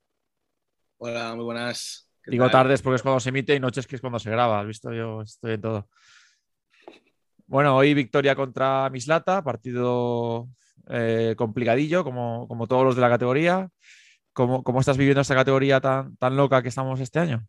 Hola, 0.97 1.35
muy 1.35 1.43
buenas. 1.43 2.07
Digo 2.25 2.49
tardes 2.49 2.81
porque 2.81 2.95
es 2.95 3.01
cuando 3.01 3.19
se 3.19 3.29
emite 3.29 3.55
y 3.55 3.59
noches 3.59 3.85
que 3.85 3.95
es 3.95 4.01
cuando 4.01 4.19
se 4.19 4.29
graba. 4.29 4.61
¿Has 4.61 4.67
visto? 4.67 4.93
Yo 4.93 5.21
estoy 5.21 5.53
en 5.53 5.61
todo. 5.61 5.89
Bueno, 7.45 7.75
hoy 7.75 7.93
victoria 7.93 8.35
contra 8.35 8.89
Mislata, 8.89 9.43
partido 9.43 10.47
eh, 10.89 11.35
complicadillo, 11.37 12.03
como, 12.03 12.47
como, 12.47 12.67
todos 12.67 12.85
los 12.85 12.95
de 12.95 13.01
la 13.01 13.09
categoría. 13.09 13.69
¿Cómo, 14.31 14.63
¿Cómo, 14.63 14.79
estás 14.79 14.97
viviendo 14.97 15.21
esta 15.21 15.35
categoría 15.35 15.79
tan, 15.79 16.15
tan 16.17 16.35
loca 16.35 16.61
que 16.61 16.69
estamos 16.69 16.99
este 16.99 17.19
año? 17.19 17.45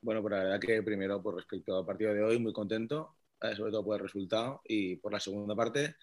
Bueno, 0.00 0.22
pues 0.22 0.32
la 0.32 0.44
verdad 0.44 0.60
que 0.60 0.82
primero, 0.82 1.22
por 1.22 1.36
respecto 1.36 1.76
al 1.76 1.84
partido 1.84 2.14
de 2.14 2.22
hoy, 2.22 2.38
muy 2.38 2.52
contento, 2.52 3.16
eh, 3.40 3.54
sobre 3.54 3.72
todo 3.72 3.84
por 3.84 3.96
el 3.96 4.02
resultado 4.02 4.62
y 4.64 4.96
por 4.96 5.12
la 5.12 5.20
segunda 5.20 5.54
parte. 5.54 5.96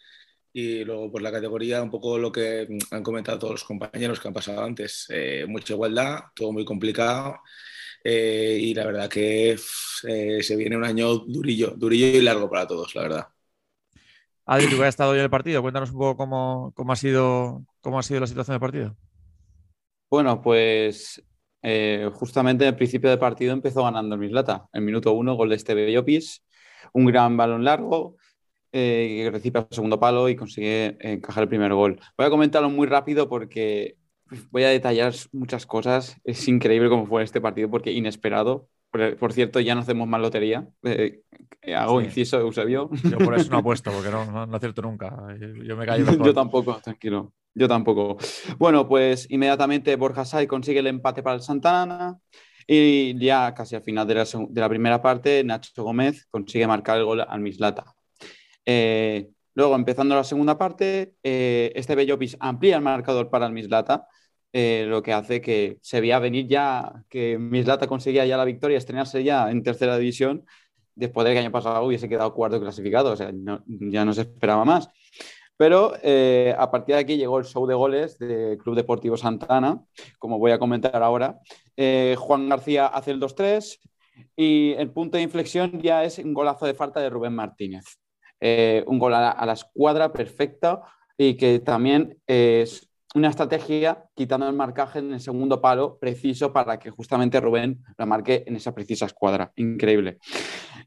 Y 0.52 0.84
luego, 0.84 1.12
por 1.12 1.22
la 1.22 1.32
categoría, 1.32 1.82
un 1.84 1.92
poco 1.92 2.18
lo 2.18 2.32
que 2.32 2.68
han 2.92 3.04
comentado 3.04 3.40
todos 3.40 3.54
los 3.54 3.64
compañeros 3.64 4.20
que 4.20 4.28
han 4.28 4.34
pasado 4.34 4.64
antes. 4.64 5.06
Eh, 5.10 5.46
mucha 5.48 5.74
igualdad, 5.74 6.20
todo 6.36 6.52
muy 6.52 6.66
complicado. 6.66 7.40
Eh, 8.04 8.58
y 8.62 8.74
la 8.74 8.86
verdad 8.86 9.10
que 9.10 9.52
eh, 9.52 10.44
se 10.44 10.56
viene 10.56 10.78
un 10.78 10.86
año 10.86 11.16
durillo, 11.16 11.74
durillo 11.76 12.08
y 12.08 12.22
largo 12.22 12.50
para 12.50 12.66
todos, 12.66 12.96
la 12.96 13.02
verdad. 13.02 13.28
Adri, 14.46 14.68
tú 14.68 14.78
que 14.78 14.84
has 14.84 14.90
estado 14.90 15.12
hoy 15.12 15.20
en 15.20 15.26
el 15.26 15.30
partido, 15.30 15.62
cuéntanos 15.62 15.92
un 15.92 16.00
poco 16.00 16.18
cómo, 16.18 16.74
cómo, 16.76 16.94
ha 16.94 16.96
sido, 16.96 17.66
cómo 17.82 18.00
ha 18.00 18.04
sido 18.04 18.22
la 18.22 18.28
situación 18.28 18.56
del 18.56 18.62
partido. 18.62 18.98
Bueno, 20.10 20.42
pues 20.42 21.22
eh, 21.62 22.10
justamente 22.14 22.64
en 22.64 22.70
el 22.70 22.76
principio 22.76 23.10
del 23.10 23.20
partido 23.20 23.54
empezó 23.54 23.84
ganando 23.84 24.16
el 24.16 24.22
Mislata. 24.22 24.68
En 24.74 24.86
minuto 24.86 25.12
uno, 25.12 25.36
gol 25.36 25.50
de 25.50 25.56
este 25.56 25.76
Bellopis, 25.76 26.44
un 26.94 27.06
gran 27.06 27.38
balón 27.38 27.64
largo, 27.64 28.18
eh, 28.72 29.30
recibe 29.32 29.60
el 29.60 29.68
segundo 29.72 30.00
palo 30.00 30.30
y 30.30 30.36
consigue 30.36 30.98
encajar 31.00 31.44
el 31.44 31.50
primer 31.50 31.74
gol. 31.74 32.00
Voy 32.18 32.28
a 32.28 32.30
comentarlo 32.30 32.70
muy 32.70 32.88
rápido 32.88 33.30
porque 33.30 33.98
voy 34.52 34.64
a 34.64 34.70
detallar 34.70 35.14
muchas 35.32 35.66
cosas. 35.66 36.18
Es 36.24 36.48
increíble 36.48 36.90
cómo 36.90 37.06
fue 37.06 37.24
este 37.24 37.42
partido 37.42 37.70
porque 37.70 37.92
inesperado. 37.92 38.68
Por, 38.92 39.34
cierto, 39.34 39.60
ya 39.60 39.76
no 39.76 39.82
hacemos 39.82 40.08
más 40.08 40.20
lotería. 40.20 40.68
Eh, 40.84 41.22
hago 41.76 42.02
inciso, 42.02 42.40
Eusebio. 42.40 42.90
Yo 43.04 43.20
por 43.20 43.36
eso 43.36 43.52
no 43.52 43.58
apuesto, 43.60 43.92
porque 43.92 44.10
no, 44.10 44.48
no, 44.48 44.56
acierto 44.56 44.82
nunca. 44.82 45.16
Yo 45.64 45.78
me 45.78 45.86
callo. 45.86 46.12
Yo 46.24 46.34
tampoco, 46.34 46.80
tranquilo. 46.84 47.34
Yo 47.54 47.68
tampoco. 47.68 48.18
Bueno, 48.58 48.88
pues 48.88 49.30
inmediatamente 49.30 49.96
Borja 49.96 50.26
Sai 50.26 50.48
consigue 50.48 50.80
el 50.80 50.88
empate 50.88 51.22
para 51.22 51.36
el 51.36 51.42
Santana. 51.42 52.18
Y 52.66 53.18
ya 53.20 53.54
casi 53.56 53.76
al 53.76 53.82
final 53.82 54.08
de 54.08 54.16
la, 54.16 54.26
de 54.26 54.62
la 54.62 54.70
primera 54.70 55.02
parte, 55.02 55.44
Nacho 55.44 55.84
Gómez 55.84 56.28
consigue 56.30 56.68
marcar 56.68 56.98
el 56.98 57.06
gol 57.06 57.22
al 57.22 57.40
Mislata. 57.42 57.96
Eh, 58.72 59.32
luego, 59.56 59.74
empezando 59.74 60.14
la 60.14 60.24
segunda 60.24 60.56
parte, 60.56 61.16
eh, 61.24 61.72
este 61.74 61.96
Bellopis 61.96 62.38
amplía 62.40 62.76
el 62.76 62.84
marcador 62.84 63.32
para 63.32 63.48
el 63.48 63.52
Mislata, 63.52 64.08
eh, 64.54 64.86
lo 64.88 65.02
que 65.02 65.12
hace 65.12 65.42
que 65.42 65.80
se 65.82 66.00
veía 66.00 66.20
venir 66.20 66.48
ya 66.48 67.04
que 67.10 67.40
Mislata 67.40 67.88
conseguía 67.88 68.28
ya 68.28 68.38
la 68.38 68.46
victoria, 68.46 68.78
estrenarse 68.78 69.24
ya 69.24 69.50
en 69.50 69.64
tercera 69.64 69.98
división, 69.98 70.46
después 70.94 71.26
del 71.26 71.34
que 71.34 71.40
año 71.40 71.52
pasado 71.52 71.84
hubiese 71.84 72.08
quedado 72.08 72.32
cuarto 72.36 72.62
clasificado, 72.62 73.14
o 73.14 73.16
sea, 73.16 73.32
ya 73.66 74.06
no 74.06 74.14
se 74.14 74.22
esperaba 74.22 74.64
más. 74.66 74.88
Pero 75.58 75.94
a 76.58 76.72
partir 76.72 76.96
de 76.96 77.02
aquí 77.02 77.18
llegó 77.18 77.40
el 77.40 77.46
show 77.46 77.66
de 77.66 77.74
goles 77.74 78.20
del 78.20 78.58
Club 78.60 78.76
Deportivo 78.76 79.18
Santana, 79.18 79.84
como 80.20 80.38
voy 80.38 80.52
a 80.52 80.60
comentar 80.60 81.02
ahora. 81.02 81.40
Juan 82.18 82.48
García 82.48 82.86
hace 82.86 83.12
el 83.12 83.20
2-3 83.20 83.80
y 84.38 84.74
el 84.74 84.92
punto 84.92 85.18
de 85.18 85.24
inflexión 85.24 85.82
ya 85.82 86.04
es 86.04 86.20
un 86.20 86.34
golazo 86.34 86.66
de 86.66 86.76
falta 86.76 87.02
de 87.02 87.10
Rubén 87.10 87.34
Martínez. 87.34 88.00
Eh, 88.42 88.84
un 88.88 89.00
gol 89.00 89.14
a 89.14 89.46
la, 89.46 89.54
escuadra 89.54 90.14
perfecta 90.14 90.82
y 91.18 91.36
que 91.36 91.60
también 91.60 92.18
es 92.26 92.90
una 93.14 93.30
estrategia 93.30 94.06
quitando 94.16 94.48
el 94.48 94.56
marcaje 94.56 95.00
en 95.00 95.14
el 95.14 95.20
segundo 95.20 95.60
palo 95.60 95.98
preciso 96.00 96.54
para 96.54 96.80
que 96.80 96.90
justamente 96.90 97.42
Rubén 97.42 97.84
la 97.98 98.06
marque 98.06 98.44
en 98.48 98.56
esa 98.56 98.74
precisa 98.74 99.08
escuadra. 99.08 99.52
Increíble. 99.58 100.20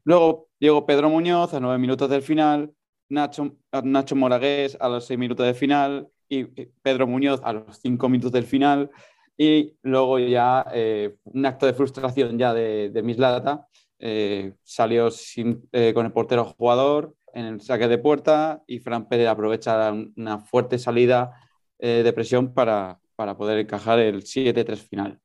Luego 0.03 0.47
llegó 0.57 0.85
Pedro 0.85 1.09
Muñoz 1.09 1.53
a 1.53 1.59
nueve 1.59 1.77
minutos 1.77 2.09
del 2.09 2.23
final, 2.23 2.71
Nacho, 3.09 3.55
Nacho 3.83 4.15
Moragués 4.15 4.75
a 4.79 4.89
los 4.89 5.05
seis 5.05 5.19
minutos 5.19 5.45
del 5.45 5.55
final 5.55 6.07
y 6.27 6.45
Pedro 6.45 7.05
Muñoz 7.05 7.39
a 7.43 7.53
los 7.53 7.77
cinco 7.79 8.09
minutos 8.09 8.31
del 8.31 8.45
final. 8.45 8.89
Y 9.37 9.75
luego 9.83 10.17
ya 10.17 10.65
eh, 10.73 11.17
un 11.25 11.45
acto 11.45 11.65
de 11.67 11.73
frustración 11.73 12.37
ya 12.39 12.53
de, 12.53 12.89
de 12.89 13.03
Mislata. 13.03 13.67
Eh, 13.99 14.53
salió 14.63 15.11
sin, 15.11 15.69
con 15.93 16.05
el 16.05 16.11
portero 16.11 16.45
jugador, 16.45 17.15
en 17.33 17.45
el 17.45 17.61
saque 17.61 17.87
de 17.87 17.97
puerta 17.97 18.63
y 18.67 18.79
Fran 18.79 19.07
Pérez 19.07 19.27
aprovecha 19.27 19.91
una 19.91 20.39
fuerte 20.39 20.77
salida 20.77 21.31
eh, 21.79 22.01
de 22.03 22.13
presión 22.13 22.53
para, 22.53 22.99
para, 23.15 23.35
poder 23.35 23.59
encajar 23.59 23.99
el 23.99 24.23
7-3 24.23 24.77
final. 24.77 25.19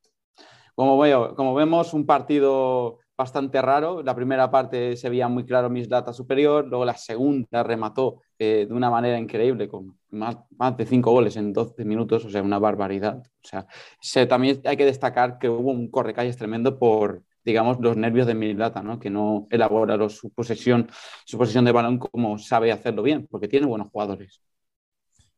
Como, 0.74 0.98
veo, 0.98 1.34
como 1.34 1.54
vemos, 1.54 1.92
un 1.92 2.06
partido 2.06 2.98
bastante 3.18 3.61
raro. 3.61 4.02
La 4.02 4.14
primera 4.14 4.50
parte 4.50 4.96
se 4.96 5.11
veía 5.11 5.28
muy 5.28 5.44
claro 5.44 5.68
Mislata 5.68 6.12
superior, 6.12 6.66
luego 6.66 6.84
la 6.84 6.96
segunda 6.96 7.64
remató 7.64 8.22
eh, 8.38 8.66
de 8.68 8.74
una 8.74 8.88
manera 8.88 9.18
increíble 9.18 9.68
con 9.68 9.98
más, 10.11 10.36
más, 10.56 10.76
de 10.76 10.86
cinco 10.86 11.11
goles 11.11 11.36
en 11.36 11.52
12 11.52 11.84
minutos, 11.84 12.24
o 12.24 12.30
sea, 12.30 12.42
una 12.42 12.61
barbaridad. 12.61 13.18
O 13.18 13.48
sea, 13.48 13.66
se, 14.00 14.26
también 14.26 14.61
hay 14.64 14.76
que 14.76 14.84
destacar 14.84 15.38
que 15.38 15.48
hubo 15.48 15.72
un 15.72 15.90
correcalles 15.90 16.36
tremendo 16.36 16.78
por, 16.78 17.24
digamos, 17.49 17.78
los 17.80 17.96
nervios 17.96 18.26
de 18.26 18.34
Milata, 18.34 18.82
¿no? 18.82 18.99
que 18.99 19.09
no 19.09 19.46
elabora 19.51 19.96
su, 20.11 20.30
posesión, 20.30 20.90
su 21.24 21.38
posesión 21.38 21.64
de 21.64 21.72
balón 21.72 21.99
como 21.99 22.36
sabe 22.36 22.70
hacerlo 22.70 23.03
bien, 23.03 23.26
porque 23.30 23.49
tiene 23.49 23.66
buenos 23.66 23.88
jugadores. 23.88 24.42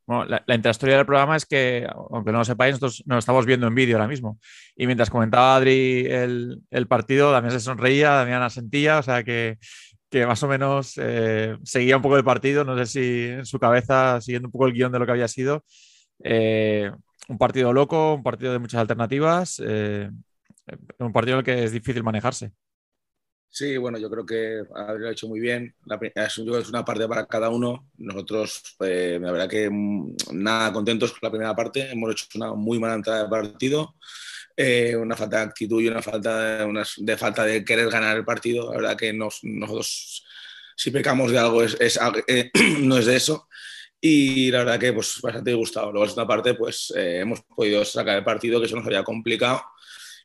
Bueno, 0.07 0.25
la, 0.25 0.43
la 0.45 0.55
intrahistoria 0.57 0.97
del 0.97 1.07
programa 1.07 1.37
es 1.37 1.47
que, 1.47 1.87
aunque 2.11 2.33
no 2.33 2.39
lo 2.39 2.45
sepáis, 2.45 2.73
nosotros 2.73 3.05
nos 3.07 3.19
estamos 3.19 3.47
viendo 3.47 3.69
en 3.69 3.77
vídeo 3.77 3.97
ahora 3.97 4.09
mismo. 4.09 4.41
Y 4.75 4.87
mientras 4.87 5.09
comentaba 5.09 5.55
Adri 5.55 6.05
el, 6.05 6.63
el 6.69 6.89
partido, 6.89 7.31
Damián 7.31 7.53
se 7.53 7.61
sonreía, 7.61 8.11
Damián 8.11 8.43
asentía, 8.43 8.99
o 8.99 9.03
sea 9.05 9.23
que, 9.23 9.59
que 10.11 10.27
más 10.27 10.43
o 10.43 10.49
menos 10.49 10.95
eh, 10.97 11.57
seguía 11.63 11.97
un 11.97 12.03
poco 12.03 12.17
el 12.17 12.25
partido, 12.25 12.65
no 12.65 12.77
sé 12.77 12.87
si 12.87 13.29
en 13.29 13.47
su 13.47 13.61
cabeza, 13.61 14.21
siguiendo 14.21 14.49
un 14.49 14.53
poco 14.53 14.67
el 14.67 14.73
guion 14.73 14.91
de 14.91 14.99
lo 14.99 15.07
que 15.07 15.13
había 15.13 15.29
sido. 15.29 15.65
Eh, 16.25 16.91
un 17.29 17.39
partido 17.39 17.73
loco, 17.73 18.15
un 18.15 18.25
partido 18.25 18.53
de 18.53 18.59
muchas 18.59 18.81
alternativas. 18.81 19.63
Eh, 19.65 20.11
un 20.99 21.13
partido 21.13 21.43
que 21.43 21.65
es 21.65 21.73
difícil 21.73 22.03
manejarse. 22.03 22.53
Sí, 23.53 23.77
bueno, 23.79 23.99
yo 23.99 24.09
creo 24.09 24.25
que 24.25 24.63
Adri 24.77 25.07
ha 25.09 25.11
hecho 25.11 25.27
muy 25.27 25.41
bien. 25.41 25.75
es, 26.15 26.39
una 26.39 26.85
parte 26.85 27.09
para 27.09 27.27
cada 27.27 27.49
uno. 27.51 27.91
Nosotros, 27.99 28.77
eh, 28.81 29.19
la 29.21 29.33
verdad 29.33 29.49
que 29.49 29.69
mm, 29.69 30.15
nada 30.35 30.73
contentos 30.73 31.11
con 31.11 31.19
la 31.23 31.31
primera 31.31 31.57
parte. 31.57 31.91
Hemos 31.91 32.13
hecho 32.13 32.27
una 32.37 32.55
muy 32.55 32.79
mala 32.79 32.95
entrada 32.95 33.25
de 33.25 33.29
partido. 33.29 33.97
Eh, 34.57 34.95
una 34.97 35.17
falta 35.17 35.39
de 35.39 35.43
actitud 35.45 35.83
y 35.83 35.89
una 35.89 36.03
falta 36.03 36.65
de, 36.65 37.17
falta 37.17 37.45
de 37.45 37.65
querer 37.65 37.91
ganar 37.91 38.17
el 38.17 38.25
partido. 38.25 38.71
La 38.71 38.77
verdad 38.77 38.97
que 38.97 39.13
nosotros, 39.13 40.25
si 40.77 40.91
pecamos 40.93 41.33
de 41.33 41.39
algo, 41.39 41.63
es, 41.65 41.77
eh, 42.29 42.51
no 42.81 42.99
es 42.99 43.07
de 43.07 43.17
eso. 43.17 43.49
Y 44.01 44.51
la 44.53 44.59
verdad 44.61 44.79
que 44.79 44.93
pues, 44.93 45.21
bastante 45.21 45.55
gustado. 45.55 45.93
Luego, 45.93 46.21
en 46.21 46.27
parte, 46.27 46.55
pues 46.55 46.93
hemos 46.97 47.43
podido 47.43 47.85
sacar 47.85 48.19
el 48.19 48.25
partido 48.25 48.61
que 48.61 48.69
se 48.69 48.77
nos 48.77 48.87
había 48.87 49.03
complicado 49.03 49.61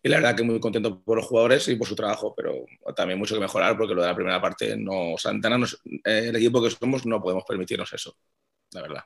y 0.05 0.09
la 0.09 0.17
verdad 0.17 0.35
que 0.35 0.43
muy 0.43 0.59
contento 0.59 1.01
por 1.01 1.17
los 1.17 1.25
jugadores 1.25 1.67
y 1.67 1.75
por 1.77 1.87
su 1.87 1.95
trabajo, 1.95 2.31
pero 2.37 2.63
también 2.95 3.17
mucho 3.17 3.33
que 3.33 3.41
mejorar 3.41 3.75
porque 3.75 3.95
lo 3.95 4.03
de 4.03 4.07
la 4.07 4.13
primera 4.13 4.39
parte, 4.39 4.77
no, 4.77 5.17
Santana, 5.17 5.65
eh, 6.03 6.25
el 6.27 6.35
equipo 6.35 6.61
que 6.61 6.69
somos, 6.69 7.07
no 7.07 7.19
podemos 7.19 7.43
permitirnos 7.43 7.91
eso, 7.91 8.15
la 8.73 8.83
verdad. 8.83 9.03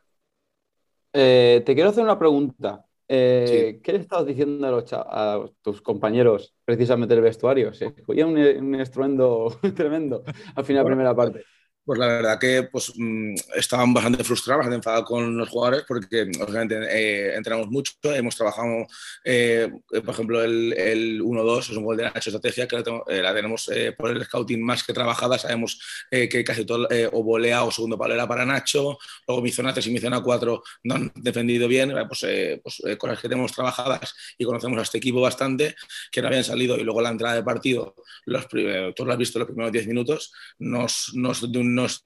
Eh, 1.14 1.64
te 1.66 1.74
quiero 1.74 1.92
hacer 1.92 2.04
una 2.04 2.20
pregunta. 2.20 2.86
Eh, 3.08 3.80
¿Qué 3.82 3.94
le 3.94 4.00
estabas 4.00 4.26
diciendo 4.26 4.68
a, 4.92 5.36
a, 5.36 5.50
tus 5.62 5.82
compañeros 5.82 6.54
precisamente 6.66 7.16
del 7.16 7.24
vestuario? 7.24 7.74
Se 7.74 7.86
escuchaba 7.86 8.30
un, 8.30 8.38
un 8.38 8.76
estruendo 8.76 9.58
tremendo 9.74 10.26
al 10.54 10.66
final 10.66 10.84
de 10.84 10.90
la 10.90 10.96
primera 10.96 11.16
parte 11.16 11.46
pues 11.90 11.98
la 11.98 12.06
verdad 12.06 12.38
que 12.38 12.70
pues, 12.72 12.94
mm, 12.96 13.34
estaban 13.56 13.92
bastante 13.96 14.24
frustrados, 14.24 14.60
bastante 14.60 14.76
enfadados 14.76 15.08
con 15.08 15.36
los 15.36 15.50
jugadores 15.50 15.86
porque 15.88 16.30
obviamente 16.40 16.76
eh, 16.88 17.36
entrenamos 17.36 17.72
mucho, 17.72 17.94
hemos 18.14 18.36
trabajado, 18.36 18.86
eh, 19.24 19.68
por 19.90 20.10
ejemplo, 20.12 20.44
el, 20.44 20.72
el 20.74 21.20
1-2 21.20 21.72
es 21.72 21.78
un 21.78 21.86
gol 21.86 21.98
de 21.98 22.04
Nacho 22.04 22.30
Estrategia 22.30 22.68
que 22.68 22.84
la, 23.24 23.34
tenemos 23.34 23.72
eh, 23.74 23.96
por 23.98 24.12
el 24.12 24.24
scouting 24.24 24.62
más 24.62 24.84
que 24.84 24.94
trabajada, 24.94 25.40
sabemos 25.40 25.82
que 26.12 26.44
casi 26.44 26.64
todo 26.64 26.88
o 27.12 27.24
volea 27.24 27.64
o 27.64 27.72
segundo 27.72 27.98
palo 27.98 28.14
era 28.14 28.28
para 28.28 28.46
Nacho, 28.46 29.00
luego 29.28 29.42
mi 29.42 29.52
zona 29.52 29.74
3 29.74 29.88
y 29.88 29.90
mi 29.90 30.00
zona 30.00 30.22
4 30.22 30.62
no 30.84 30.94
han 30.94 31.12
defendido 31.16 31.68
bien, 31.68 31.92
pues, 32.08 32.24
pues 32.62 32.98
con 33.00 33.10
las 33.10 33.20
que 33.20 33.30
tenemos 33.30 33.52
trabajadas 33.52 34.14
y 34.38 34.46
conocemos 34.46 34.78
a 34.78 34.84
este 34.84 35.00
equipo 35.00 35.22
bastante, 35.22 35.76
que 36.12 36.22
no 36.22 36.28
habían 36.28 36.44
salido 36.44 36.78
y 36.78 36.84
luego 36.84 37.02
la 37.02 37.10
entrada 37.10 37.34
de 37.34 37.42
partido, 37.42 37.96
los, 38.26 38.48
tú 38.48 39.06
lo 39.06 39.12
has 39.12 39.18
visto 39.18 39.40
los 39.40 39.48
primeros 39.48 39.72
10 39.72 39.88
minutos, 39.88 40.32
nos, 40.60 41.14
nos 41.16 41.52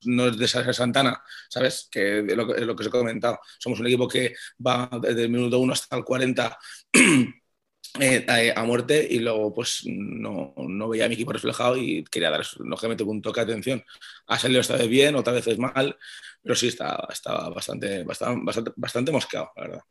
no 0.06 0.28
es, 0.28 0.38
de 0.38 0.48
Santana, 0.48 1.22
¿sabes? 1.50 1.88
Que 1.92 2.20
es 2.20 2.36
lo, 2.36 2.48
que 2.48 2.64
os 2.64 2.88
he 2.88 2.90
comentado. 2.90 3.40
Somos 3.60 3.80
un 3.80 3.88
equipo 3.88 4.08
que 4.08 4.36
va 4.66 4.90
desde 5.02 5.24
el 5.24 5.30
minuto 5.30 5.60
1 5.60 5.74
hasta 5.74 5.96
el 5.96 6.04
40 6.04 6.58
eh, 8.00 8.54
a, 8.56 8.64
muerte 8.64 9.08
y 9.10 9.20
luego 9.20 9.54
pues 9.54 9.84
no, 9.86 10.54
no, 10.58 10.90
veía 10.90 11.06
a 11.06 11.08
mi 11.08 11.16
equipo 11.16 11.34
reflejado 11.34 11.78
y 11.78 12.04
quería 12.06 12.30
dar 12.30 12.46
lógicamente 12.60 13.04
un 13.04 13.22
toque 13.22 13.42
de 13.42 13.52
atención. 13.52 13.84
Ha 14.28 14.40
salido 14.40 14.62
esta 14.62 14.78
vez 14.78 14.88
bien, 14.88 15.16
otra 15.16 15.34
vez 15.34 15.48
es 15.48 15.60
mal, 15.60 15.98
pero 16.42 16.56
sí 16.56 16.68
estaba, 16.68 17.08
estaba 17.12 17.50
bastante, 17.50 18.04
bastante, 18.04 18.72
bastante, 18.76 19.12
mosqueado, 19.12 19.52
la 19.56 19.62
verdad. 19.62 19.82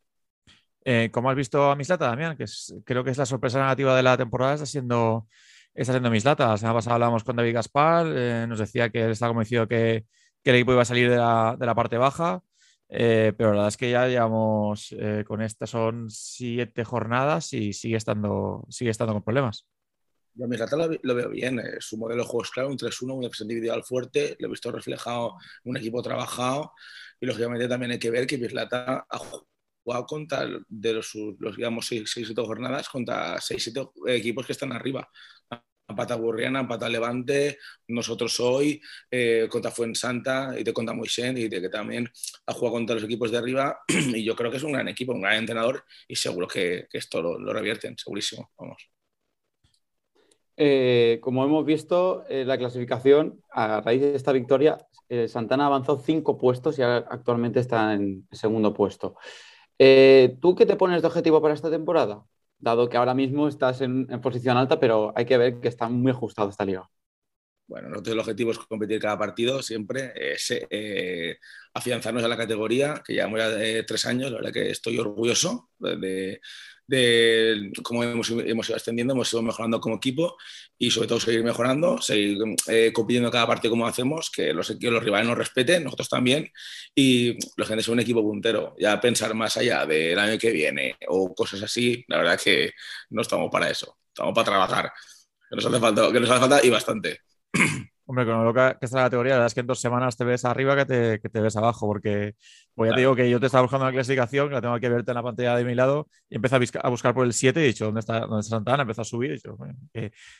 Eh, 0.85 1.11
¿Cómo 1.13 1.31
has 1.31 1.37
visto 1.37 1.71
a 1.71 1.77
Mislata, 1.77 2.07
Damián? 2.07 2.37
Que 2.37 2.47
creo 2.85 3.05
que 3.05 3.11
es 3.11 3.19
la 3.19 3.27
sorpresa 3.27 3.61
negativa 3.61 3.97
de 3.97 4.03
la 4.03 4.17
temporada, 4.17 4.55
está 4.55 4.67
siendo 4.67 5.29
está 5.75 5.93
haciendo 5.93 6.11
mis 6.11 6.25
latas. 6.25 6.49
La 6.49 6.57
semana 6.57 6.75
pasada 6.75 6.95
hablábamos 6.95 7.25
con 7.25 7.37
David 7.37 7.55
Gaspar, 7.55 8.07
eh, 8.09 8.47
nos 8.49 8.59
decía 8.59 8.91
que 8.91 9.03
él 9.05 9.11
estaba 9.11 9.31
convencido 9.31 9.67
que, 9.67 10.07
que, 10.43 10.51
el 10.51 10.57
equipo 10.57 10.73
iba 10.73 10.83
a 10.83 10.87
salir 10.87 11.11
de 11.11 11.17
la, 11.17 11.57
de 11.59 11.67
la 11.67 11.75
parte 11.75 11.99
baja, 11.99 12.43
eh, 12.89 13.33
pero 13.37 13.51
la 13.51 13.57
verdad 13.57 13.69
es 13.69 13.77
que 13.77 13.91
ya 13.91 14.07
llevamos 14.07 14.95
eh, 14.99 15.25
con 15.27 15.41
estas 15.41 15.71
son 15.71 16.11
siete 16.11 16.85
jornadas 16.85 17.53
y 17.53 17.73
sigue 17.73 17.97
estando, 17.97 18.67
sigue 18.69 18.91
estando 18.91 19.15
con 19.15 19.23
problemas. 19.23 19.67
Yo 20.35 20.47
a 20.47 20.49
Mislata 20.49 20.77
lo, 20.77 20.89
lo, 21.03 21.15
veo 21.15 21.29
bien, 21.29 21.61
su 21.79 21.99
modelo 21.99 22.23
de 22.23 22.29
juego 22.29 22.43
es 22.43 22.51
claro, 22.51 22.71
un 22.71 22.79
3-1, 22.79 23.15
un 23.15 23.21
defensa 23.21 23.45
individual 23.45 23.85
fuerte, 23.85 24.37
lo 24.39 24.47
he 24.47 24.51
visto 24.51 24.73
reflejado 24.73 25.35
en 25.65 25.71
un 25.71 25.77
equipo 25.77 26.03
trabajado 26.03 26.73
y 27.21 27.27
lógicamente 27.27 27.69
también 27.69 27.93
hay 27.93 27.99
que 27.99 28.11
ver 28.11 28.27
que 28.27 28.39
Mislata 28.39 29.07
ha 29.09 29.19
jugado 29.19 29.52
contra 30.07 30.49
de 30.69 30.93
los, 30.93 31.15
los 31.39 31.57
digamos 31.57 31.91
6-7 31.91 32.47
jornadas 32.47 32.89
contra 32.89 33.37
6-7 33.37 33.91
equipos 34.09 34.47
que 34.47 34.53
están 34.53 34.73
arriba 34.73 35.09
empata 35.89 36.17
Burriana, 36.17 36.61
empata 36.61 36.89
Levante, 36.89 37.59
nosotros 37.89 38.39
hoy, 38.41 38.81
eh, 39.11 39.47
contra 39.51 39.71
Fuensanta 39.71 40.55
y 40.59 40.65
te 40.65 40.73
contra 40.73 40.95
Moisés 40.95 41.37
y 41.37 41.49
de 41.49 41.61
que 41.61 41.69
también 41.69 42.11
ha 42.47 42.53
jugado 42.53 42.77
contra 42.77 42.95
los 42.95 43.05
equipos 43.05 43.31
de 43.31 43.39
arriba 43.39 43.81
y 43.89 44.25
yo 44.25 44.35
creo 44.35 44.51
que 44.51 44.57
es 44.57 44.63
un 44.63 44.73
gran 44.73 44.89
equipo, 44.89 45.13
un 45.13 45.23
gran 45.23 45.37
entrenador 45.37 45.85
y 46.09 46.17
seguro 46.17 46.49
que, 46.49 46.87
esto 46.93 47.23
lo, 47.23 47.39
lo, 47.39 47.53
revierten, 47.53 47.97
segurísimo, 47.97 48.51
vamos. 48.59 48.91
Eh, 50.57 51.19
como 51.23 51.45
hemos 51.45 51.65
visto, 51.65 52.25
eh, 52.29 52.45
la 52.45 52.59
clasificación, 52.59 53.43
a 53.51 53.81
raíz 53.81 54.03
de 54.03 54.15
esta 54.15 54.33
victoria, 54.33 54.79
eh, 55.09 55.27
Santana 55.27 55.67
avanzó 55.67 55.99
cinco 55.99 56.39
puestos 56.39 56.79
y 56.79 56.83
actualmente 56.83 57.61
está 57.61 57.95
en 57.95 58.27
segundo 58.31 58.73
puesto. 58.73 59.17
¿Tú 59.79 60.55
qué 60.55 60.67
te 60.67 60.77
pones 60.77 61.03
de 61.03 61.09
objetivo 61.09 61.41
para 61.41 61.55
esta 61.55 61.71
temporada? 61.71 62.25
Dado 62.59 62.89
que 62.89 62.97
ahora 62.97 63.15
mismo 63.15 63.49
estás 63.49 63.81
en, 63.81 64.07
posición 64.21 64.57
alta, 64.57 64.79
pero 64.79 65.13
hay 65.17 65.25
que 65.25 65.37
ver 65.37 65.61
que 65.61 65.69
está 65.69 65.89
muy 65.89 66.13
ajustado 66.13 66.51
esta 66.51 66.65
liga. 66.65 66.89
Bueno, 67.67 67.89
nosotros 67.89 68.15
el 68.15 68.21
objetivo 68.21 68.51
es 68.51 68.59
competir 68.59 69.01
cada 69.01 69.19
partido 69.19 69.63
siempre, 69.63 70.13
es 70.15 70.53
afianzarnos 71.75 72.23
a 72.23 72.29
la 72.29 72.37
categoría, 72.37 73.03
que 73.05 73.15
llevamos 73.15 73.41
ya 73.41 73.87
tres 73.87 74.07
años, 74.07 74.31
la 74.31 74.39
verdad 74.39 74.53
que 74.53 74.71
estoy 74.71 74.99
orgulloso 74.99 75.71
de, 75.79 76.41
de 76.87 77.73
cómo 77.83 78.05
hemos, 78.05 78.31
hemos, 78.31 78.69
ido 78.69 78.77
ascendiendo, 78.77 79.15
hemos 79.15 79.33
ido 79.33 79.43
mejorando 79.43 79.81
como 79.81 79.97
equipo 79.97 80.37
y 80.79 80.91
sobre 80.91 81.09
todo 81.09 81.21
seguir 81.21 81.45
mejorando, 81.45 82.01
seguir 82.01 82.39
eh, 82.69 82.93
compitiendo 82.93 83.31
cada 83.31 83.47
parte 83.47 83.71
como 83.71 83.87
hacemos, 83.87 84.31
que 84.31 84.53
los, 84.53 84.71
los 84.81 85.03
rivales 85.03 85.29
nos 85.29 85.39
respeten, 85.39 85.85
nosotros 85.85 86.09
también, 86.09 86.51
y 86.95 87.39
los 87.57 87.69
gente 87.69 87.83
es 87.83 87.89
un 87.89 88.01
equipo 88.01 88.23
puntero. 88.23 88.75
Ya 88.79 89.01
pensar 89.01 89.35
más 89.35 89.57
allá 89.57 89.87
del 89.87 90.19
año 90.19 90.39
que 90.39 90.51
viene 90.51 90.97
o 91.09 91.35
cosas 91.35 91.63
así, 91.63 92.05
la 92.09 92.19
verdad 92.19 92.41
que 92.43 92.73
no 93.11 93.23
estamos 93.23 93.51
para 93.51 93.71
eso, 93.71 93.99
estamos 94.09 94.35
para 94.35 94.45
trabajar, 94.45 94.93
que 95.49 95.57
nos 95.57 95.67
hace 95.67 95.81
falta, 95.81 96.13
que 96.13 96.21
nos 96.21 96.31
hace 96.31 96.41
falta 96.41 96.61
y 96.65 96.71
bastante. 96.71 97.21
Hombre, 98.13 98.27
con 98.27 98.45
lo 98.45 98.53
que 98.53 98.77
está 98.83 98.99
la 98.99 99.05
categoría, 99.05 99.31
la 99.31 99.37
verdad 99.37 99.47
es 99.47 99.55
que 99.55 99.61
en 99.61 99.67
dos 99.67 99.81
semanas 99.81 100.19
te 100.19 100.25
ves 100.25 100.45
arriba 100.45 100.77
que 100.77 100.85
te, 100.85 101.19
que 101.19 101.31
te 101.31 101.41
ves 101.41 101.57
abajo, 101.57 101.87
porque 101.87 102.35
pues 102.75 102.91
ya 102.91 102.95
te 102.95 103.01
digo 103.01 103.17
que 103.17 103.31
yo 103.31 103.41
te 103.41 103.47
estaba 103.47 103.63
buscando 103.63 103.87
la 103.87 103.93
clasificación, 103.93 104.49
que 104.49 104.55
la 104.55 104.61
tengo 104.61 104.79
que 104.79 104.89
verte 104.91 105.13
en 105.13 105.15
la 105.15 105.23
pantalla 105.23 105.57
de 105.57 105.65
mi 105.65 105.75
lado, 105.75 106.09
y 106.29 106.37
empecé 106.37 106.57
a, 106.83 106.89
buscar 106.91 107.15
por 107.15 107.25
el 107.25 107.33
7 107.33 107.59
y 107.61 107.65
he 107.65 107.67
dicho, 107.69 107.87
¿dónde 107.87 108.01
está, 108.01 108.21
dónde 108.21 108.41
está 108.41 108.57
Santana? 108.57 108.83
Empezó 108.83 109.01
a 109.01 109.05
subir, 109.07 109.31
y 109.31 109.33
he 109.33 109.37
dicho, 109.37 109.57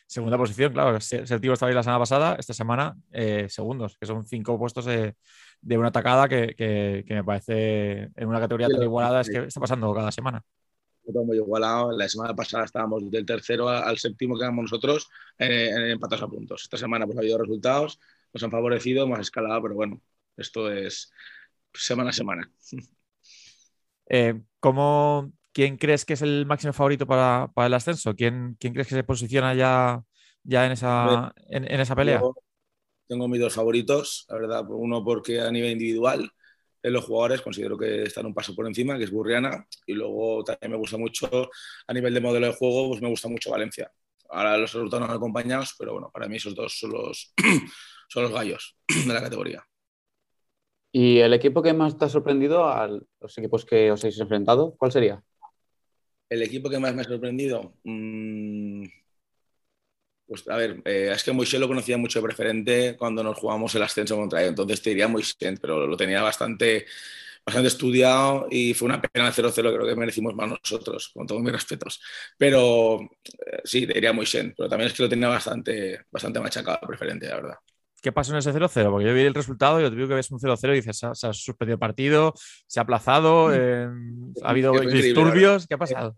segunda 0.07 0.37
posición, 0.37 0.75
claro, 0.75 1.01
Sertivo 1.01 1.55
estaba 1.55 1.71
ahí 1.71 1.75
la 1.75 1.83
semana 1.83 2.01
pasada, 2.01 2.37
esta 2.39 2.53
semana 2.53 2.95
eh, 3.11 3.47
segundos, 3.49 3.97
que 3.99 4.05
son 4.05 4.27
cinco 4.27 4.59
puestos 4.59 4.85
de, 4.85 5.15
de 5.63 5.79
una 5.79 5.89
atacada 5.89 6.29
que, 6.29 6.55
que, 6.55 7.07
que, 7.09 7.15
me 7.15 7.25
parece 7.25 8.11
en 8.15 8.29
una 8.29 8.39
categoría 8.39 8.69
tan 8.69 8.83
igualada, 8.83 9.23
es 9.23 9.31
que 9.31 9.39
está 9.45 9.61
pasando 9.61 9.95
cada 9.95 10.13
semana 10.13 10.45
muy 11.25 11.37
igualado. 11.37 11.93
La 11.93 12.09
semana 12.09 12.35
pasada 12.35 12.65
estábamos 12.65 13.11
del 13.11 13.27
tercero 13.27 13.69
al 13.69 13.99
séptimo 13.99 14.37
que 14.37 14.45
éramos 14.45 14.65
nosotros 14.65 15.09
eh, 15.39 15.71
en 15.71 15.91
empatados 15.91 16.23
a 16.23 16.29
puntos. 16.29 16.63
Esta 16.63 16.77
semana 16.77 17.07
pues, 17.07 17.19
ha 17.19 17.21
habido 17.21 17.39
resultados, 17.39 17.99
nos 18.33 18.43
han 18.43 18.51
favorecido, 18.51 19.05
hemos 19.05 19.21
escalado, 19.21 19.63
pero 19.63 19.75
bueno, 19.75 20.01
esto 20.37 20.71
es 20.71 21.13
semana 21.73 22.11
a 22.11 22.13
semana. 22.13 22.51
Eh, 24.15 24.43
¿cómo, 24.61 25.33
¿Quién 25.53 25.79
crees 25.79 26.05
que 26.05 26.15
es 26.15 26.23
el 26.23 26.45
máximo 26.45 26.75
favorito 26.75 27.07
para, 27.07 27.51
para 27.55 27.69
el 27.69 27.73
ascenso? 27.73 28.15
¿Quién, 28.15 28.57
¿Quién, 28.61 28.75
crees 28.75 28.89
que 28.89 28.97
se 28.97 29.05
posiciona 29.05 29.55
ya, 29.55 30.03
ya 30.43 30.67
en, 30.67 30.73
esa, 30.73 31.33
en, 31.49 31.65
en 31.65 31.81
esa 31.81 31.97
pelea? 31.97 32.21
tengo 33.13 33.29
mis 33.29 33.41
dos 33.41 33.55
favoritos, 33.55 34.27
la 34.29 34.37
verdad. 34.37 34.65
Uno 34.69 35.05
porque 35.05 35.41
a 35.41 35.51
nivel 35.51 35.73
individual 35.73 36.31
en 36.83 36.93
los 36.93 37.05
jugadores 37.05 37.43
considero 37.43 37.79
que 37.79 38.03
están 38.03 38.27
un 38.27 38.35
paso 38.35 38.55
por 38.55 38.67
encima, 38.67 38.99
que 38.99 39.05
es 39.05 39.11
Burriana, 39.11 39.67
y 39.87 39.93
luego 39.93 40.43
también 40.45 40.73
me 40.73 40.77
gusta 40.77 40.97
mucho 40.97 41.51
a 41.87 41.93
nivel 41.93 42.13
de 42.15 42.21
modelo 42.21 42.47
de 42.47 42.55
juego, 42.55 42.89
pues 42.89 43.03
me 43.03 43.09
gusta 43.09 43.29
mucho 43.29 43.51
Valencia. 43.51 43.91
Ahora 44.31 44.57
los 44.57 44.73
resultados 44.73 45.09
no 45.09 45.15
acompañados, 45.15 45.75
pero 45.79 45.93
bueno, 45.93 46.11
para 46.13 46.29
mí 46.29 46.37
esos 46.37 46.55
dos 46.55 46.79
son 46.79 46.93
los, 46.93 47.35
son 48.09 48.23
los 48.25 48.33
gallos 48.33 48.77
de 49.07 49.15
la 49.15 49.23
categoría. 49.23 49.65
¿Y 50.91 51.19
el 51.19 51.33
equipo 51.33 51.63
que 51.63 51.73
más 51.73 51.97
te 51.97 52.05
ha 52.05 52.09
sorprendido 52.09 52.69
a 52.69 52.87
los 52.87 53.39
equipos 53.39 53.65
que 53.65 53.91
os 53.91 54.03
habéis 54.03 54.21
enfrentado? 54.21 54.75
¿Cuál 54.77 54.93
sería? 54.93 55.23
El 56.29 56.43
equipo 56.43 56.69
que 56.69 56.79
más 56.79 56.95
me 56.95 57.03
ha 57.03 57.05
sorprendido. 57.05 57.75
Mmm 57.85 59.02
pues 60.33 60.49
a 60.49 60.57
ver, 60.57 60.81
eh, 60.87 61.13
es 61.15 61.23
que 61.23 61.31
Moisés 61.31 61.61
lo 61.61 61.69
conocía 61.69 61.99
mucho 61.99 62.19
de 62.19 62.25
preferente 62.25 62.97
cuando 62.97 63.23
nos 63.23 63.37
jugamos 63.37 63.75
el 63.75 63.83
ascenso 63.83 64.17
contra 64.17 64.41
él, 64.41 64.49
entonces 64.49 64.81
te 64.81 64.89
diría 64.89 65.07
Moisés, 65.07 65.37
pero 65.61 65.87
lo 65.87 65.95
tenía 65.95 66.23
bastante, 66.23 66.87
bastante 67.45 67.69
estudiado 67.69 68.47
y 68.51 68.73
fue 68.73 68.87
una 68.87 69.03
pena 69.03 69.29
el 69.29 69.35
0-0, 69.35 69.53
creo 69.53 69.87
que 69.87 69.95
merecimos 69.95 70.35
más 70.35 70.49
nosotros, 70.49 71.11
con 71.13 71.27
todos 71.27 71.43
mis 71.43 71.53
respetos. 71.53 72.01
Pero 72.39 73.03
eh, 73.03 73.61
sí, 73.63 73.87
te 73.87 73.93
diría 73.93 74.15
Moisés, 74.15 74.55
pero 74.57 74.71
también 74.71 74.89
es 74.89 74.97
que 74.97 75.03
lo 75.03 75.09
tenía 75.11 75.29
bastante, 75.29 76.01
bastante 76.11 76.41
machacado 76.41 76.81
preferente, 76.87 77.29
la 77.29 77.37
verdad. 77.37 77.57
¿Qué 78.01 78.11
pasó 78.11 78.33
en 78.33 78.39
ese 78.39 78.55
0-0? 78.55 78.91
Porque 78.91 79.07
yo 79.07 79.13
vi 79.13 79.21
el 79.21 79.35
resultado 79.35 79.81
y 79.81 79.83
yo 79.83 79.91
te 79.91 79.97
digo 79.97 80.09
que 80.09 80.15
ves 80.15 80.31
un 80.31 80.39
0-0 80.39 80.73
y 80.73 80.77
dices, 80.77 80.97
se 80.97 81.27
ha, 81.27 81.33
suspendido 81.35 81.75
el 81.75 81.79
partido, 81.79 82.33
se 82.67 82.81
ha 82.81 82.85
aplazado, 82.85 83.49
mm. 83.49 83.53
eh, 83.55 83.89
ha 84.43 84.49
habido 84.49 84.73
disturbios, 84.81 85.67
¿qué 85.67 85.75
ha 85.75 85.79
pasado? 85.79 86.17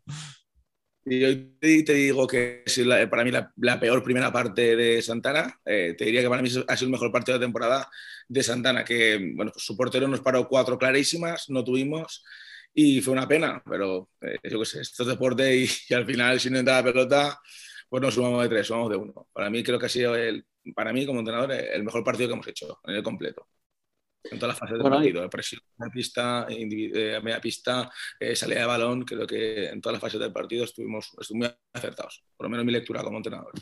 Yo 1.07 1.29
te 1.61 1.95
digo 1.95 2.27
que 2.27 2.63
es 2.65 2.81
para 3.11 3.25
mí 3.25 3.31
la, 3.31 3.81
peor 3.81 4.03
primera 4.03 4.33
parte 4.33 4.77
de 4.77 5.03
Santana. 5.03 5.61
Eh, 5.65 5.95
te 5.97 6.05
diría 6.07 6.23
que 6.23 6.29
para 6.29 6.43
mí 6.43 6.49
ha 6.49 6.77
sido 6.77 6.87
el 6.87 6.93
mejor 6.93 7.13
partido 7.13 7.39
de 7.39 7.45
temporada 7.45 7.89
de 8.29 8.43
Santana, 8.43 8.85
que 8.85 9.33
bueno, 9.35 9.53
su 9.57 9.77
portero 9.77 10.09
nos 10.09 10.21
paró 10.21 10.49
cuatro 10.49 10.79
clarísimas, 10.79 11.51
no 11.51 11.63
tuvimos 11.63 12.25
y 12.73 13.01
fue 13.01 13.13
una 13.13 13.29
pena, 13.29 13.63
pero 13.69 14.11
eh, 14.21 14.39
yo 14.51 14.59
qué 14.61 14.65
sé, 14.67 14.81
esto 14.81 15.03
es 15.03 15.09
deporte 15.11 15.57
y, 15.57 15.95
al 15.95 16.07
final 16.07 16.41
si 16.41 16.51
no 16.51 16.59
entra 16.59 16.77
la 16.77 16.85
pelota, 16.85 17.41
pues 17.89 18.03
no 18.03 18.11
sumamos 18.11 18.43
de 18.43 18.49
tres, 18.49 18.67
sumamos 18.67 18.91
de 18.91 18.97
uno. 18.97 19.29
Para 19.33 19.51
mí 19.51 19.63
creo 19.63 19.79
que 19.79 19.87
ha 19.87 19.89
sido, 19.89 20.17
el, 20.17 20.47
para 20.75 20.93
mí 20.93 21.07
como 21.07 21.21
entrenador, 21.21 21.53
el 21.53 21.85
mejor 21.85 22.03
partido 22.05 22.29
que 22.29 22.35
hemos 22.35 22.49
hecho 22.49 22.81
en 22.85 22.95
el 22.97 23.03
completo 23.03 23.49
en 24.31 24.39
todas 24.39 24.55
las 24.55 24.59
fases 24.59 24.79
del 24.79 24.91
partido, 24.91 25.31
presión, 25.31 25.61
media 25.77 25.93
pista, 25.93 26.47
eh, 26.49 27.21
media 27.23 27.41
pista, 27.41 27.91
eh, 28.19 28.35
salida 28.35 28.61
de 28.61 28.67
balón, 28.67 29.05
creo 29.05 29.27
que 29.27 29.69
en 29.69 29.81
todas 29.81 29.95
las 29.95 30.01
fases 30.01 30.21
del 30.21 30.33
partido 30.33 30.65
estuvimos, 30.65 31.13
estuvimos 31.21 31.51
muy 31.51 31.57
acertados, 31.73 32.25
por 32.37 32.47
lo 32.47 32.51
menos 32.51 32.65
mi 32.65 32.73
lectura 32.73 33.03
como 33.03 33.19
entrenador. 33.19 33.53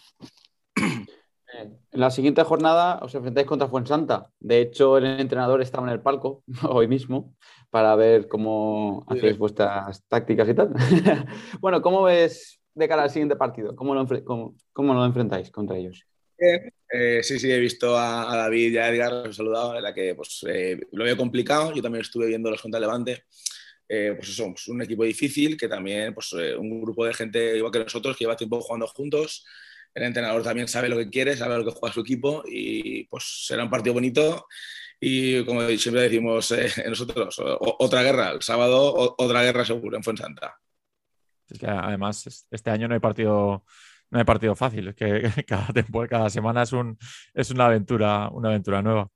En 1.55 2.01
la 2.01 2.11
siguiente 2.11 2.43
jornada 2.45 2.99
os 3.03 3.15
enfrentáis 3.15 3.47
contra 3.47 3.69
Fuensanta. 3.69 4.31
De 4.41 4.61
hecho, 4.61 4.97
el 4.97 5.21
entrenador 5.21 5.61
estaba 5.61 5.87
en 5.87 5.93
el 5.93 6.01
palco 6.01 6.43
hoy 6.69 6.89
mismo 6.89 7.35
para 7.71 7.95
ver 7.95 8.29
cómo 8.29 9.05
hacéis 9.09 9.37
vuestras 9.37 10.05
tácticas 10.09 10.49
y 10.49 10.55
tal. 10.55 10.73
bueno, 11.61 11.83
¿cómo 11.83 12.03
ves 12.03 12.61
de 12.75 12.89
cara 12.89 13.03
al 13.03 13.11
siguiente 13.11 13.37
partido? 13.37 13.77
¿Cómo 13.77 13.95
lo, 13.95 14.07
cómo 14.73 14.95
lo 14.95 15.05
enfrentáis 15.05 15.51
contra 15.51 15.77
ellos? 15.77 16.07
Eh, 16.39 16.73
sí, 17.22 17.38
sí, 17.38 17.51
he 17.51 17.59
visto 17.59 17.99
a, 17.99 18.36
David 18.36 18.72
y 18.72 18.78
a 18.78 18.88
Edgar, 18.88 19.12
los 19.12 19.28
he 19.30 19.32
saludado, 19.32 19.76
en 19.76 19.82
la 19.82 19.95
que 19.95 20.14
pues, 20.14 20.45
eh, 20.49 20.78
lo 20.93 21.05
veo 21.05 21.16
complicado. 21.16 21.72
Yo 21.74 21.82
también 21.82 22.03
estuve 22.03 22.26
viendo 22.26 22.51
los 22.51 22.61
contra 22.61 22.80
Levante. 22.80 23.24
Eh, 23.88 24.14
pues 24.16 24.34
somos 24.34 24.68
un 24.68 24.82
equipo 24.82 25.05
difícil, 25.05 25.57
que 25.57 25.68
también, 25.68 26.14
pues 26.14 26.32
un 26.32 26.82
grupo 26.82 27.05
de 27.05 27.14
gente 27.14 27.57
igual 27.57 27.72
que 27.72 27.80
nosotros, 27.80 28.16
que 28.16 28.24
lleva 28.24 28.36
tiempo 28.36 28.61
jugando 28.61 28.86
juntos. 28.86 29.45
El 29.95 30.05
entrenador 30.05 30.43
también 30.43 30.68
sabe 30.68 30.88
lo 30.88 30.97
que 30.97 31.11
quiere, 31.11 31.36
sabe 31.36 31.59
lo 31.59 31.64
que 31.64 31.78
juega 31.78 31.93
su 31.93 32.01
equipo 32.01 32.43
y 32.47 33.05
pues 33.05 33.47
será 33.47 33.64
un 33.64 33.70
partido 33.70 33.95
bonito. 33.95 34.47
Y 34.99 35.45
como 35.45 35.66
siempre 35.68 36.03
decimos 36.03 36.55
nosotros, 36.88 37.36
otra 37.40 38.03
guerra, 38.03 38.30
el 38.30 38.43
sábado 38.43 39.14
otra 39.18 39.43
guerra 39.43 39.64
seguro 39.64 39.97
en 39.97 40.05
Fuensanta. 40.05 40.59
Es 41.49 41.59
que 41.59 41.66
además 41.66 42.47
este 42.51 42.70
año 42.70 42.88
no 42.88 42.95
hay 42.95 43.01
partido 43.01 43.64
no 44.13 44.19
hay 44.19 44.25
partido 44.25 44.55
fácil, 44.55 44.89
es 44.89 44.95
que 44.95 45.23
cada, 45.47 45.69
temporada, 45.69 46.09
cada 46.09 46.31
semana 46.31 46.63
es, 46.63 46.73
un, 46.73 46.99
es 47.35 47.51
una, 47.51 47.67
aventura, 47.67 48.29
una 48.31 48.51
aventura 48.51 48.83
nueva. 48.83 49.09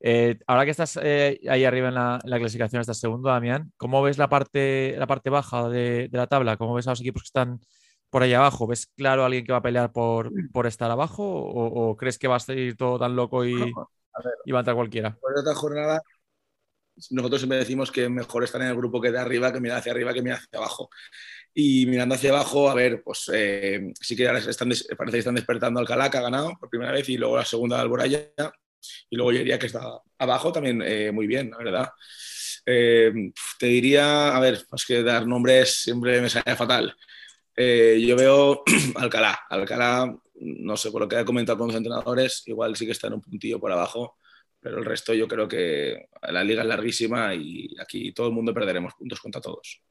Eh, 0.00 0.38
ahora 0.46 0.64
que 0.64 0.72
estás 0.72 0.98
eh, 1.00 1.40
ahí 1.48 1.64
arriba 1.64 1.88
en 1.88 1.94
la, 1.94 2.20
clasificación, 2.24 2.80
estás 2.80 2.98
segundo, 2.98 3.28
Damián, 3.28 3.72
¿cómo 3.76 4.02
ves 4.02 4.18
la 4.18 4.28
parte, 4.28 4.96
la 4.98 5.06
parte 5.06 5.30
baja 5.30 5.68
de, 5.68 6.08
la 6.12 6.26
tabla? 6.26 6.56
¿Cómo 6.56 6.74
ves 6.74 6.88
a 6.88 6.90
los 6.90 7.00
equipos 7.00 7.22
que 7.22 7.28
están 7.28 7.60
por 8.10 8.24
ahí 8.24 8.34
abajo? 8.34 8.66
¿Ves 8.66 8.86
claro 8.96 9.22
a 9.22 9.26
alguien 9.26 9.44
que 9.44 9.52
va 9.52 9.58
a 9.58 9.62
pelear 9.62 9.92
por, 9.92 10.32
por 10.52 10.66
estar 10.66 10.90
abajo 10.90 11.22
o, 11.24 11.96
crees 11.96 12.18
que 12.18 12.28
va 12.28 12.36
a 12.36 12.40
seguir 12.40 12.76
todo 12.76 12.98
tan 12.98 13.14
loco 13.14 13.44
y, 13.44 13.54
y 14.46 14.52
va 14.52 14.58
a 14.58 14.62
entrar 14.62 14.74
cualquiera? 14.74 15.16
Por 15.20 15.38
otra 15.38 15.54
jornada, 15.54 16.02
nosotros 17.10 17.40
siempre 17.40 17.58
decimos 17.58 17.92
que 17.92 18.08
mejor 18.08 18.44
estar 18.44 18.60
en 18.60 18.68
el 18.68 18.76
grupo 18.76 19.00
que 19.00 19.12
de 19.12 19.18
arriba 19.18 19.52
que 19.52 19.60
mirar 19.60 19.78
hacia 19.78 19.92
arriba 19.92 20.12
que 20.12 20.22
mirar 20.22 20.38
hacia 20.38 20.58
abajo. 20.58 20.90
Y 21.52 21.86
mirando 21.86 22.14
hacia 22.14 22.30
abajo, 22.30 22.70
a 22.70 22.74
ver, 22.74 23.02
pues 23.02 23.30
eh, 23.32 23.92
sí 24.00 24.14
que 24.14 24.28
ahora 24.28 24.38
están, 24.38 24.68
parece 24.96 25.16
que 25.16 25.18
están 25.18 25.34
despertando 25.34 25.80
Alcalá, 25.80 26.10
que 26.10 26.18
ha 26.18 26.22
ganado 26.22 26.52
por 26.58 26.70
primera 26.70 26.92
vez, 26.92 27.08
y 27.08 27.16
luego 27.16 27.36
la 27.36 27.44
segunda 27.44 27.80
Alboraya, 27.80 28.32
y 29.10 29.16
luego 29.16 29.32
yo 29.32 29.38
diría 29.38 29.58
que 29.58 29.66
está 29.66 29.82
abajo 30.18 30.52
también 30.52 30.82
eh, 30.84 31.10
muy 31.12 31.26
bien, 31.26 31.50
la 31.50 31.58
verdad. 31.58 31.88
Eh, 32.66 33.12
te 33.58 33.66
diría, 33.66 34.36
a 34.36 34.40
ver, 34.40 34.64
es 34.72 34.84
que 34.86 35.02
dar 35.02 35.26
nombres 35.26 35.82
siempre 35.82 36.20
me 36.20 36.30
sale 36.30 36.54
fatal. 36.56 36.94
yo 37.56 38.16
veo 38.16 38.62
Alcalá, 38.96 39.40
Alcalá, 39.50 40.16
no 40.40 40.76
sé, 40.76 40.90
por 40.90 41.02
lo 41.02 41.08
que 41.08 41.20
he 41.20 41.24
comentado 41.24 41.58
con 41.58 41.68
los 41.68 41.76
entrenadores, 41.76 42.42
igual 42.46 42.76
sí 42.76 42.86
que 42.86 42.92
está 42.92 43.08
en 43.08 43.14
un 43.14 43.20
puntillo 43.20 43.58
por 43.60 43.72
abajo, 43.72 44.16
pero 44.60 44.78
el 44.78 44.84
resto 44.84 45.14
yo 45.14 45.26
creo 45.26 45.48
que 45.48 46.08
la 46.22 46.44
liga 46.44 46.62
es 46.62 46.68
larguísima 46.68 47.34
y 47.34 47.68
aquí 47.80 48.12
todo 48.12 48.28
el 48.28 48.34
mundo 48.34 48.54
perderemos 48.54 48.94
puntos 48.94 49.20
contra 49.20 49.40
todos. 49.40 49.82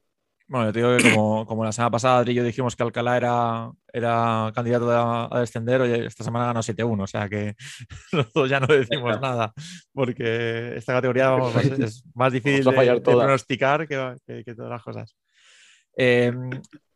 Bueno, 0.50 0.66
yo 0.66 0.72
te 0.72 0.78
digo 0.80 0.90
que 0.96 1.00
como, 1.02 1.46
como 1.46 1.64
la 1.64 1.70
semana 1.72 1.92
pasada 1.92 2.18
Adri 2.18 2.32
y 2.32 2.34
yo 2.34 2.42
dijimos 2.44 2.74
que 2.74 2.82
Alcalá 2.82 3.16
era, 3.16 3.70
era 3.92 4.50
candidato 4.52 4.90
a, 4.90 5.28
a 5.30 5.40
descender, 5.40 5.80
oye, 5.80 6.06
esta 6.06 6.24
semana 6.24 6.46
ganó 6.46 6.60
7-1, 6.60 7.04
o 7.04 7.06
sea 7.06 7.28
que 7.28 7.54
nosotros 8.12 8.50
ya 8.50 8.58
no 8.58 8.66
decimos 8.66 9.20
nada, 9.20 9.52
porque 9.92 10.76
esta 10.76 10.92
categoría 10.94 11.30
vamos, 11.30 11.54
es, 11.54 11.78
es 11.78 12.04
más 12.14 12.32
difícil 12.32 12.64
Vamos 12.64 12.66
a 12.66 12.70
de, 12.72 12.76
fallar 12.76 12.96
de 12.96 13.02
todas. 13.02 13.24
pronosticar 13.26 13.86
que, 13.86 14.16
que- 14.26 14.44
que 14.44 14.54
todas 14.56 14.70
las 14.70 14.82
cosas. 14.82 15.16
Eh, 15.96 16.32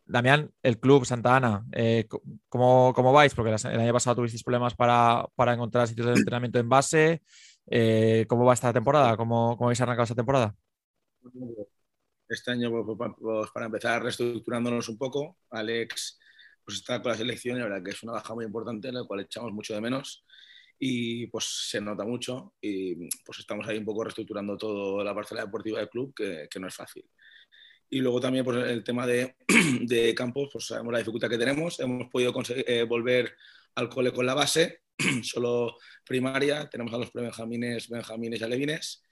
Damián, 0.07 0.51
el 0.63 0.79
club 0.79 1.05
Santa 1.07 1.37
Ana, 1.37 1.65
eh, 1.73 2.07
¿cómo, 2.49 2.93
cómo 2.95 3.13
vais? 3.13 3.35
Porque 3.35 3.51
el 3.55 3.81
año 3.81 3.93
pasado 3.93 4.17
tuvisteis 4.17 4.43
problemas 4.43 4.75
para, 4.75 5.27
para 5.37 5.55
encontrar 5.55 5.87
sitios 5.89 6.09
de 6.09 6.15
entrenamiento 6.15 6.59
en 6.59 6.69
base. 6.69 7.23
Eh, 7.71 8.27
¿Cómo 8.29 8.45
va 8.45 8.53
esta 8.53 8.73
temporada? 8.73 9.17
¿Cómo, 9.17 9.57
cómo 9.57 9.69
habéis 9.69 9.81
arrancado 9.81 10.03
esta 10.05 10.15
temporada? 10.15 10.55
Este 12.35 12.51
año, 12.53 12.70
pues, 12.70 12.99
pa- 12.99 13.14
pues, 13.16 13.51
para 13.53 13.66
empezar, 13.66 14.03
reestructurándonos 14.03 14.89
un 14.89 14.99
poco. 14.99 15.39
Alex 15.51 16.18
pues, 16.64 16.78
está 16.78 17.01
con 17.03 17.12
la 17.12 17.18
selección 17.18 17.57
y 17.57 17.61
la 17.61 17.66
verdad 17.68 17.85
que 17.85 17.91
es 17.93 18.03
una 18.03 18.12
baja 18.12 18.35
muy 18.35 18.45
importante, 18.45 18.91
la 18.93 19.05
cual 19.05 19.20
echamos 19.20 19.53
mucho 19.53 19.74
de 19.74 19.80
menos 19.80 20.24
y 20.78 21.28
pues 21.28 21.45
se 21.70 21.80
nota 21.80 22.05
mucho 22.05 22.55
y 22.61 23.09
pues 23.24 23.39
estamos 23.39 23.66
ahí 23.68 23.78
un 23.78 23.85
poco 23.85 24.03
reestructurando 24.05 24.57
toda 24.57 25.05
la 25.05 25.14
parcela 25.14 25.43
deportiva 25.45 25.78
del 25.78 25.89
club, 25.89 26.12
que, 26.14 26.49
que 26.51 26.59
no 26.61 26.66
es 26.68 26.74
fácil. 26.74 27.09
Y 27.89 28.01
luego 28.01 28.20
también 28.20 28.45
pues, 28.45 28.57
el 28.68 28.82
tema 28.82 29.07
de, 29.07 29.37
de 29.82 30.14
campos, 30.14 30.49
pues 30.53 30.66
sabemos 30.66 30.93
la 30.93 30.99
dificultad 30.99 31.28
que 31.30 31.39
tenemos. 31.39 31.78
Hemos 31.78 32.09
podido 32.11 32.32
conseguir, 32.32 32.64
eh, 32.66 32.82
volver 32.82 33.37
al 33.76 33.89
cole 33.89 34.12
con 34.12 34.26
la 34.26 34.35
base, 34.35 34.80
solo 35.22 35.76
primaria. 36.05 36.68
Tenemos 36.68 36.93
a 36.93 36.99
los 36.99 37.12
benjamines, 37.12 37.89
benjamines 37.89 38.41
y 38.41 38.45
alevines. 38.45 39.04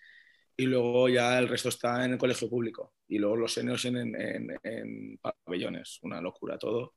Y 0.56 0.66
luego 0.66 1.08
ya 1.08 1.38
el 1.38 1.48
resto 1.48 1.68
está 1.70 2.04
en 2.04 2.12
el 2.12 2.18
colegio 2.18 2.48
público. 2.48 2.94
Y 3.08 3.18
luego 3.18 3.36
los 3.36 3.52
seniors 3.54 3.84
en, 3.86 3.96
en, 3.96 4.48
en- 4.62 5.18
pabellones. 5.44 5.98
Una 6.02 6.20
locura 6.20 6.58
todo. 6.58 6.94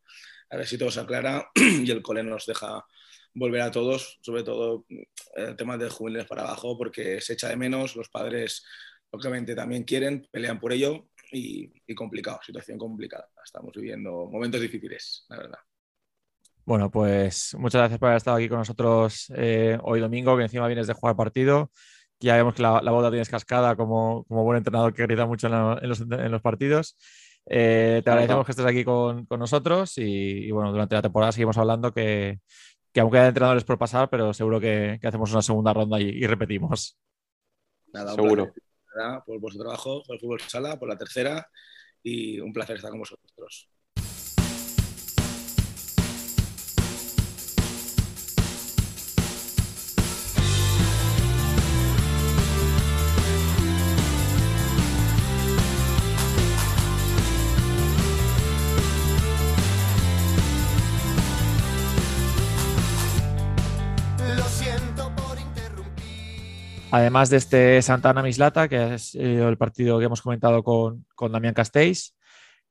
A 0.50 0.58
ver 0.58 0.68
si 0.68 0.78
todo 0.78 0.92
se 0.92 1.00
aclara 1.00 1.50
y 1.56 1.90
el 1.90 2.02
cole 2.02 2.24
nos 2.24 2.46
deja 2.46 2.86
volver 3.34 3.62
a 3.62 3.72
todos, 3.72 4.20
sobre 4.22 4.44
todo 4.44 4.86
el 5.36 5.56
tema 5.56 5.78
de 5.78 5.90
juveniles 5.90 6.26
para 6.26 6.44
abajo, 6.44 6.78
porque 6.78 7.20
se 7.22 7.34
echa 7.34 7.50
de 7.50 7.58
menos. 7.58 7.96
Los 7.96 8.10
padres, 8.10 8.66
obviamente, 9.12 9.56
también 9.56 9.84
quieren, 9.84 10.28
pelean 10.32 10.60
por 10.60 10.72
ello 10.74 11.10
y, 11.32 11.72
y 11.88 11.96
complicado, 11.96 12.40
situación 12.46 12.78
complicada. 12.78 13.28
Estamos 13.44 13.72
viviendo 13.76 14.28
momentos 14.32 14.62
difíciles, 14.62 15.26
la 15.30 15.38
verdad. 15.38 15.60
Bueno, 16.66 16.90
pues 16.90 17.56
muchas 17.60 17.80
gracias 17.80 18.00
por 18.00 18.08
haber 18.08 18.18
estado 18.18 18.38
aquí 18.38 18.50
con 18.50 18.58
nosotros 18.60 19.32
eh, 19.36 19.78
hoy 19.84 20.00
domingo, 20.00 20.36
que 20.36 20.44
encima 20.44 20.66
vienes 20.68 20.88
de 20.88 20.94
jugar 20.94 21.16
partido. 21.16 21.72
Ya 22.26 22.36
vemos 22.38 22.56
que 22.56 22.62
la, 22.64 22.82
la 22.82 22.92
boda 22.92 23.10
tienes 23.12 23.30
cascada 23.30 23.76
como, 23.76 24.24
como 24.26 24.44
buen 24.44 24.58
entrenador 24.58 24.94
que 24.94 25.04
grita 25.04 25.26
mucho 25.28 25.48
en, 25.48 25.54
la- 25.54 25.80
en 25.82 25.90
los, 25.90 26.02
en 26.02 26.32
los 26.32 26.42
partidos. 26.42 26.98
Eh, 27.48 28.02
te 28.04 28.10
agradecemos 28.10 28.46
que 28.46 28.52
estés 28.54 28.66
aquí 28.66 28.84
con, 28.84 29.26
con 29.28 29.40
nosotros 29.40 29.98
y, 30.00 30.48
y, 30.48 30.52
bueno, 30.52 30.72
durante 30.72 30.96
la 30.96 31.04
temporada 31.04 31.32
seguimos 31.32 31.58
hablando 31.60 31.94
que, 31.94 32.40
que 32.92 33.00
aunque 33.02 33.20
hay 33.20 33.28
entrenadores 33.28 33.64
por 33.64 33.78
pasar, 33.78 34.10
pero 34.10 34.34
seguro 34.34 34.60
que, 34.60 34.98
que 35.00 35.08
hacemos 35.08 35.32
una 35.32 35.44
segunda 35.44 35.72
ronda 35.72 36.00
y, 36.02 36.06
y 36.10 36.26
repetimos. 36.26 36.98
Nada, 37.94 38.14
Seguro. 38.16 38.52
por 39.26 39.40
vuestro 39.40 39.62
trabajo, 39.64 40.02
por 40.06 40.16
el 40.16 40.20
fútbol 40.20 40.40
sala, 40.42 40.80
por 40.80 40.90
la 40.90 40.98
tercera 40.98 41.48
y 42.02 42.40
un 42.40 42.52
placer 42.52 42.78
estar 42.78 42.90
con 42.90 43.00
vosotros. 43.02 43.70
Además 66.96 67.30
de 67.30 67.36
este 67.36 67.82
Santana 67.82 68.24
Mislata, 68.24 68.70
que 68.70 68.94
es 68.94 69.16
eh, 69.16 69.46
el 69.46 69.58
partido 69.58 70.00
que 70.00 70.06
hemos 70.06 70.22
comentado 70.22 70.64
con, 70.64 71.06
con 71.14 71.30
Damián 71.30 71.54
Castells, 71.54 72.16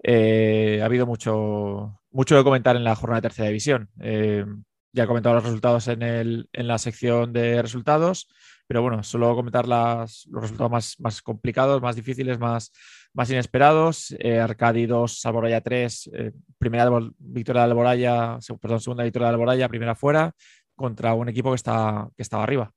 eh, 0.03 0.79
ha 0.81 0.87
habido 0.87 1.05
mucho, 1.05 2.01
mucho 2.11 2.43
comentar 2.43 2.75
en 2.75 2.85
la 2.85 2.95
jornada 2.95 3.19
de 3.19 3.29
tercera 3.29 3.49
división. 3.49 3.91
Eh, 4.01 4.47
ya 4.95 5.05
he 5.05 5.07
comentado 5.07 5.35
los 5.35 5.45
resultados 5.45 5.89
en, 5.89 6.01
el, 6.01 6.49
en 6.55 6.67
la 6.67 6.79
sección 6.79 7.35
de 7.35 7.61
resultados, 7.61 8.27
pero 8.67 8.81
bueno, 8.81 9.03
solo 9.03 9.37
comentar 9.37 9.69
las, 9.69 10.27
los 10.31 10.41
resultados 10.41 10.73
más, 10.73 10.95
más 11.01 11.21
complicados, 11.21 11.83
más 11.83 11.95
difíciles, 11.95 12.39
más, 12.39 12.73
más 13.13 13.29
inesperados. 13.29 14.17
Arcadi 14.43 14.87
2, 14.87 15.27
Alboraya 15.27 15.61
3, 15.61 16.11
eh, 16.15 16.33
primera 16.57 16.89
victoria 17.19 17.61
de 17.61 17.69
Alboraya, 17.69 18.39
perdón, 18.59 18.81
segunda 18.81 19.05
victoria 19.05 19.29
de 19.29 19.35
Alboraya, 19.35 19.69
primera 19.69 19.95
fuera, 19.95 20.33
contra 20.75 21.13
un 21.13 21.29
equipo 21.29 21.51
que, 21.51 21.57
está, 21.57 22.09
que 22.17 22.23
estaba 22.23 22.43
arriba. 22.43 22.73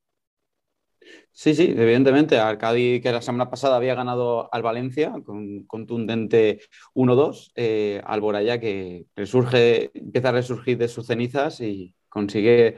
Sí, 1.31 1.53
sí, 1.53 1.75
evidentemente. 1.77 2.39
Arcadi, 2.39 2.99
que 2.99 3.11
la 3.11 3.21
semana 3.21 3.49
pasada 3.49 3.75
había 3.75 3.93
ganado 3.93 4.49
al 4.51 4.63
Valencia 4.63 5.13
con 5.23 5.37
un 5.37 5.67
contundente 5.67 6.61
1-2. 6.95 7.51
Eh, 7.55 8.01
Alboraya, 8.05 8.59
que 8.59 9.05
resurge, 9.15 9.91
empieza 9.93 10.29
a 10.29 10.31
resurgir 10.31 10.77
de 10.79 10.87
sus 10.87 11.05
cenizas 11.05 11.61
y 11.61 11.93
consigue 12.09 12.77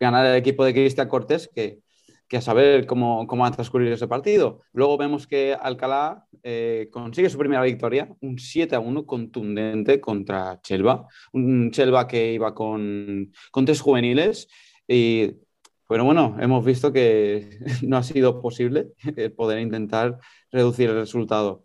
ganar 0.00 0.26
el 0.26 0.36
equipo 0.36 0.64
de 0.64 0.72
Cristian 0.72 1.08
Cortés, 1.08 1.48
que, 1.54 1.80
que 2.26 2.38
a 2.38 2.40
saber 2.40 2.86
cómo, 2.86 3.26
cómo 3.26 3.42
va 3.42 3.48
a 3.48 3.52
transcurrir 3.52 3.92
ese 3.92 4.08
partido. 4.08 4.62
Luego 4.72 4.96
vemos 4.96 5.26
que 5.26 5.54
Alcalá 5.54 6.26
eh, 6.42 6.88
consigue 6.90 7.30
su 7.30 7.38
primera 7.38 7.62
victoria, 7.62 8.08
un 8.20 8.38
7-1 8.38 9.04
contundente 9.06 10.00
contra 10.00 10.60
Chelva. 10.62 11.06
Un 11.32 11.70
Chelva 11.70 12.08
que 12.08 12.32
iba 12.32 12.54
con, 12.54 13.32
con 13.50 13.64
tres 13.64 13.80
juveniles 13.80 14.48
y 14.88 15.32
pero 15.90 16.04
bueno, 16.04 16.36
hemos 16.38 16.64
visto 16.64 16.92
que 16.92 17.58
no 17.82 17.96
ha 17.96 18.04
sido 18.04 18.40
posible 18.40 18.92
poder 19.36 19.58
intentar 19.58 20.20
reducir 20.52 20.88
el 20.88 20.94
resultado. 20.94 21.64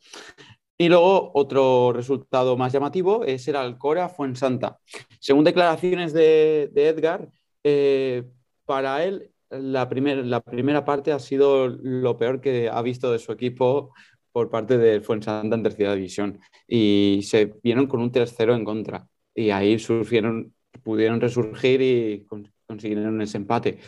Y 0.79 0.89
luego 0.89 1.31
otro 1.35 1.93
resultado 1.93 2.57
más 2.57 2.73
llamativo 2.73 3.23
es 3.23 3.47
el 3.47 3.55
Alcora 3.55 4.09
Fuensanta. 4.09 4.79
Según 5.19 5.43
declaraciones 5.43 6.11
de, 6.11 6.71
Edgar, 6.73 7.29
eh, 7.63 8.23
para 8.65 9.03
él 9.03 9.29
la, 9.51 9.87
la 9.91 10.41
primera 10.41 10.83
parte 10.83 11.11
ha 11.11 11.19
sido 11.19 11.67
lo 11.67 12.17
peor 12.17 12.41
que 12.41 12.67
ha 12.67 12.81
visto 12.81 13.11
de 13.11 13.19
su 13.19 13.31
equipo 13.31 13.93
por 14.31 14.49
parte 14.49 14.79
de 14.79 15.01
Fuensanta 15.01 15.55
en 15.55 15.61
tercera 15.61 15.93
división. 15.93 16.39
Y 16.67 17.19
se 17.21 17.53
vieron 17.61 17.85
con 17.85 18.01
un 18.01 18.11
3-0 18.11 18.55
en 18.55 18.65
contra. 18.65 19.07
Y 19.35 19.51
ahí 19.51 19.77
surgieron, 19.77 20.51
pudieron 20.83 21.21
resurgir 21.21 21.79
y 21.83 22.25
con- 22.25 22.51
consiguieron 22.65 23.21
ese 23.21 23.37
empate. 23.37 23.79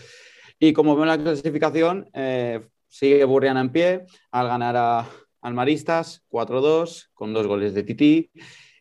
Y 0.60 0.74
como 0.74 0.96
veo 0.96 1.04
en 1.04 1.10
la 1.10 1.18
clasificación, 1.18 2.10
eh, 2.14 2.68
sigue 2.88 3.24
Burriana 3.26 3.62
en 3.62 3.72
pie 3.72 4.06
al 4.32 4.48
ganar 4.48 4.76
a, 4.76 5.10
al 5.42 5.54
Maristas 5.54 6.24
4-2 6.30 7.10
con 7.14 7.34
dos 7.34 7.48
goles 7.48 7.74
de 7.74 7.84
Tití. 7.84 8.32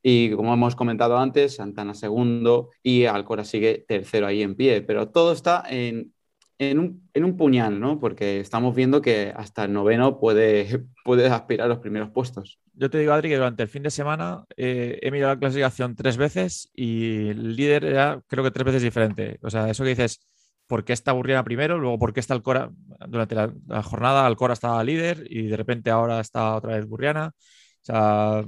Y 0.03 0.31
como 0.31 0.55
hemos 0.55 0.77
comentado 0.77 1.19
antes, 1.19 1.57
Santana 1.57 1.93
segundo 1.93 2.71
y 2.83 3.07
Alcora 3.07 3.45
sigue 3.45 3.85
tercero 3.89 4.27
ahí 4.27 4.43
en 4.43 4.55
pie. 4.55 4.81
Pero 4.83 5.09
todo 5.09 5.33
está 5.33 5.65
en, 5.69 6.15
en, 6.59 6.79
un, 6.79 7.09
en 7.13 7.25
un 7.25 7.37
puñal, 7.37 7.81
¿no? 7.81 7.99
Porque 7.99 8.41
estamos 8.41 8.75
viendo 8.75 9.03
que 9.03 9.33
hasta 9.37 9.65
el 9.65 9.73
noveno 9.73 10.19
puede, 10.19 10.85
puede 11.05 11.27
aspirar 11.27 11.67
a 11.67 11.69
los 11.69 11.79
primeros 11.79 12.11
puestos. 12.11 12.61
Yo 12.73 12.89
te 12.89 12.99
digo, 12.99 13.13
Adri, 13.13 13.31
que 13.31 13.37
durante 13.37 13.65
el 13.65 13.69
fin 13.69 13.83
de 13.83 13.91
semana 13.91 14.45
eh, 14.57 14.99
he 15.03 15.11
mirado 15.11 15.35
la 15.35 15.41
clasificación 15.41 15.97
tres 15.97 16.17
veces 16.17 16.71
y 16.75 17.29
el 17.29 17.57
líder 17.57 17.85
era, 17.85 18.23
creo 18.29 18.45
que 18.45 18.51
tres 18.51 18.67
veces 18.67 18.83
diferente. 18.83 19.39
O 19.43 19.51
sea, 19.51 19.69
eso 19.69 19.83
que 19.83 19.91
dices, 19.91 20.21
¿por 20.67 20.85
qué 20.85 20.93
está 20.93 21.13
Burriana 21.13 21.45
primero? 21.45 21.79
Luego, 21.79 21.99
¿por 21.99 22.13
qué 22.13 22.21
está 22.21 22.35
Alcora? 22.35 22.71
Durante 23.09 23.35
la, 23.35 23.53
la 23.67 23.83
jornada, 23.83 24.27
Alcora 24.27 24.55
estaba 24.55 24.83
líder 24.85 25.27
y 25.31 25.47
de 25.49 25.57
repente 25.57 25.91
ahora 25.91 26.21
está 26.21 26.55
otra 26.57 26.77
vez 26.77 26.87
Burriana. 26.87 27.33
O 27.37 27.85
sea, 27.85 28.45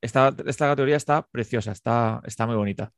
esta, 0.00 0.34
esta 0.46 0.66
categoría 0.68 0.96
está 0.96 1.22
preciosa, 1.22 1.72
está, 1.72 2.20
está 2.24 2.46
muy 2.46 2.56
bonita. 2.56 2.90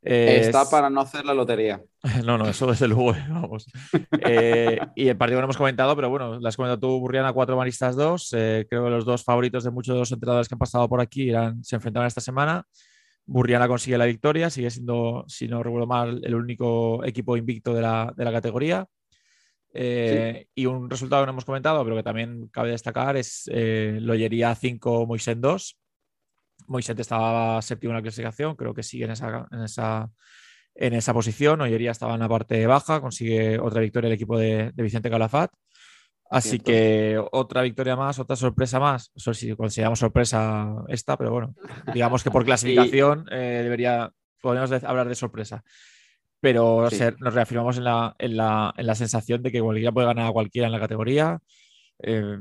Eh, 0.00 0.38
Está 0.42 0.62
es- 0.62 0.68
para 0.68 0.88
no 0.88 1.00
hacer 1.00 1.24
la 1.24 1.34
lotería. 1.34 1.82
no, 2.24 2.38
no, 2.38 2.48
eso 2.48 2.68
desde 2.68 2.86
luego, 2.86 3.12
vamos. 3.28 3.66
Eh, 4.24 4.78
y 4.94 5.08
el 5.08 5.16
partido 5.16 5.38
que 5.38 5.40
no 5.40 5.46
hemos 5.46 5.56
comentado, 5.56 5.96
pero 5.96 6.08
bueno, 6.08 6.38
lo 6.38 6.48
has 6.48 6.56
comentado 6.56 6.78
tú, 6.78 7.00
Burriana 7.00 7.32
4, 7.32 7.56
Maristas 7.56 7.96
2. 7.96 8.32
Eh, 8.36 8.66
creo 8.70 8.84
que 8.84 8.90
los 8.90 9.04
dos 9.04 9.24
favoritos 9.24 9.64
de 9.64 9.70
muchos 9.72 9.94
de 9.94 9.98
los 9.98 10.12
entrenadores 10.12 10.48
que 10.48 10.54
han 10.54 10.58
pasado 10.60 10.88
por 10.88 11.00
aquí 11.00 11.30
eran, 11.30 11.62
se 11.64 11.74
enfrentaron 11.76 12.06
esta 12.06 12.20
semana. 12.20 12.64
Burriana 13.28 13.68
consigue 13.68 13.98
la 13.98 14.06
victoria, 14.06 14.48
sigue 14.48 14.70
siendo, 14.70 15.24
si 15.28 15.48
no 15.48 15.62
recuerdo 15.62 15.86
mal, 15.86 16.20
el 16.24 16.34
único 16.34 17.04
equipo 17.04 17.36
invicto 17.36 17.74
de 17.74 17.82
la, 17.82 18.12
de 18.16 18.24
la 18.24 18.32
categoría. 18.32 18.86
Eh, 19.74 20.46
Y 20.54 20.64
un 20.64 20.88
resultado 20.88 21.22
que 21.22 21.26
no 21.26 21.32
hemos 21.32 21.44
comentado, 21.44 21.84
pero 21.84 21.94
que 21.94 22.02
también 22.02 22.48
cabe 22.48 22.70
destacar, 22.70 23.18
es 23.18 23.44
eh, 23.52 23.98
Loyería 24.00 24.54
5, 24.54 25.06
Moisén 25.06 25.42
2. 25.42 25.78
Moisés 26.68 26.98
estaba 26.98 27.60
séptimo 27.60 27.92
en 27.92 27.96
la 27.96 28.02
clasificación, 28.02 28.56
creo 28.56 28.72
que 28.72 28.82
sigue 28.82 29.04
en 29.04 29.10
esa, 29.10 29.46
en 29.50 29.62
esa, 29.62 30.10
en 30.74 30.94
esa 30.94 31.12
posición. 31.12 31.60
Ollería 31.60 31.90
estaba 31.90 32.14
en 32.14 32.20
la 32.20 32.28
parte 32.30 32.66
baja, 32.66 33.02
consigue 33.02 33.58
otra 33.58 33.82
victoria 33.82 34.08
el 34.08 34.14
equipo 34.14 34.38
de, 34.38 34.72
de 34.72 34.82
Vicente 34.82 35.10
Calafat. 35.10 35.50
Así 36.30 36.58
que 36.58 37.22
otra 37.32 37.62
victoria 37.62 37.96
más, 37.96 38.18
otra 38.18 38.36
sorpresa 38.36 38.78
más. 38.78 39.10
Eso 39.14 39.32
consideramos 39.56 39.98
sorpresa 39.98 40.74
esta, 40.88 41.16
pero 41.16 41.30
bueno, 41.30 41.54
digamos 41.92 42.22
que 42.22 42.30
por 42.30 42.44
clasificación 42.44 43.26
eh, 43.30 43.60
debería, 43.62 44.10
podemos 44.42 44.70
hablar 44.84 45.08
de 45.08 45.14
sorpresa. 45.14 45.64
Pero 46.40 46.88
nos 47.18 47.34
reafirmamos 47.34 47.78
en 47.78 47.84
la, 47.84 48.14
en, 48.18 48.36
la, 48.36 48.72
en 48.76 48.86
la, 48.86 48.94
sensación 48.94 49.42
de 49.42 49.50
que 49.50 49.60
cualquiera 49.60 49.90
puede 49.90 50.06
ganar 50.06 50.28
a 50.28 50.32
cualquiera 50.32 50.66
en 50.66 50.72
la 50.72 50.78
categoría. 50.78 51.38
Eh, 52.00 52.38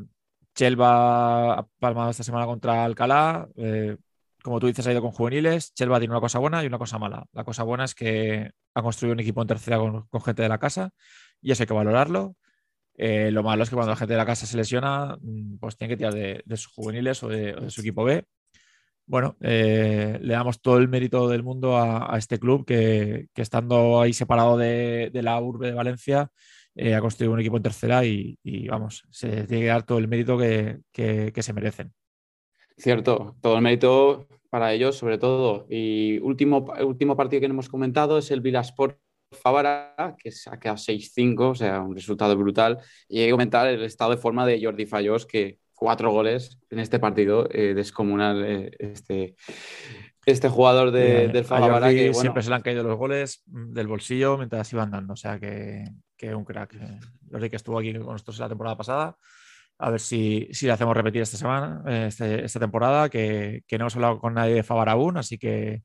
Chelva 0.53 1.53
ha 1.59 1.67
palmado 1.79 2.11
esta 2.11 2.23
semana 2.23 2.45
contra 2.45 2.83
Alcalá. 2.83 3.47
Eh, 3.55 3.97
como 4.43 4.59
tú 4.59 4.67
dices, 4.67 4.85
ha 4.85 4.91
ido 4.91 5.01
con 5.01 5.11
juveniles. 5.11 5.73
Chelva 5.73 5.97
tiene 5.97 6.13
una 6.13 6.21
cosa 6.21 6.37
buena 6.37 6.63
y 6.63 6.67
una 6.67 6.77
cosa 6.77 6.99
mala. 6.99 7.25
La 7.33 7.43
cosa 7.43 7.63
buena 7.63 7.85
es 7.85 7.95
que 7.95 8.51
ha 8.75 8.81
construido 8.83 9.13
un 9.13 9.19
equipo 9.19 9.41
en 9.41 9.47
tercera 9.47 9.79
con, 9.79 10.07
con 10.07 10.21
gente 10.21 10.43
de 10.43 10.49
la 10.49 10.59
casa 10.59 10.91
y 11.41 11.51
eso 11.51 11.63
hay 11.63 11.67
que 11.67 11.73
valorarlo. 11.73 12.35
Eh, 12.97 13.29
lo 13.31 13.43
malo 13.43 13.63
es 13.63 13.69
que 13.69 13.75
cuando 13.75 13.91
la 13.91 13.95
gente 13.95 14.13
de 14.13 14.17
la 14.17 14.25
casa 14.25 14.47
se 14.47 14.57
lesiona, 14.57 15.17
mm, 15.21 15.57
pues 15.59 15.77
tiene 15.77 15.93
que 15.93 15.97
tirar 15.97 16.13
de, 16.13 16.43
sus 16.57 16.73
juveniles 16.73 17.21
o 17.23 17.27
de, 17.29 17.69
su 17.69 17.81
equipo 17.81 18.03
B. 18.03 18.25
Bueno, 19.05 19.37
eh, 19.41 20.17
le 20.21 20.33
damos 20.33 20.61
todo 20.61 20.77
el 20.79 20.89
mérito 20.89 21.29
del 21.29 21.43
mundo 21.43 21.77
a, 21.77 22.17
este 22.17 22.39
club 22.39 22.65
que, 22.65 23.27
estando 23.35 24.01
ahí 24.01 24.13
separado 24.13 24.57
de, 24.57 25.11
la 25.13 25.39
urbe 25.39 25.67
de 25.67 25.73
Valencia, 25.73 26.29
eh, 26.75 26.93
ha 26.95 27.01
construido 27.01 27.33
un 27.33 27.39
equipo 27.39 27.57
en 27.57 27.63
tercera 27.63 28.03
y, 28.03 28.37
vamos, 28.67 29.05
se 29.11 29.45
tiene 29.47 29.63
que 29.63 29.69
dar 29.69 29.83
todo 29.83 29.99
el 29.99 30.07
mérito 30.07 30.37
que, 30.37 30.81
se 31.35 31.53
merecen. 31.53 31.93
Cierto, 32.77 33.37
todo 33.41 33.55
el 33.55 33.61
mérito 33.61 34.27
para 34.49 34.73
ellos, 34.73 34.97
sobre 34.97 35.17
todo. 35.17 35.67
Y 35.69 36.19
último, 36.19 36.65
último 36.81 37.15
partido 37.15 37.39
que 37.39 37.45
hemos 37.45 37.69
comentado 37.69 38.17
es 38.17 38.29
el 38.31 38.41
Vilasport 38.41 38.99
Favara, 39.31 40.15
que 40.17 40.31
se 40.31 40.49
ha 40.49 40.57
quedado 40.57 40.77
6-5, 40.77 41.51
o 41.51 41.55
sea, 41.55 41.81
un 41.81 41.95
resultado 41.95 42.35
brutal. 42.37 42.79
Y 43.07 43.19
hay 43.19 43.25
que 43.25 43.31
comentar 43.31 43.67
el 43.67 43.83
estado 43.83 44.11
de 44.11 44.17
forma 44.17 44.45
de 44.45 44.63
Jordi 44.63 44.85
Fallos, 44.85 45.25
que 45.25 45.59
cuatro 45.73 46.11
goles 46.11 46.59
en 46.69 46.79
este 46.79 46.99
partido 46.99 47.47
eh, 47.51 47.73
descomunal. 47.73 48.43
Eh, 48.45 48.71
este, 48.79 49.35
este 50.25 50.49
jugador 50.49 50.91
de, 50.91 51.29
del 51.29 51.45
Favara. 51.45 51.89
Que, 51.89 52.13
Siempre 52.13 52.43
se 52.43 52.49
le 52.49 52.55
han 52.55 52.61
caído 52.61 52.83
los 52.83 52.97
goles 52.97 53.43
del 53.45 53.87
bolsillo 53.87 54.37
mientras 54.37 54.71
iban 54.73 54.91
dando, 54.91 55.13
o 55.13 55.17
sea, 55.17 55.39
que, 55.39 55.85
que 56.17 56.35
un 56.35 56.43
crack. 56.43 56.73
Eh, 56.73 56.99
Jordi, 57.31 57.49
que 57.49 57.55
estuvo 57.55 57.79
aquí 57.79 57.93
con 57.93 58.13
nosotros 58.13 58.39
la 58.39 58.49
temporada 58.49 58.77
pasada. 58.77 59.17
A 59.79 59.91
ver 59.91 59.99
si, 59.99 60.47
si 60.51 60.65
le 60.65 60.71
hacemos 60.71 60.97
repetir 60.97 61.21
esta 61.21 61.37
semana, 61.37 61.83
este, 62.07 62.43
esta 62.43 62.59
temporada, 62.59 63.09
que, 63.09 63.63
que 63.67 63.77
no 63.77 63.83
hemos 63.83 63.95
hablado 63.95 64.19
con 64.19 64.33
nadie 64.33 64.55
de 64.55 64.63
Favara 64.63 64.93
aún, 64.93 65.17
así 65.17 65.37
que 65.37 65.83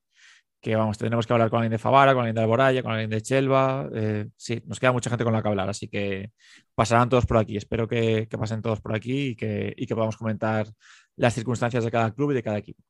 que 0.62 0.76
vamos, 0.76 0.96
tenemos 0.96 1.26
que 1.26 1.32
hablar 1.32 1.50
con 1.50 1.58
alguien 1.58 1.72
de 1.72 1.78
Favara, 1.78 2.12
con 2.12 2.20
alguien 2.20 2.36
de 2.36 2.40
Alboraya, 2.40 2.82
con 2.84 2.92
alguien 2.92 3.10
de 3.10 3.20
Chelva. 3.20 3.90
Eh, 3.92 4.28
sí, 4.36 4.62
nos 4.64 4.78
queda 4.78 4.92
mucha 4.92 5.10
gente 5.10 5.24
con 5.24 5.32
la 5.32 5.42
que 5.42 5.48
hablar, 5.48 5.68
así 5.68 5.88
que 5.88 6.30
pasarán 6.72 7.08
todos 7.08 7.26
por 7.26 7.38
aquí. 7.38 7.56
Espero 7.56 7.88
que, 7.88 8.28
pasen 8.30 8.62
todos 8.62 8.80
por 8.80 8.94
aquí 8.94 9.30
y 9.30 9.36
que, 9.36 9.74
y 9.76 9.86
que, 9.86 9.94
podamos 9.96 10.16
comentar 10.16 10.68
las 11.16 11.34
circunstancias 11.34 11.84
de 11.84 11.90
cada 11.90 12.12
club 12.14 12.30
y 12.30 12.34
de 12.34 12.42
cada 12.44 12.58
equipo. 12.58 12.80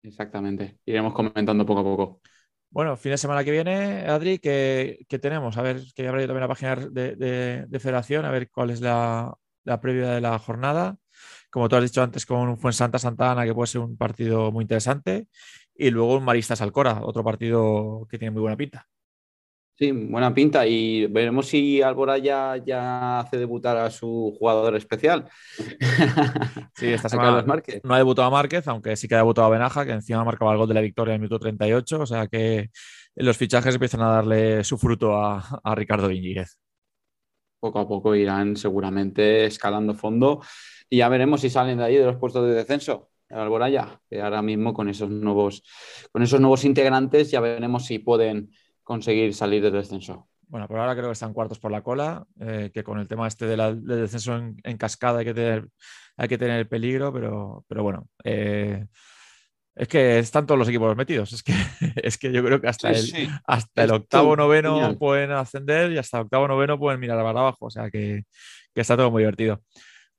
Exactamente, 0.00 0.78
iremos 0.86 1.12
comentando 1.12 1.66
poco 1.66 1.80
a 1.80 1.84
poco. 1.84 2.20
Bueno, 2.70 2.96
fin 2.96 3.10
de 3.10 3.18
semana 3.18 3.42
que 3.42 3.50
viene, 3.50 4.06
Adri, 4.06 4.38
¿qué, 4.38 5.04
tenemos? 5.20 5.56
A 5.58 5.62
ver, 5.62 5.82
que 5.92 6.06
abrir 6.06 6.28
también 6.28 6.42
la 6.42 6.48
página 6.48 6.76
de, 6.76 7.80
Federación, 7.80 8.24
a 8.24 8.30
ver 8.30 8.48
cuál 8.48 8.70
es 8.70 8.80
la, 8.80 9.34
la 9.64 9.80
previa 9.80 10.10
de 10.10 10.20
la 10.20 10.38
jornada 10.38 10.96
como 11.50 11.68
tú 11.68 11.76
has 11.76 11.82
dicho 11.82 12.02
antes, 12.02 12.26
con 12.26 12.48
un 12.48 12.58
Fuensanta 12.58 12.98
Santa 12.98 13.32
Ana, 13.32 13.44
que 13.44 13.54
puede 13.54 13.66
ser 13.66 13.80
un 13.80 13.96
partido 13.96 14.52
muy 14.52 14.62
interesante 14.62 15.28
y 15.78 15.90
luego 15.90 16.16
un 16.16 16.24
Maristas 16.24 16.60
Alcora, 16.60 17.00
otro 17.02 17.24
partido 17.24 18.06
que 18.10 18.18
tiene 18.18 18.32
muy 18.32 18.42
buena 18.42 18.56
pinta. 18.56 18.86
Sí, 19.78 19.92
buena 19.92 20.34
pinta 20.34 20.66
y 20.66 21.06
veremos 21.06 21.46
si 21.46 21.80
Alboraya 21.80 22.56
ya 22.56 23.20
hace 23.20 23.38
debutar 23.38 23.76
a 23.76 23.88
su 23.90 24.34
jugador 24.36 24.74
especial. 24.74 25.28
Sí, 26.74 26.86
esta 26.86 27.08
semana 27.08 27.44
no 27.82 27.94
ha 27.94 27.98
debutado 27.98 28.28
a 28.28 28.30
Márquez, 28.30 28.68
aunque 28.68 28.94
sí 28.94 29.08
que 29.08 29.14
ha 29.16 29.18
debutado 29.18 29.48
a 29.48 29.50
Benaja, 29.50 29.84
que 29.84 29.90
encima 29.90 30.24
marcaba 30.24 30.52
el 30.52 30.58
gol 30.58 30.68
de 30.68 30.74
la 30.74 30.80
victoria 30.80 31.12
en 31.12 31.16
el 31.16 31.20
minuto 31.22 31.40
38, 31.40 32.00
o 32.00 32.06
sea 32.06 32.28
que 32.28 32.70
los 33.16 33.36
fichajes 33.36 33.74
empiezan 33.74 34.02
a 34.02 34.10
darle 34.10 34.62
su 34.62 34.78
fruto 34.78 35.16
a, 35.16 35.74
Ricardo 35.74 36.06
Viñiguez. 36.06 36.56
Poco 37.58 37.80
a 37.80 37.88
poco 37.88 38.14
irán 38.14 38.56
seguramente 38.56 39.44
escalando 39.46 39.94
fondo 39.94 40.40
y 40.88 40.98
ya 40.98 41.08
veremos 41.08 41.40
si 41.40 41.50
salen 41.50 41.78
de 41.78 41.84
ahí 41.84 41.96
de 41.96 42.06
los 42.06 42.16
puestos 42.16 42.46
de 42.46 42.54
descenso. 42.54 43.08
Alboraya, 43.30 44.00
que 44.08 44.20
ahora 44.20 44.42
mismo 44.42 44.74
con 44.74 44.88
esos 44.88 45.10
nuevos, 45.10 45.62
con 46.12 46.22
esos 46.22 46.40
nuevos 46.40 46.64
integrantes 46.64 47.30
ya 47.30 47.40
veremos 47.40 47.86
si 47.86 47.98
pueden 47.98 48.50
conseguir 48.82 49.34
salir 49.34 49.62
del 49.62 49.72
descenso. 49.72 50.28
Bueno, 50.48 50.66
por 50.66 50.78
ahora 50.78 50.94
creo 50.94 51.08
que 51.08 51.12
están 51.12 51.34
cuartos 51.34 51.58
por 51.58 51.70
la 51.70 51.82
cola, 51.82 52.26
eh, 52.40 52.70
que 52.72 52.82
con 52.82 52.98
el 52.98 53.06
tema 53.06 53.28
este 53.28 53.46
del 53.46 53.84
descenso 53.84 54.36
en, 54.36 54.76
cascada 54.78 55.18
hay 55.18 55.26
que 55.26 55.34
tener, 55.34 55.68
hay 56.16 56.28
que 56.28 56.38
tener 56.38 56.68
peligro, 56.68 57.12
pero, 57.12 57.64
pero 57.68 57.82
bueno, 57.82 58.08
eh, 58.24 58.86
es 59.78 59.86
que 59.86 60.18
están 60.18 60.44
todos 60.44 60.58
los 60.58 60.68
equipos 60.68 60.96
metidos. 60.96 61.32
Es 61.32 61.42
que, 61.42 61.52
es 62.02 62.18
que 62.18 62.32
yo 62.32 62.42
creo 62.42 62.60
que 62.60 62.68
hasta 62.68 62.90
el, 62.90 63.30
hasta 63.46 63.84
el 63.84 63.92
octavo 63.92 64.34
noveno 64.36 64.96
pueden 64.98 65.30
ascender 65.30 65.92
y 65.92 65.98
hasta 65.98 66.18
el 66.18 66.24
octavo 66.24 66.48
noveno 66.48 66.78
pueden 66.78 66.98
mirar 66.98 67.18
para 67.18 67.40
abajo. 67.40 67.66
O 67.66 67.70
sea 67.70 67.88
que, 67.90 68.24
que 68.74 68.80
está 68.80 68.96
todo 68.96 69.10
muy 69.10 69.22
divertido. 69.22 69.62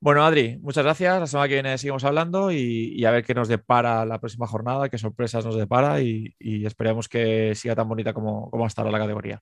Bueno, 0.02 0.24
Adri, 0.24 0.58
muchas 0.62 0.86
gracias. 0.86 1.20
La 1.20 1.28
semana 1.28 1.50
que 1.50 1.56
viene 1.56 1.78
seguimos 1.78 2.06
hablando 2.06 2.52
y, 2.52 3.04
a 3.04 3.12
ver 3.12 3.26
qué 3.26 3.34
nos 3.34 3.50
depara 3.50 4.06
la 4.06 4.20
próxima 4.20 4.48
jornada, 4.48 4.88
qué 4.88 4.98
sorpresas 4.98 5.46
nos 5.46 5.58
depara 5.58 6.02
y, 6.02 6.34
esperemos 6.40 7.10
que 7.10 7.54
siga 7.56 7.76
tan 7.76 7.90
bonita 7.90 8.14
como, 8.14 8.50
como 8.50 8.66
hasta 8.66 8.82
ahora 8.82 8.94
la 8.94 9.00
categoría. 9.00 9.42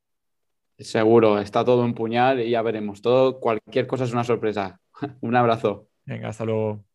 Seguro, 0.79 1.39
está 1.39 1.63
todo 1.63 1.85
en 1.85 1.93
puñal 1.93 2.39
y 2.39 2.51
ya 2.51 2.61
veremos. 2.63 3.01
Todo, 3.01 3.39
cualquier 3.39 3.85
cosa 3.85 4.05
es 4.05 4.13
una 4.13 4.23
sorpresa. 4.23 4.79
Un 5.21 5.35
abrazo. 5.35 5.89
Venga, 6.05 6.29
hasta 6.29 6.45
luego. 6.45 6.86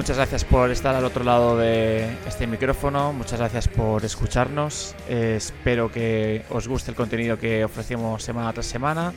Muchas 0.00 0.16
gracias 0.16 0.46
por 0.46 0.70
estar 0.70 0.94
al 0.94 1.04
otro 1.04 1.24
lado 1.24 1.58
de 1.58 2.08
este 2.26 2.46
micrófono, 2.46 3.12
muchas 3.12 3.38
gracias 3.38 3.68
por 3.68 4.02
escucharnos. 4.02 4.94
Espero 5.06 5.92
que 5.92 6.42
os 6.48 6.68
guste 6.68 6.90
el 6.90 6.96
contenido 6.96 7.38
que 7.38 7.66
ofrecemos 7.66 8.22
semana 8.22 8.50
tras 8.54 8.64
semana. 8.64 9.12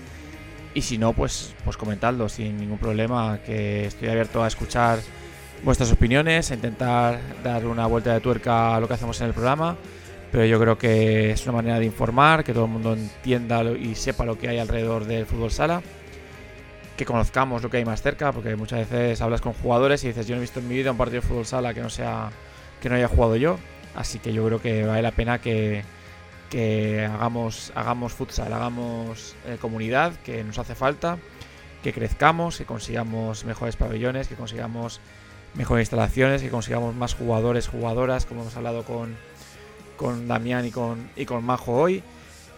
Y 0.74 0.82
si 0.82 0.98
no, 0.98 1.14
pues, 1.14 1.56
pues 1.64 1.78
comentadlo 1.78 2.28
sin 2.28 2.58
ningún 2.58 2.80
problema, 2.80 3.40
que 3.46 3.86
estoy 3.86 4.10
abierto 4.10 4.44
a 4.44 4.48
escuchar 4.48 5.00
vuestras 5.64 5.90
opiniones, 5.90 6.52
a 6.52 6.56
intentar 6.56 7.18
dar 7.42 7.66
una 7.66 7.88
vuelta 7.88 8.14
de 8.14 8.20
tuerca 8.20 8.76
a 8.76 8.80
lo 8.82 8.88
que 8.90 8.96
hacemos 8.96 9.22
en 9.22 9.28
el 9.28 9.34
programa. 9.34 9.78
Pero 10.34 10.44
yo 10.44 10.60
creo 10.60 10.78
que 10.78 11.32
es 11.32 11.44
una 11.44 11.54
manera 11.54 11.80
de 11.80 11.86
informar, 11.86 12.44
que 12.44 12.52
todo 12.52 12.66
el 12.66 12.72
mundo 12.72 12.92
entienda 12.92 13.64
y 13.64 13.96
sepa 13.96 14.26
lo 14.26 14.38
que 14.38 14.50
hay 14.50 14.60
alrededor 14.60 15.06
del 15.06 15.26
fútbol 15.26 15.50
sala 15.50 15.82
que 16.98 17.06
conozcamos 17.06 17.64
lo 17.64 17.70
que 17.70 17.78
hay 17.78 17.86
más 17.86 18.02
cerca, 18.02 18.32
porque 18.32 18.56
muchas 18.56 18.90
veces 18.90 19.22
hablas 19.22 19.42
con 19.42 19.54
jugadores 19.54 20.04
y 20.04 20.08
dices, 20.08 20.28
yo 20.28 20.36
no 20.36 20.40
he 20.40 20.42
visto 20.42 20.60
en 20.60 20.68
mi 20.68 20.76
vida 20.76 20.92
un 20.92 20.98
partido 20.98 21.22
de 21.22 21.28
fútbol 21.28 21.46
sala 21.46 21.74
que 21.74 21.82
no 21.82 21.90
sea 21.90 22.30
que 22.82 22.90
no 22.90 22.96
haya 22.96 23.08
jugado 23.08 23.36
yo, 23.36 23.58
así 23.96 24.20
que 24.20 24.34
yo 24.34 24.46
creo 24.46 24.62
que 24.62 24.86
vale 24.86 25.02
la 25.02 25.12
pena 25.12 25.40
que, 25.40 25.84
que 26.50 27.06
hagamos, 27.06 27.72
hagamos 27.76 28.14
futsal, 28.14 28.52
hagamos 28.52 29.36
eh, 29.48 29.58
comunidad, 29.60 30.14
que 30.24 30.44
nos 30.44 30.60
hace 30.60 30.76
falta, 30.76 31.18
que 31.82 31.94
crezcamos, 31.94 32.58
que 32.58 32.66
consigamos 32.66 33.46
mejores 33.46 33.76
pabellones, 33.76 34.28
que 34.28 34.36
consigamos 34.36 35.00
mejores 35.56 35.84
instalaciones, 35.84 36.42
que 36.42 36.50
consigamos 36.50 36.94
más 36.94 37.16
jugadores, 37.16 37.68
jugadoras, 37.68 38.26
como 38.26 38.42
hemos 38.42 38.56
hablado 38.56 38.84
con, 38.84 39.16
con 39.98 40.28
Damián 40.28 40.66
y 40.66 40.72
con, 40.72 41.10
y 41.16 41.26
con 41.26 41.44
Majo 41.44 41.74
hoy. 41.74 42.04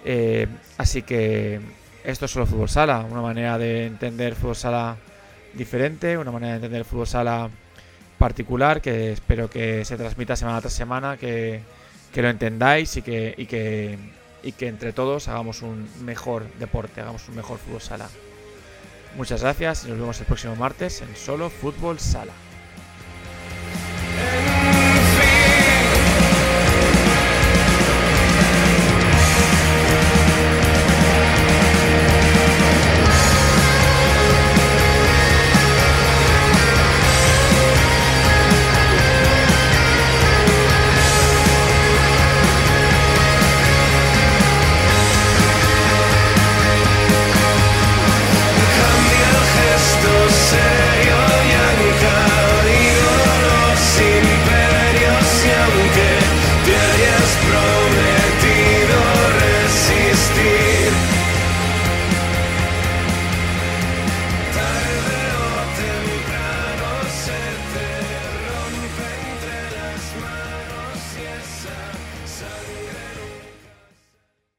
Eh, 0.04 0.48
así 0.78 1.02
que 1.02 1.62
esto 2.06 2.26
es 2.26 2.32
solo 2.32 2.46
fútbol 2.46 2.70
sala, 2.70 3.00
una 3.00 3.22
manera 3.22 3.58
de 3.58 3.88
entender 3.88 4.36
fútbol 4.36 4.56
sala 4.56 4.98
diferente, 5.54 6.18
una 6.18 6.32
manera 6.32 6.54
de 6.54 6.58
entender 6.58 6.86
fútbol 6.86 7.08
sala 7.08 7.50
particular 8.18 8.82
que 8.82 9.12
espero 9.12 9.50
que 9.50 9.84
se 9.86 9.98
transmita 9.98 10.36
semana 10.36 10.62
tras 10.62 10.74
semana, 10.74 11.18
que, 11.18 11.62
lo 12.16 12.30
entendáis 12.30 12.96
y 12.98 13.02
que, 13.02 13.34
y, 13.38 13.46
que, 13.46 13.98
y 14.44 14.52
que 14.54 14.68
entre 14.68 14.94
todos 14.94 15.28
hagamos 15.28 15.62
un 15.62 15.90
mejor 16.04 16.46
deporte, 16.60 17.02
hagamos 17.02 17.28
un 17.28 17.36
mejor 17.36 17.58
fútbol 17.58 17.82
sala. 17.82 18.08
Muchas 19.18 19.42
gracias 19.42 19.86
y 19.86 19.90
nos 19.90 20.00
vemos 20.00 20.20
el 20.20 20.26
próximo 20.26 20.56
martes 20.56 21.02
en 21.02 21.16
Solo 21.16 21.50
Fútbol 21.50 22.00
Sala. 22.00 22.34